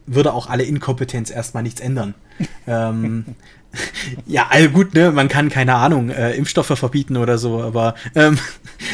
[0.05, 2.15] würde auch alle Inkompetenz erstmal nichts ändern.
[2.67, 3.25] ähm,
[4.25, 8.37] ja, also gut, ne, man kann keine Ahnung, äh, Impfstoffe verbieten oder so, aber ähm,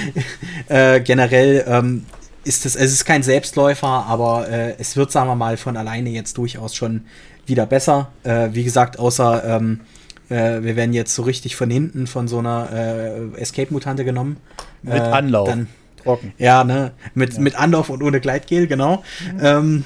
[0.68, 2.05] äh, generell ähm,
[2.43, 6.10] ist es, es ist kein Selbstläufer, aber äh, es wird, sagen wir mal, von alleine
[6.10, 7.05] jetzt durchaus schon
[7.45, 8.11] wieder besser.
[8.23, 9.81] Äh, wie gesagt, außer ähm,
[10.30, 14.38] äh, wir werden jetzt so richtig von hinten von so einer äh, Escape-Mutante genommen.
[14.81, 15.47] Mit Anlauf.
[15.47, 15.68] Dann,
[16.03, 16.34] Trocken.
[16.38, 17.39] Ja, ne, mit, ja.
[17.39, 19.03] mit Anlauf und ohne Gleitgel, genau.
[19.34, 19.39] Mhm.
[19.41, 19.85] Ähm,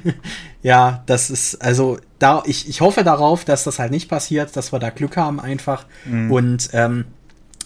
[0.62, 4.72] ja, das ist, also da, ich, ich hoffe darauf, dass das halt nicht passiert, dass
[4.72, 6.30] wir da Glück haben einfach mhm.
[6.30, 7.06] und ähm,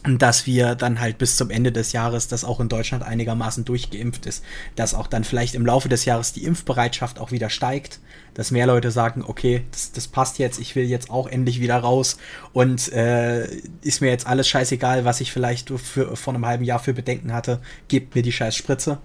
[0.08, 4.24] dass wir dann halt bis zum Ende des Jahres, das auch in Deutschland einigermaßen durchgeimpft
[4.24, 4.44] ist,
[4.76, 8.00] dass auch dann vielleicht im Laufe des Jahres die Impfbereitschaft auch wieder steigt,
[8.34, 11.76] dass mehr Leute sagen, okay, das, das passt jetzt, ich will jetzt auch endlich wieder
[11.76, 12.16] raus
[12.52, 13.46] und äh,
[13.82, 17.32] ist mir jetzt alles scheißegal, was ich vielleicht für, vor einem halben Jahr für Bedenken
[17.32, 18.98] hatte, gebt mir die scheiß Spritze.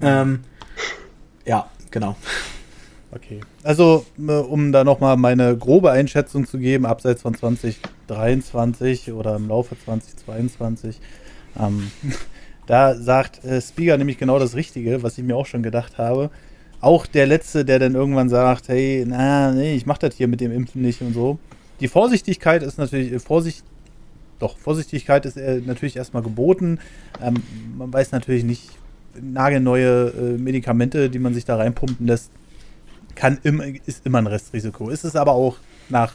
[0.00, 0.40] Ähm,
[1.46, 2.16] ja, genau.
[3.10, 3.40] Okay.
[3.62, 9.48] Also, äh, um da nochmal meine grobe Einschätzung zu geben, abseits von 2023 oder im
[9.48, 11.00] Laufe 2022,
[11.58, 11.90] ähm,
[12.66, 16.30] da sagt äh, Spieger nämlich genau das Richtige, was ich mir auch schon gedacht habe.
[16.80, 20.40] Auch der Letzte, der dann irgendwann sagt, hey, na, nee, ich mach das hier mit
[20.40, 21.38] dem Impfen nicht und so.
[21.80, 23.64] Die Vorsichtigkeit ist natürlich, äh, Vorsicht,
[24.38, 26.78] doch, Vorsichtigkeit ist äh, natürlich erstmal geboten.
[27.22, 27.42] Ähm,
[27.76, 28.68] man weiß natürlich nicht,
[29.20, 32.30] nagelneue äh, Medikamente, die man sich da reinpumpen lässt,
[33.18, 34.90] kann im, ist immer ein Restrisiko.
[34.90, 35.56] Ist es aber auch
[35.88, 36.14] nach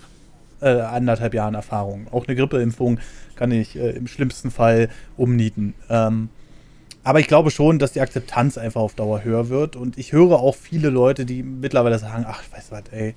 [0.61, 2.07] äh, anderthalb Jahren Erfahrung.
[2.11, 2.99] Auch eine Grippeimpfung
[3.35, 5.73] kann ich äh, im schlimmsten Fall umnieten.
[5.89, 6.29] Ähm,
[7.03, 9.75] aber ich glaube schon, dass die Akzeptanz einfach auf Dauer höher wird.
[9.75, 13.15] Und ich höre auch viele Leute, die mittlerweile sagen, ach, weißt du was, ey,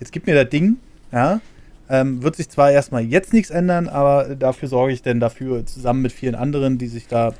[0.00, 0.76] jetzt gib mir das Ding,
[1.12, 1.40] ja.
[1.88, 6.02] Ähm, wird sich zwar erstmal jetzt nichts ändern, aber dafür sorge ich denn dafür, zusammen
[6.02, 7.34] mit vielen anderen, die sich da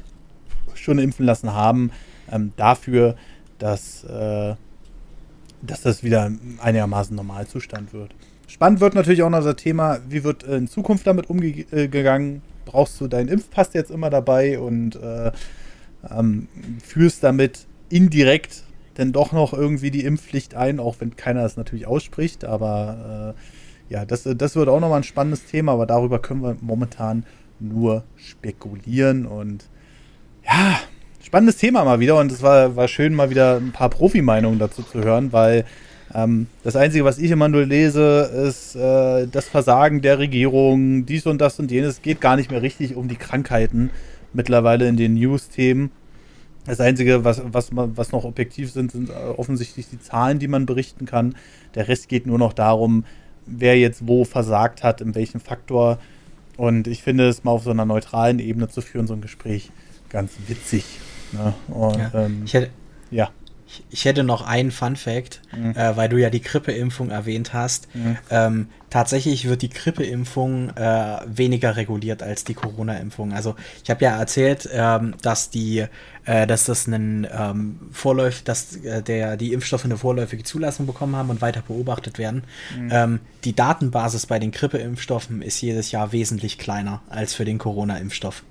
[0.74, 1.92] schon impfen lassen haben,
[2.30, 3.14] ähm, dafür,
[3.58, 4.54] dass äh,
[5.62, 6.30] dass das wieder
[6.62, 8.14] einigermaßen Normalzustand wird.
[8.46, 12.42] Spannend wird natürlich auch noch das Thema, wie wird in Zukunft damit umgegangen?
[12.64, 15.32] Brauchst du deinen Impfpass jetzt immer dabei und äh,
[16.10, 16.48] ähm,
[16.82, 18.64] führst damit indirekt
[19.00, 22.44] denn doch noch irgendwie die Impfpflicht ein, auch wenn keiner das natürlich ausspricht.
[22.44, 23.34] Aber
[23.88, 27.24] äh, ja, das, das wird auch nochmal ein spannendes Thema, aber darüber können wir momentan
[27.58, 29.26] nur spekulieren.
[29.26, 29.68] Und
[30.44, 30.78] ja,
[31.30, 32.18] spannendes Thema mal wieder.
[32.18, 35.64] Und es war, war schön, mal wieder ein paar Profi-Meinungen dazu zu hören, weil
[36.12, 41.26] ähm, das Einzige, was ich immer nur lese, ist äh, das Versagen der Regierung, dies
[41.26, 41.94] und das und jenes.
[41.94, 43.90] Es geht gar nicht mehr richtig um die Krankheiten
[44.32, 45.92] mittlerweile in den News-Themen.
[46.66, 50.66] Das Einzige, was, was, was noch objektiv sind, sind äh, offensichtlich die Zahlen, die man
[50.66, 51.36] berichten kann.
[51.76, 53.04] Der Rest geht nur noch darum,
[53.46, 56.00] wer jetzt wo versagt hat, in welchem Faktor.
[56.56, 59.70] Und ich finde es mal auf so einer neutralen Ebene zu führen, so ein Gespräch,
[60.08, 60.84] ganz witzig.
[61.32, 61.54] Ne?
[61.68, 62.10] Und, ja.
[62.14, 62.70] Ähm, ich hätte,
[63.10, 63.30] ja.
[63.88, 65.76] Ich hätte noch einen Fun Fact, mhm.
[65.76, 67.86] äh, weil du ja die Grippeimpfung erwähnt hast.
[67.94, 68.18] Mhm.
[68.28, 73.32] Ähm, tatsächlich wird die Grippeimpfung äh, weniger reguliert als die Corona-Impfung.
[73.32, 73.54] Also
[73.84, 75.86] ich habe ja erzählt, ähm, dass die,
[76.24, 81.14] äh, dass das einen ähm, Vorläuf, dass äh, der die Impfstoffe eine vorläufige Zulassung bekommen
[81.14, 82.42] haben und weiter beobachtet werden.
[82.76, 82.88] Mhm.
[82.92, 88.42] Ähm, die Datenbasis bei den Grippeimpfstoffen ist jedes Jahr wesentlich kleiner als für den Corona-Impfstoff.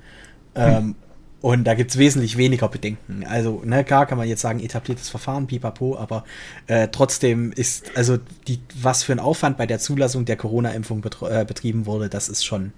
[0.56, 0.96] Mhm.
[1.42, 3.24] Und da gibt es wesentlich weniger Bedenken.
[3.26, 6.26] Also, ne, klar kann man jetzt sagen, etabliertes Verfahren, pipapo, aber
[6.68, 8.18] äh, trotzdem ist, also
[8.48, 12.44] die, was für ein Aufwand bei der Zulassung der Corona-Impfung äh, betrieben wurde, das ist
[12.44, 12.74] schon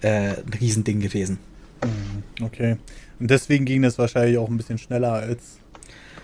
[0.00, 1.38] äh, ein Riesending gewesen.
[1.84, 2.76] Mhm, okay.
[3.20, 5.58] Und deswegen ging das wahrscheinlich auch ein bisschen schneller als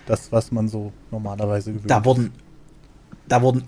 [0.06, 2.32] das, was man so normalerweise gewöhnt Da wurden,
[3.28, 3.64] da wurden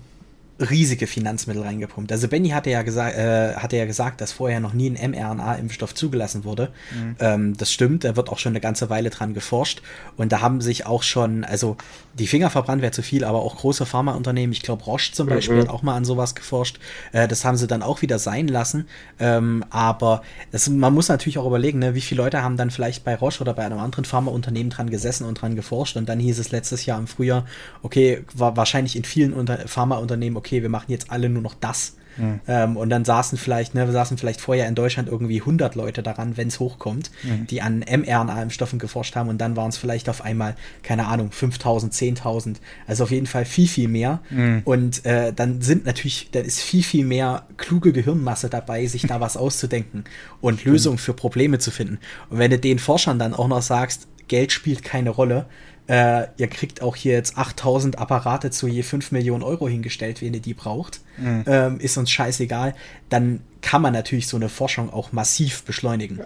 [0.59, 2.11] riesige Finanzmittel reingepumpt.
[2.11, 5.93] Also Benny hatte ja gesagt, äh, hatte ja gesagt, dass vorher noch nie ein mRNA-Impfstoff
[5.93, 6.71] zugelassen wurde.
[6.93, 7.15] Mhm.
[7.19, 9.81] Ähm, das stimmt, da wird auch schon eine ganze Weile dran geforscht.
[10.15, 11.75] Und da haben sich auch schon, also
[12.13, 15.57] die Finger verbrannt wäre zu viel, aber auch große Pharmaunternehmen, ich glaube Roche zum Beispiel
[15.57, 15.61] mhm.
[15.61, 16.79] hat auch mal an sowas geforscht.
[17.11, 18.87] Äh, das haben sie dann auch wieder sein lassen.
[19.19, 20.21] Ähm, aber
[20.51, 23.41] das, man muss natürlich auch überlegen, ne, wie viele Leute haben dann vielleicht bei Roche
[23.41, 25.97] oder bei einem anderen Pharmaunternehmen dran gesessen und dran geforscht.
[25.97, 27.45] Und dann hieß es letztes Jahr im Frühjahr,
[27.83, 31.95] okay, war wahrscheinlich in vielen Unter Pharmaunternehmen, okay, wir machen jetzt alle nur noch das.
[32.17, 32.39] Mhm.
[32.47, 36.03] Ähm, und dann saßen vielleicht, ne, wir saßen vielleicht vorher in Deutschland irgendwie 100 Leute
[36.03, 37.47] daran, wenn es hochkommt, mhm.
[37.47, 41.93] die an mRNA-Impfstoffen geforscht haben und dann waren es vielleicht auf einmal, keine Ahnung, 5000,
[41.93, 42.55] 10.000.
[42.87, 44.21] Also auf jeden Fall viel, viel mehr.
[44.29, 44.61] Mhm.
[44.65, 49.19] Und äh, dann sind natürlich, dann ist viel, viel mehr kluge Gehirnmasse dabei, sich da
[49.25, 50.05] was auszudenken
[50.41, 51.99] und Lösungen für Probleme zu finden.
[52.29, 55.45] Und wenn du den Forschern dann auch noch sagst, Geld spielt keine Rolle,
[55.87, 60.33] äh, ihr kriegt auch hier jetzt 8000 Apparate zu je 5 Millionen Euro hingestellt, wenn
[60.33, 61.01] ihr die braucht.
[61.17, 61.43] Mhm.
[61.45, 62.73] Ähm, ist uns scheißegal.
[63.09, 66.21] Dann kann man natürlich so eine Forschung auch massiv beschleunigen.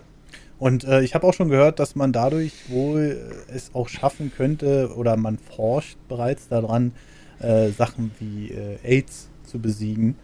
[0.60, 4.94] Und äh, ich habe auch schon gehört, dass man dadurch wohl es auch schaffen könnte
[4.96, 6.94] oder man forscht bereits daran,
[7.40, 10.16] äh, Sachen wie äh, AIDS zu besiegen.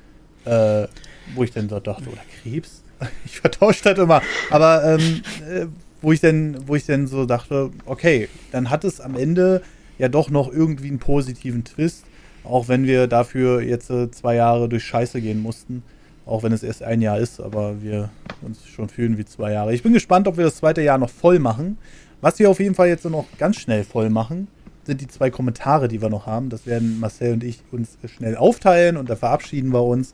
[0.45, 0.87] Äh,
[1.33, 2.83] wo ich dann so dachte, oder Krebs?
[3.25, 4.21] Ich vertausche das immer.
[4.49, 5.65] Aber ähm, äh,
[6.05, 9.63] wo ich dann, wo ich dann so dachte, okay, dann hat es am Ende
[9.97, 12.05] ja doch noch irgendwie einen positiven Twist,
[12.43, 15.81] auch wenn wir dafür jetzt äh, zwei Jahre durch Scheiße gehen mussten.
[16.27, 18.09] Auch wenn es erst ein Jahr ist, aber wir
[18.41, 19.73] uns schon fühlen wie zwei Jahre.
[19.73, 21.77] Ich bin gespannt, ob wir das zweite Jahr noch voll machen.
[22.21, 24.47] Was wir auf jeden Fall jetzt noch ganz schnell voll machen,
[24.85, 26.49] sind die zwei Kommentare, die wir noch haben.
[26.49, 30.13] Das werden Marcel und ich uns schnell aufteilen und da verabschieden wir uns.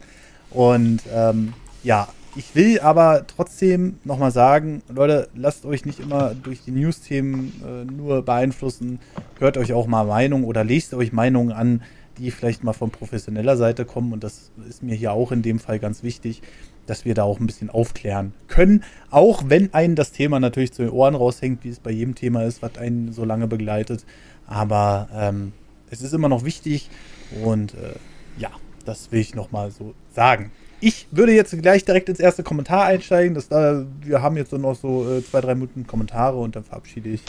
[0.52, 1.54] Und ähm,
[1.84, 7.62] ja, ich will aber trotzdem nochmal sagen, Leute, lasst euch nicht immer durch die News-Themen
[7.66, 9.00] äh, nur beeinflussen.
[9.38, 11.84] Hört euch auch mal Meinungen oder lest euch Meinungen an,
[12.18, 14.14] die vielleicht mal von professioneller Seite kommen.
[14.14, 16.42] Und das ist mir hier auch in dem Fall ganz wichtig,
[16.86, 18.84] dass wir da auch ein bisschen aufklären können.
[19.10, 22.44] Auch wenn einen das Thema natürlich zu den Ohren raushängt, wie es bei jedem Thema
[22.44, 24.06] ist, was einen so lange begleitet.
[24.46, 25.52] Aber ähm,
[25.90, 26.90] es ist immer noch wichtig
[27.44, 27.96] und äh,
[28.38, 28.52] ja,
[28.86, 30.52] das will ich nochmal so sagen
[30.82, 33.36] ich würde jetzt gleich direkt ins erste Kommentar einsteigen.
[33.36, 37.10] Das, da, wir haben jetzt noch so äh, zwei, drei Minuten Kommentare und dann verabschiede
[37.10, 37.22] ich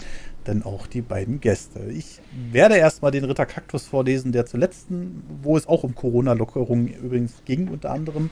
[0.44, 1.80] dann auch die beiden Gäste.
[1.90, 2.20] Ich
[2.50, 4.86] werde erstmal den Ritter Kaktus vorlesen, der zuletzt,
[5.42, 8.30] wo es auch um Corona-Lockerungen übrigens ging, unter anderem.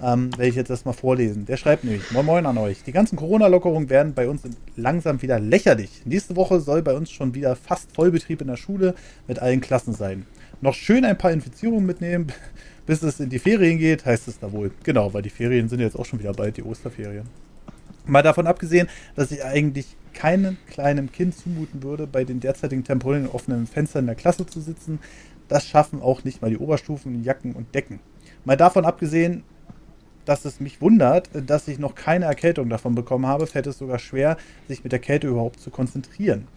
[0.00, 1.46] Ähm, werde ich jetzt erstmal vorlesen.
[1.46, 2.84] Der schreibt nämlich: Moin Moin an euch.
[2.84, 4.42] Die ganzen Corona-Lockerungen werden bei uns
[4.76, 6.02] langsam wieder lächerlich.
[6.04, 8.94] Nächste Woche soll bei uns schon wieder fast Vollbetrieb in der Schule
[9.26, 10.24] mit allen Klassen sein.
[10.60, 12.28] Noch schön ein paar Infizierungen mitnehmen,
[12.88, 14.70] bis es in die Ferien geht, heißt es da wohl.
[14.82, 17.28] Genau, weil die Ferien sind jetzt auch schon wieder bald, die Osterferien.
[18.06, 23.26] Mal davon abgesehen, dass ich eigentlich keinem kleinen Kind zumuten würde, bei den derzeitigen Temperaturen
[23.26, 25.00] in offenen Fenstern in der Klasse zu sitzen.
[25.48, 28.00] Das schaffen auch nicht mal die Oberstufen, Jacken und Decken.
[28.46, 29.42] Mal davon abgesehen,
[30.24, 33.98] dass es mich wundert, dass ich noch keine Erkältung davon bekommen habe, fällt es sogar
[33.98, 36.48] schwer, sich mit der Kälte überhaupt zu konzentrieren.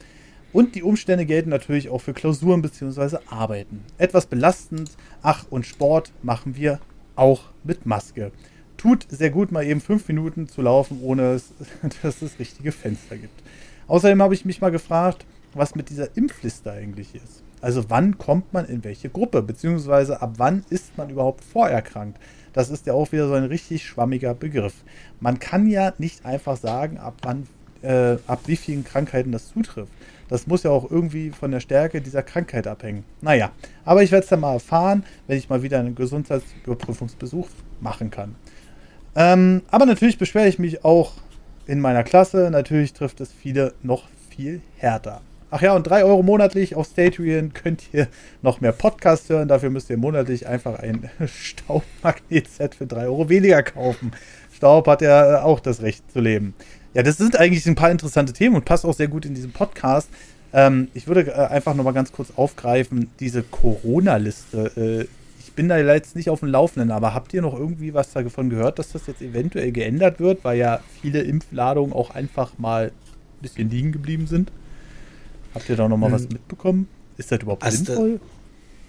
[0.54, 3.18] Und die Umstände gelten natürlich auch für Klausuren bzw.
[3.28, 3.84] Arbeiten.
[3.98, 4.92] Etwas belastend,
[5.22, 6.80] ach und Sport machen wir
[7.16, 8.32] auch mit Maske.
[8.78, 11.40] Tut sehr gut, mal eben fünf Minuten zu laufen, ohne
[12.02, 13.42] dass es richtige Fenster gibt.
[13.88, 17.44] Außerdem habe ich mich mal gefragt, was mit dieser Impfliste eigentlich ist.
[17.62, 22.18] Also wann kommt man in welche Gruppe, beziehungsweise ab wann ist man überhaupt vorerkrankt?
[22.54, 24.74] Das ist ja auch wieder so ein richtig schwammiger Begriff.
[25.20, 27.48] Man kann ja nicht einfach sagen, ab wann,
[27.82, 29.92] äh, ab wie vielen Krankheiten das zutrifft.
[30.32, 33.04] Das muss ja auch irgendwie von der Stärke dieser Krankheit abhängen.
[33.20, 33.52] Naja,
[33.84, 37.50] aber ich werde es dann mal erfahren, wenn ich mal wieder einen Gesundheitsüberprüfungsbesuch
[37.82, 38.36] machen kann.
[39.14, 41.16] Ähm, aber natürlich beschwere ich mich auch
[41.68, 42.50] in meiner Klasse.
[42.50, 45.20] Natürlich trifft es viele noch viel härter.
[45.50, 48.08] Ach ja, und 3 Euro monatlich auf Statrian könnt ihr
[48.42, 49.50] noch mehr Podcasts hören.
[49.50, 54.14] Dafür müsst ihr monatlich einfach ein Staubmagnet-Set für 3 Euro weniger kaufen.
[54.54, 56.54] Staub hat ja auch das Recht zu leben.
[56.94, 59.52] Ja, das sind eigentlich ein paar interessante Themen und passt auch sehr gut in diesen
[59.52, 60.10] Podcast.
[60.54, 65.08] Ähm, ich würde äh, einfach nochmal ganz kurz aufgreifen, diese Corona-Liste.
[65.08, 65.08] Äh,
[65.40, 68.50] ich bin da jetzt nicht auf dem Laufenden, aber habt ihr noch irgendwie was davon
[68.50, 73.42] gehört, dass das jetzt eventuell geändert wird, weil ja viele Impfladungen auch einfach mal ein
[73.42, 74.52] bisschen liegen geblieben sind?
[75.54, 76.14] Habt ihr da noch mal hm.
[76.14, 76.88] was mitbekommen?
[77.18, 78.20] Ist das überhaupt also sinnvoll?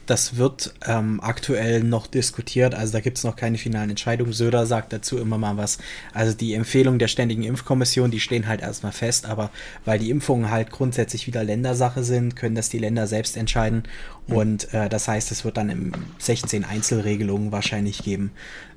[0.06, 4.32] Das wird ähm, aktuell noch diskutiert, also da gibt es noch keine finalen Entscheidungen.
[4.32, 5.78] Söder sagt dazu immer mal was.
[6.12, 9.50] Also die Empfehlungen der Ständigen Impfkommission, die stehen halt erstmal fest, aber
[9.84, 13.84] weil die Impfungen halt grundsätzlich wieder Ländersache sind, können das die Länder selbst entscheiden.
[14.26, 14.34] Mhm.
[14.34, 18.32] Und äh, das heißt, es wird dann im 16 Einzelregelungen wahrscheinlich geben.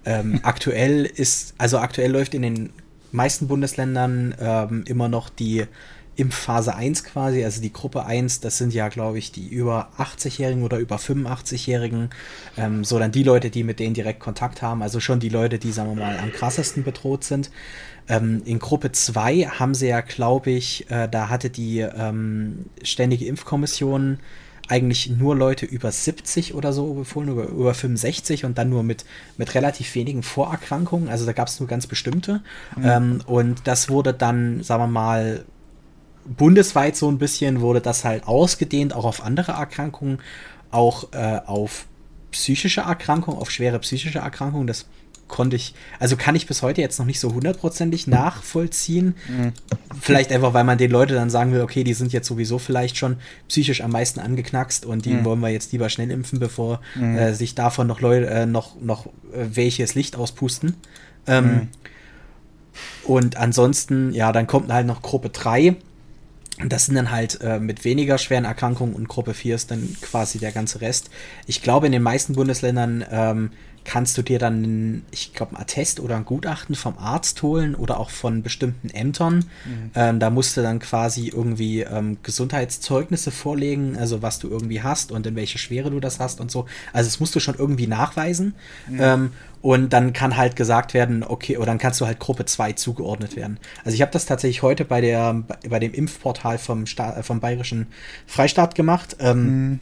[0.05, 2.69] Ähm, aktuell ist, also aktuell läuft in den
[3.11, 5.65] meisten Bundesländern ähm, immer noch die
[6.15, 10.63] Impfphase 1 quasi, also die Gruppe 1, das sind ja, glaube ich, die über 80-Jährigen
[10.63, 12.09] oder über 85-Jährigen,
[12.57, 15.59] ähm, so dann die Leute, die mit denen direkt Kontakt haben, also schon die Leute,
[15.59, 17.51] die, sagen wir mal, am krassesten bedroht sind.
[18.07, 23.25] Ähm, in Gruppe 2 haben sie ja, glaube ich, äh, da hatte die ähm, Ständige
[23.25, 24.19] Impfkommission
[24.67, 29.05] eigentlich nur Leute über 70 oder so befohlen, über, über 65 und dann nur mit,
[29.37, 31.09] mit relativ wenigen Vorerkrankungen.
[31.09, 32.41] Also da gab es nur ganz bestimmte.
[32.75, 32.83] Mhm.
[32.83, 35.45] Ähm, und das wurde dann, sagen wir mal,
[36.25, 40.19] bundesweit so ein bisschen wurde das halt ausgedehnt, auch auf andere Erkrankungen,
[40.71, 41.85] auch äh, auf
[42.31, 44.67] psychische Erkrankungen, auf schwere psychische Erkrankungen.
[44.67, 44.85] Das
[45.27, 49.15] konnte ich, also kann ich bis heute jetzt noch nicht so hundertprozentig nachvollziehen.
[49.27, 49.53] Mhm.
[49.99, 52.97] Vielleicht einfach, weil man den Leuten dann sagen will, okay, die sind jetzt sowieso vielleicht
[52.97, 55.25] schon psychisch am meisten angeknackst und die mhm.
[55.25, 57.17] wollen wir jetzt lieber schnell impfen, bevor mhm.
[57.17, 60.75] äh, sich davon noch Leute, äh, noch, noch äh, welches Licht auspusten.
[61.27, 61.67] Ähm, mhm.
[63.05, 65.75] und ansonsten, ja, dann kommt halt noch Gruppe 3
[66.63, 70.39] das sind dann halt äh, mit weniger schweren Erkrankungen und Gruppe 4 ist dann quasi
[70.39, 71.09] der ganze Rest.
[71.47, 73.51] Ich glaube, in den meisten Bundesländern ähm,
[73.85, 77.99] kannst du dir dann, ich glaube, ein Attest oder ein Gutachten vom Arzt holen oder
[77.99, 79.45] auch von bestimmten Ämtern.
[79.65, 79.91] Mhm.
[79.93, 85.11] Ähm, da musst du dann quasi irgendwie ähm, Gesundheitszeugnisse vorlegen, also was du irgendwie hast
[85.11, 86.65] und in welche Schwere du das hast und so.
[86.91, 88.55] Also das musst du schon irgendwie nachweisen.
[88.89, 88.99] Mhm.
[88.99, 89.31] Ähm,
[89.61, 93.35] und dann kann halt gesagt werden, okay, oder dann kannst du halt Gruppe 2 zugeordnet
[93.35, 93.59] werden.
[93.83, 97.87] Also ich habe das tatsächlich heute bei der bei dem Impfportal vom, Sta vom Bayerischen
[98.27, 99.15] Freistaat gemacht.
[99.19, 99.79] Ähm, mhm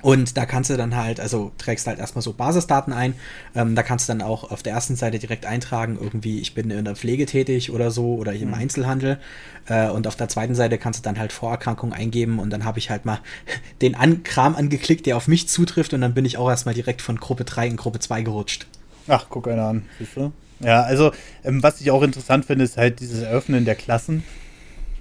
[0.00, 3.14] und da kannst du dann halt, also trägst halt erstmal so Basisdaten ein.
[3.54, 6.70] Ähm, da kannst du dann auch auf der ersten Seite direkt eintragen, irgendwie, ich bin
[6.70, 8.54] in der Pflege tätig oder so oder im mhm.
[8.54, 9.18] Einzelhandel.
[9.66, 12.78] Äh, und auf der zweiten Seite kannst du dann halt Vorerkrankungen eingeben und dann habe
[12.78, 13.20] ich halt mal
[13.82, 17.02] den An Kram angeklickt, der auf mich zutrifft und dann bin ich auch erstmal direkt
[17.02, 18.66] von Gruppe 3 in Gruppe 2 gerutscht.
[19.08, 20.32] Ach, guck einer an, siehst du?
[20.60, 21.12] Ja, also,
[21.44, 24.22] ähm, was ich auch interessant finde, ist halt dieses Eröffnen der Klassen.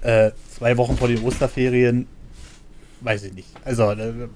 [0.01, 2.07] Äh, zwei Wochen vor den Osterferien,
[3.01, 3.49] weiß ich nicht.
[3.63, 4.27] Also, äh,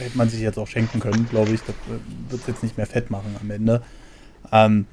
[0.00, 1.60] hätte man sich jetzt auch schenken können, glaube ich.
[1.60, 3.82] Das äh, wird es jetzt nicht mehr fett machen am Ende.
[4.52, 4.86] Ähm,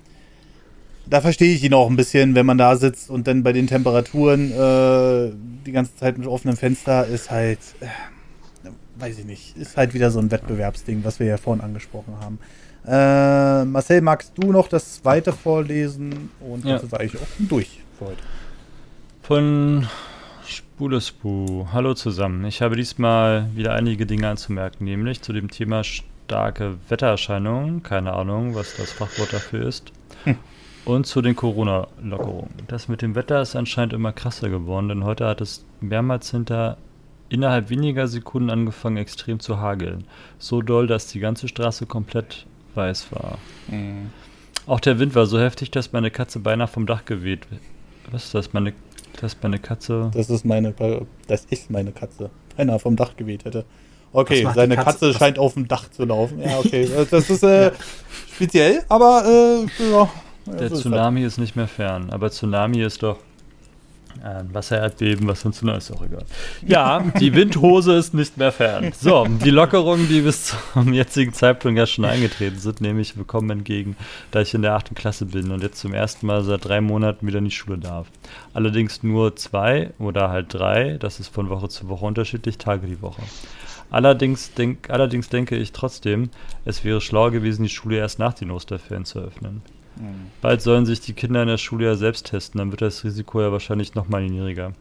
[1.10, 3.68] da verstehe ich ihn auch ein bisschen, wenn man da sitzt und dann bei den
[3.68, 5.32] Temperaturen äh,
[5.66, 7.88] die ganze Zeit mit offenem Fenster ist halt, äh,
[9.00, 12.40] weiß ich nicht, ist halt wieder so ein Wettbewerbsding, was wir ja vorhin angesprochen haben.
[12.86, 16.30] Äh, Marcel, magst du noch das zweite vorlesen?
[16.40, 16.74] Und ja.
[16.74, 18.22] das ist eigentlich auch durch für heute.
[19.24, 19.88] Von
[20.48, 21.68] Spulespu.
[21.74, 22.45] Hallo zusammen.
[22.45, 27.84] Ich habe diesmal wieder einige Dinge anzumerken, nämlich zu dem Thema starke Wettererscheinungen.
[27.84, 29.91] Keine Ahnung, was das Fachwort dafür ist.
[30.24, 30.38] Hm.
[30.86, 32.49] Und zu den Corona-Lockerungen.
[32.68, 36.78] Das mit dem Wetter ist anscheinend immer krasser geworden, denn heute hat es mehrmals hinter
[37.30, 40.06] innerhalb weniger Sekunden angefangen, extrem zu hageln.
[40.40, 42.45] So doll, dass die ganze Straße komplett
[42.76, 43.38] weiß war.
[43.68, 44.11] Mhm.
[44.65, 47.48] Auch der Wind war so heftig, dass meine Katze beinahe vom Dach geweht.
[48.11, 48.53] Was ist das?
[48.53, 48.74] Meine
[49.19, 50.11] das ist meine Katze.
[50.14, 50.73] Das ist meine,
[51.27, 52.30] das ist meine Katze.
[52.56, 53.65] Einer vom Dach geweht hätte.
[54.14, 56.41] Okay, seine Katze, Katze scheint auf dem Dach zu laufen.
[56.41, 56.89] Ja, okay.
[57.11, 57.72] Das ist äh,
[58.34, 60.10] speziell, aber äh, ja.
[60.45, 62.10] Der Tsunami ist nicht mehr fern.
[62.10, 63.18] Aber Tsunami ist doch
[64.23, 66.23] Ein Wassererdbeben, was uns ist auch egal.
[66.65, 68.91] Ja, die Windhose ist nicht mehr fern.
[68.98, 73.49] So, die Lockerungen, die bis zum jetzigen Zeitpunkt ja schon eingetreten sind, nehme ich willkommen
[73.49, 73.95] entgegen,
[74.31, 77.27] da ich in der achten Klasse bin und jetzt zum ersten Mal seit drei Monaten
[77.27, 78.07] wieder in die Schule darf.
[78.53, 83.02] Allerdings nur zwei oder halt drei, das ist von Woche zu Woche unterschiedlich, Tage die
[83.02, 83.22] Woche.
[83.89, 86.30] Allerdings, denk, allerdings denke ich trotzdem,
[86.65, 89.61] es wäre schlauer gewesen, die Schule erst nach den Osterferien zu öffnen.
[89.99, 90.32] Mhm.
[90.41, 93.41] Bald sollen sich die Kinder in der Schule ja selbst testen, dann wird das Risiko
[93.41, 94.69] ja wahrscheinlich nochmal niedriger.
[94.69, 94.74] Mhm.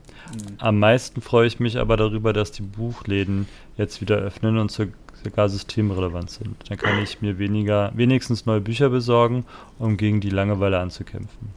[0.59, 5.48] Am meisten freue ich mich aber darüber, dass die Buchläden jetzt wieder öffnen und sogar
[5.48, 6.56] systemrelevant sind.
[6.68, 9.44] Dann kann ich mir weniger, wenigstens neue Bücher besorgen,
[9.78, 11.51] um gegen die Langeweile anzukämpfen.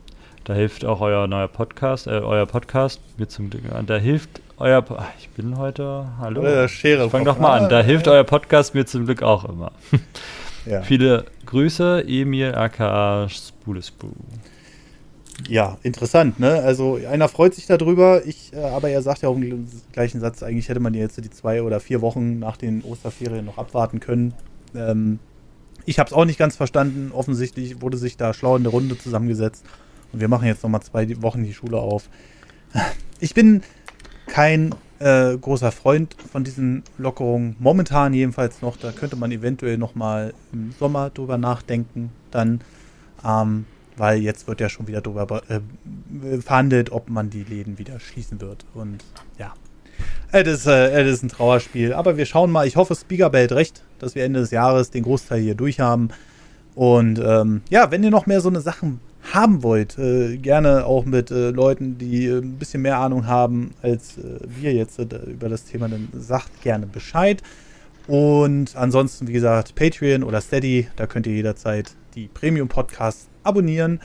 [0.45, 3.85] Da hilft auch euer neuer Podcast, äh, euer Podcast mir zum Glück an.
[3.85, 6.43] Da hilft euer, po ich bin heute, hallo.
[6.43, 7.69] Äh, Schere ich fang doch mal an.
[7.69, 9.71] Da hilft euer Podcast mir zum Glück auch immer.
[10.65, 10.81] Ja.
[10.81, 14.07] Viele Grüße, Emil aka Spulespu.
[15.47, 16.55] Ja, interessant, ne?
[16.55, 20.43] Also einer freut sich darüber, ich, äh, aber er sagt ja auch im gleichen Satz,
[20.43, 24.33] eigentlich hätte man jetzt die zwei oder vier Wochen nach den Osterferien noch abwarten können.
[24.75, 25.19] Ähm,
[25.85, 27.11] ich habe es auch nicht ganz verstanden.
[27.13, 29.65] Offensichtlich wurde sich da schlau in der Runde zusammengesetzt
[30.11, 32.09] und wir machen jetzt nochmal zwei Wochen die Schule auf.
[33.19, 33.63] Ich bin
[34.27, 37.55] kein äh, großer Freund von diesen Lockerungen.
[37.59, 38.77] Momentan jedenfalls noch.
[38.77, 42.11] Da könnte man eventuell noch mal im Sommer drüber nachdenken.
[42.31, 42.61] Dann,
[43.25, 43.65] ähm,
[43.97, 48.41] weil jetzt wird ja schon wieder drüber äh, verhandelt, ob man die Läden wieder schließen
[48.41, 48.65] wird.
[48.73, 49.03] Und
[49.37, 49.53] ja,
[50.31, 51.93] es ist, äh, ist ein Trauerspiel.
[51.93, 52.67] Aber wir schauen mal.
[52.67, 56.09] Ich hoffe, Speaker behält recht, dass wir Ende des Jahres den Großteil hier durch haben.
[56.75, 59.01] Und ähm, ja, wenn ihr noch mehr so eine Sachen
[59.33, 63.71] haben wollt, äh, gerne auch mit äh, Leuten, die äh, ein bisschen mehr Ahnung haben
[63.81, 67.41] als äh, wir jetzt äh, über das Thema, dann sagt gerne Bescheid.
[68.07, 73.99] Und ansonsten, wie gesagt, Patreon oder Steady, da könnt ihr jederzeit die Premium-Podcasts abonnieren.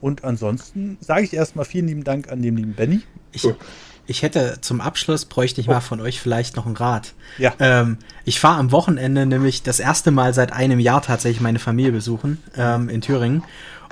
[0.00, 3.00] Und ansonsten sage ich erstmal vielen lieben Dank an den lieben Benny.
[3.32, 3.48] Ich,
[4.06, 5.72] ich hätte zum Abschluss, bräuchte ich oh.
[5.72, 7.14] mal von euch vielleicht noch einen Rat.
[7.36, 7.52] Ja.
[7.58, 11.92] Ähm, ich fahre am Wochenende nämlich das erste Mal seit einem Jahr tatsächlich meine Familie
[11.92, 13.42] besuchen ähm, in Thüringen.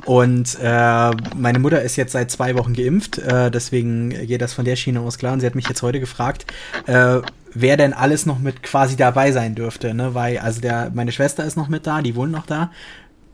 [0.05, 4.65] Und äh, meine Mutter ist jetzt seit zwei Wochen geimpft, äh, deswegen geht das von
[4.65, 5.33] der Schiene aus klar.
[5.33, 6.47] Und sie hat mich jetzt heute gefragt,
[6.87, 7.19] äh,
[7.55, 9.95] wer denn alles noch mit quasi dabei sein dürfte.
[9.95, 10.15] Ne?
[10.15, 12.71] Weil, also der, meine Schwester ist noch mit da, die wohnen noch da.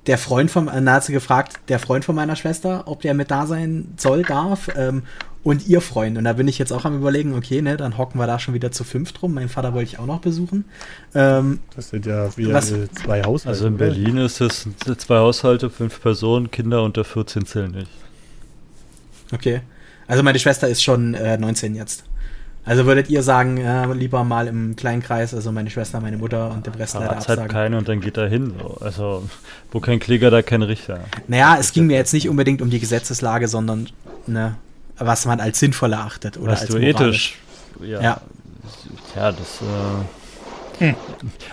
[0.06, 3.30] Der Freund von, äh, hat sie gefragt, der Freund von meiner Schwester, ob der mit
[3.30, 4.68] da sein soll, darf.
[4.76, 5.04] Ähm,
[5.42, 6.18] und ihr Freund.
[6.18, 8.54] Und da bin ich jetzt auch am überlegen, okay, ne, dann hocken wir da schon
[8.54, 9.34] wieder zu fünft rum.
[9.34, 10.64] Mein Vater wollte ich auch noch besuchen.
[11.14, 13.48] Ähm, das sind ja wieder was, zwei Haushalte.
[13.48, 14.68] Also in Berlin ist es
[14.98, 17.90] zwei Haushalte, fünf Personen, Kinder unter 14 zählen nicht.
[19.32, 19.62] Okay.
[20.06, 22.04] Also meine Schwester ist schon äh, 19 jetzt.
[22.64, 26.52] Also würdet ihr sagen, äh, lieber mal im kleinen Kreis, also meine Schwester, meine Mutter
[26.52, 27.43] und der Rest leider absagen?
[27.43, 28.55] halt keine und dann geht er hin.
[28.59, 28.76] So.
[28.80, 29.28] Also,
[29.72, 31.01] wo kein Kläger, da kein Richter.
[31.26, 33.89] Naja, es ging mir jetzt nicht unbedingt um die Gesetzeslage, sondern
[34.28, 34.55] ne,
[34.97, 37.39] was man als sinnvoll erachtet oder was als du ethisch.
[37.80, 38.01] Ja.
[38.01, 38.20] ja.
[39.16, 39.60] Ja, das.
[40.80, 40.94] Äh, hm.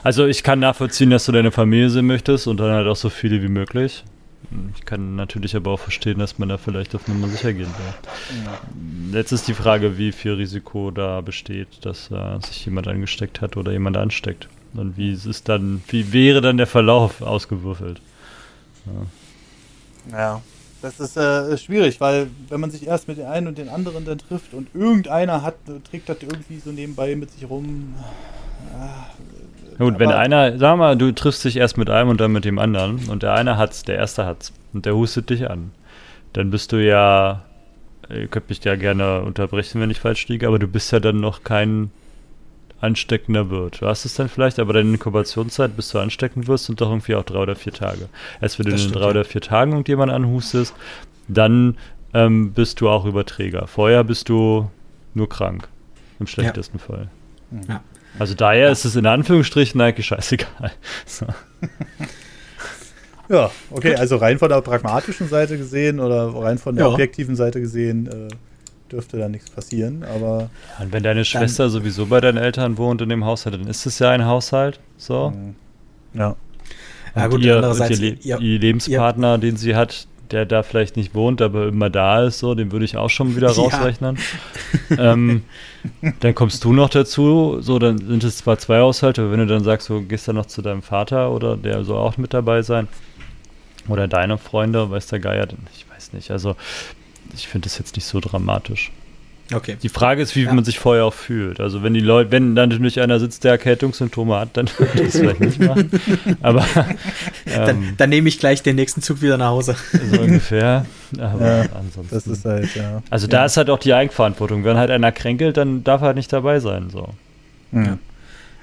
[0.04, 3.10] Also ich kann nachvollziehen, dass du deine Familie sehen möchtest und dann halt auch so
[3.10, 4.04] viele wie möglich.
[4.76, 8.44] Ich kann natürlich aber auch verstehen, dass man da vielleicht auf Nummer sicher gehen will.
[8.46, 9.20] Ja.
[9.20, 13.58] Jetzt ist die Frage, wie viel Risiko da besteht, dass äh, sich jemand angesteckt hat
[13.58, 14.50] oder jemand ansteckt.
[14.74, 18.02] Und wie ist dann, wie wäre dann der Verlauf ausgewürfelt?
[20.12, 20.18] Ja.
[20.18, 20.42] ja.
[20.82, 24.06] Das ist äh, schwierig, weil wenn man sich erst mit den einen und den anderen
[24.06, 25.56] dann trifft und irgendeiner hat,
[25.90, 27.96] trägt das irgendwie so nebenbei mit sich rum.
[28.74, 29.39] Äh,
[29.80, 32.60] Gut, wenn einer, sag mal, du triffst dich erst mit einem und dann mit dem
[32.60, 35.72] anderen und der eine hat's, der erste hat's und der hustet dich an,
[36.34, 37.46] dann bist du ja,
[38.10, 41.22] ihr könnt mich ja gerne unterbrechen, wenn ich falsch liege, aber du bist ja dann
[41.22, 41.92] noch kein
[42.82, 43.82] ansteckender wird.
[43.82, 47.16] Du hast es dann vielleicht, aber deine Inkubationszeit, bis du ansteckend wirst, sind doch irgendwie
[47.16, 48.10] auch drei oder vier Tage.
[48.42, 49.10] Erst wenn du in drei ja.
[49.10, 50.76] oder vier Tagen irgendjemand anhustest,
[51.30, 51.78] dann
[52.14, 53.68] ähm, bist du auch Überträger.
[53.68, 54.70] Vorher bist du
[55.14, 55.68] nur krank.
[56.20, 56.84] Im schlechtesten ja.
[56.84, 57.08] Fall.
[57.68, 57.82] Ja.
[58.20, 58.72] Also daher ja.
[58.72, 60.72] ist es in Anführungsstrichen eigentlich scheißegal.
[61.06, 61.26] So.
[63.30, 64.00] Ja, okay, Gut.
[64.00, 68.28] also rein von der pragmatischen Seite gesehen oder rein von der objektiven Seite gesehen, äh,
[68.92, 70.50] dürfte da nichts passieren, aber.
[70.78, 73.86] Ja, und wenn deine Schwester sowieso bei deinen Eltern wohnt in dem Haushalt, dann ist
[73.86, 74.80] es ja ein Haushalt.
[74.98, 75.30] So.
[75.30, 75.56] Mhm.
[76.16, 76.36] Ja.
[77.16, 80.98] Ja, gut, ihr, andererseits, ihr, ihr, ihr Lebenspartner, ihr, den sie hat, der da vielleicht
[80.98, 84.18] nicht wohnt, aber immer da ist, so, den würde ich auch schon wieder rausrechnen.
[84.90, 85.14] Ja.
[85.14, 85.44] ähm,
[86.20, 89.48] dann kommst du noch dazu, so, dann sind es zwar zwei Haushalte, aber wenn du
[89.48, 92.62] dann sagst, du gehst dann noch zu deinem Vater oder der soll auch mit dabei
[92.62, 92.88] sein,
[93.90, 96.32] oder deine Freunde, weiß der Geier, ich weiß nicht.
[96.32, 96.56] Also
[97.34, 98.92] ich finde das jetzt nicht so dramatisch.
[99.54, 99.78] Okay.
[99.82, 100.54] Die Frage ist, wie ja.
[100.54, 101.60] man sich vorher auch fühlt.
[101.60, 105.12] Also wenn die Leute, wenn dann natürlich einer sitzt, der Erkältungssymptome hat, dann würde ich
[105.12, 105.90] das vielleicht nicht machen.
[106.42, 106.66] Aber
[107.46, 109.76] dann, ähm, dann nehme ich gleich den nächsten Zug wieder nach Hause.
[110.12, 110.86] So ungefähr.
[111.18, 112.08] Aber ja, ansonsten.
[112.12, 113.02] Das ist halt, ja.
[113.10, 114.64] Also da ist halt auch die Eigenverantwortung.
[114.64, 116.90] Wenn halt einer kränkelt, dann darf er halt nicht dabei sein.
[116.92, 117.10] So.
[117.72, 117.98] Mhm.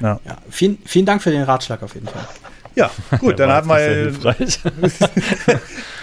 [0.01, 0.21] Ja.
[0.25, 0.37] ja.
[0.51, 2.27] Vielen, vielen Dank für den Ratschlag auf jeden Fall.
[2.77, 2.91] Ja,
[3.21, 4.13] gut, dann haben wir.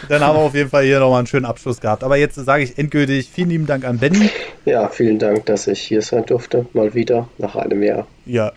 [0.09, 2.03] dann haben wir auf jeden Fall hier nochmal einen schönen Abschluss gehabt.
[2.03, 4.31] Aber jetzt sage ich endgültig vielen lieben Dank an Benny.
[4.65, 6.65] Ja, vielen Dank, dass ich hier sein durfte.
[6.73, 8.07] Mal wieder nach einem Jahr.
[8.25, 8.51] Ja.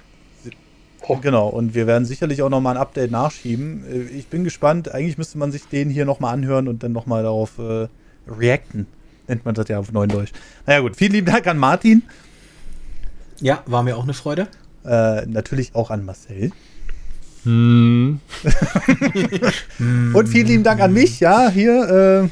[1.21, 3.85] Genau, und wir werden sicherlich auch nochmal ein Update nachschieben.
[3.89, 4.93] Äh, ich bin gespannt.
[4.93, 7.87] Eigentlich müsste man sich den hier nochmal anhören und dann nochmal darauf äh,
[8.27, 8.87] reacten.
[9.29, 10.33] Nennt man das ja auf Neudeutsch.
[10.67, 10.97] Naja, gut.
[10.97, 12.03] Vielen lieben Dank an Martin.
[13.41, 14.49] Ja, war mir auch eine Freude.
[14.87, 16.51] Äh, natürlich auch an Marcel.
[17.47, 18.21] Hm.
[20.15, 22.29] Und vielen lieben Dank an mich, ja, hier.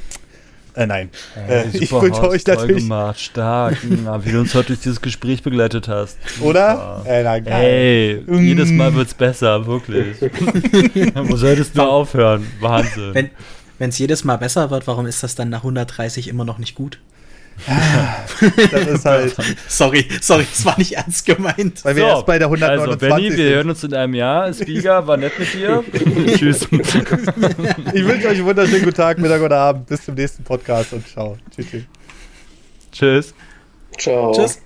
[0.76, 1.08] Äh, äh nein.
[1.48, 2.82] Äh, ich wünsche euch natürlich.
[2.82, 3.78] Gemacht, stark,
[4.24, 6.18] wie du uns heute durch dieses Gespräch begleitet hast.
[6.40, 7.04] Oder?
[7.06, 8.38] Äh, na, Ey, mm.
[8.40, 10.16] jedes Mal wird es besser, wirklich.
[11.14, 12.44] Wo solltest du aufhören?
[12.58, 13.30] Wahnsinn.
[13.78, 16.74] Wenn es jedes Mal besser wird, warum ist das dann nach 130 immer noch nicht
[16.74, 16.98] gut?
[18.70, 19.36] Das ist halt.
[19.68, 21.84] sorry, sorry, das war nicht ernst gemeint.
[21.84, 24.52] Weil wir so, erst bei der 129 Also, Benny, wir hören uns in einem Jahr.
[24.52, 25.84] Spiga, war nett mit dir.
[26.36, 26.68] Tschüss.
[26.70, 29.86] ich wünsche euch einen wunderschönen guten Tag, Mittag oder Abend.
[29.86, 31.38] Bis zum nächsten Podcast und ciao.
[31.54, 31.84] Tschüss.
[32.92, 33.34] Tschüss.
[33.98, 34.32] Ciao.
[34.32, 34.60] Tschüss.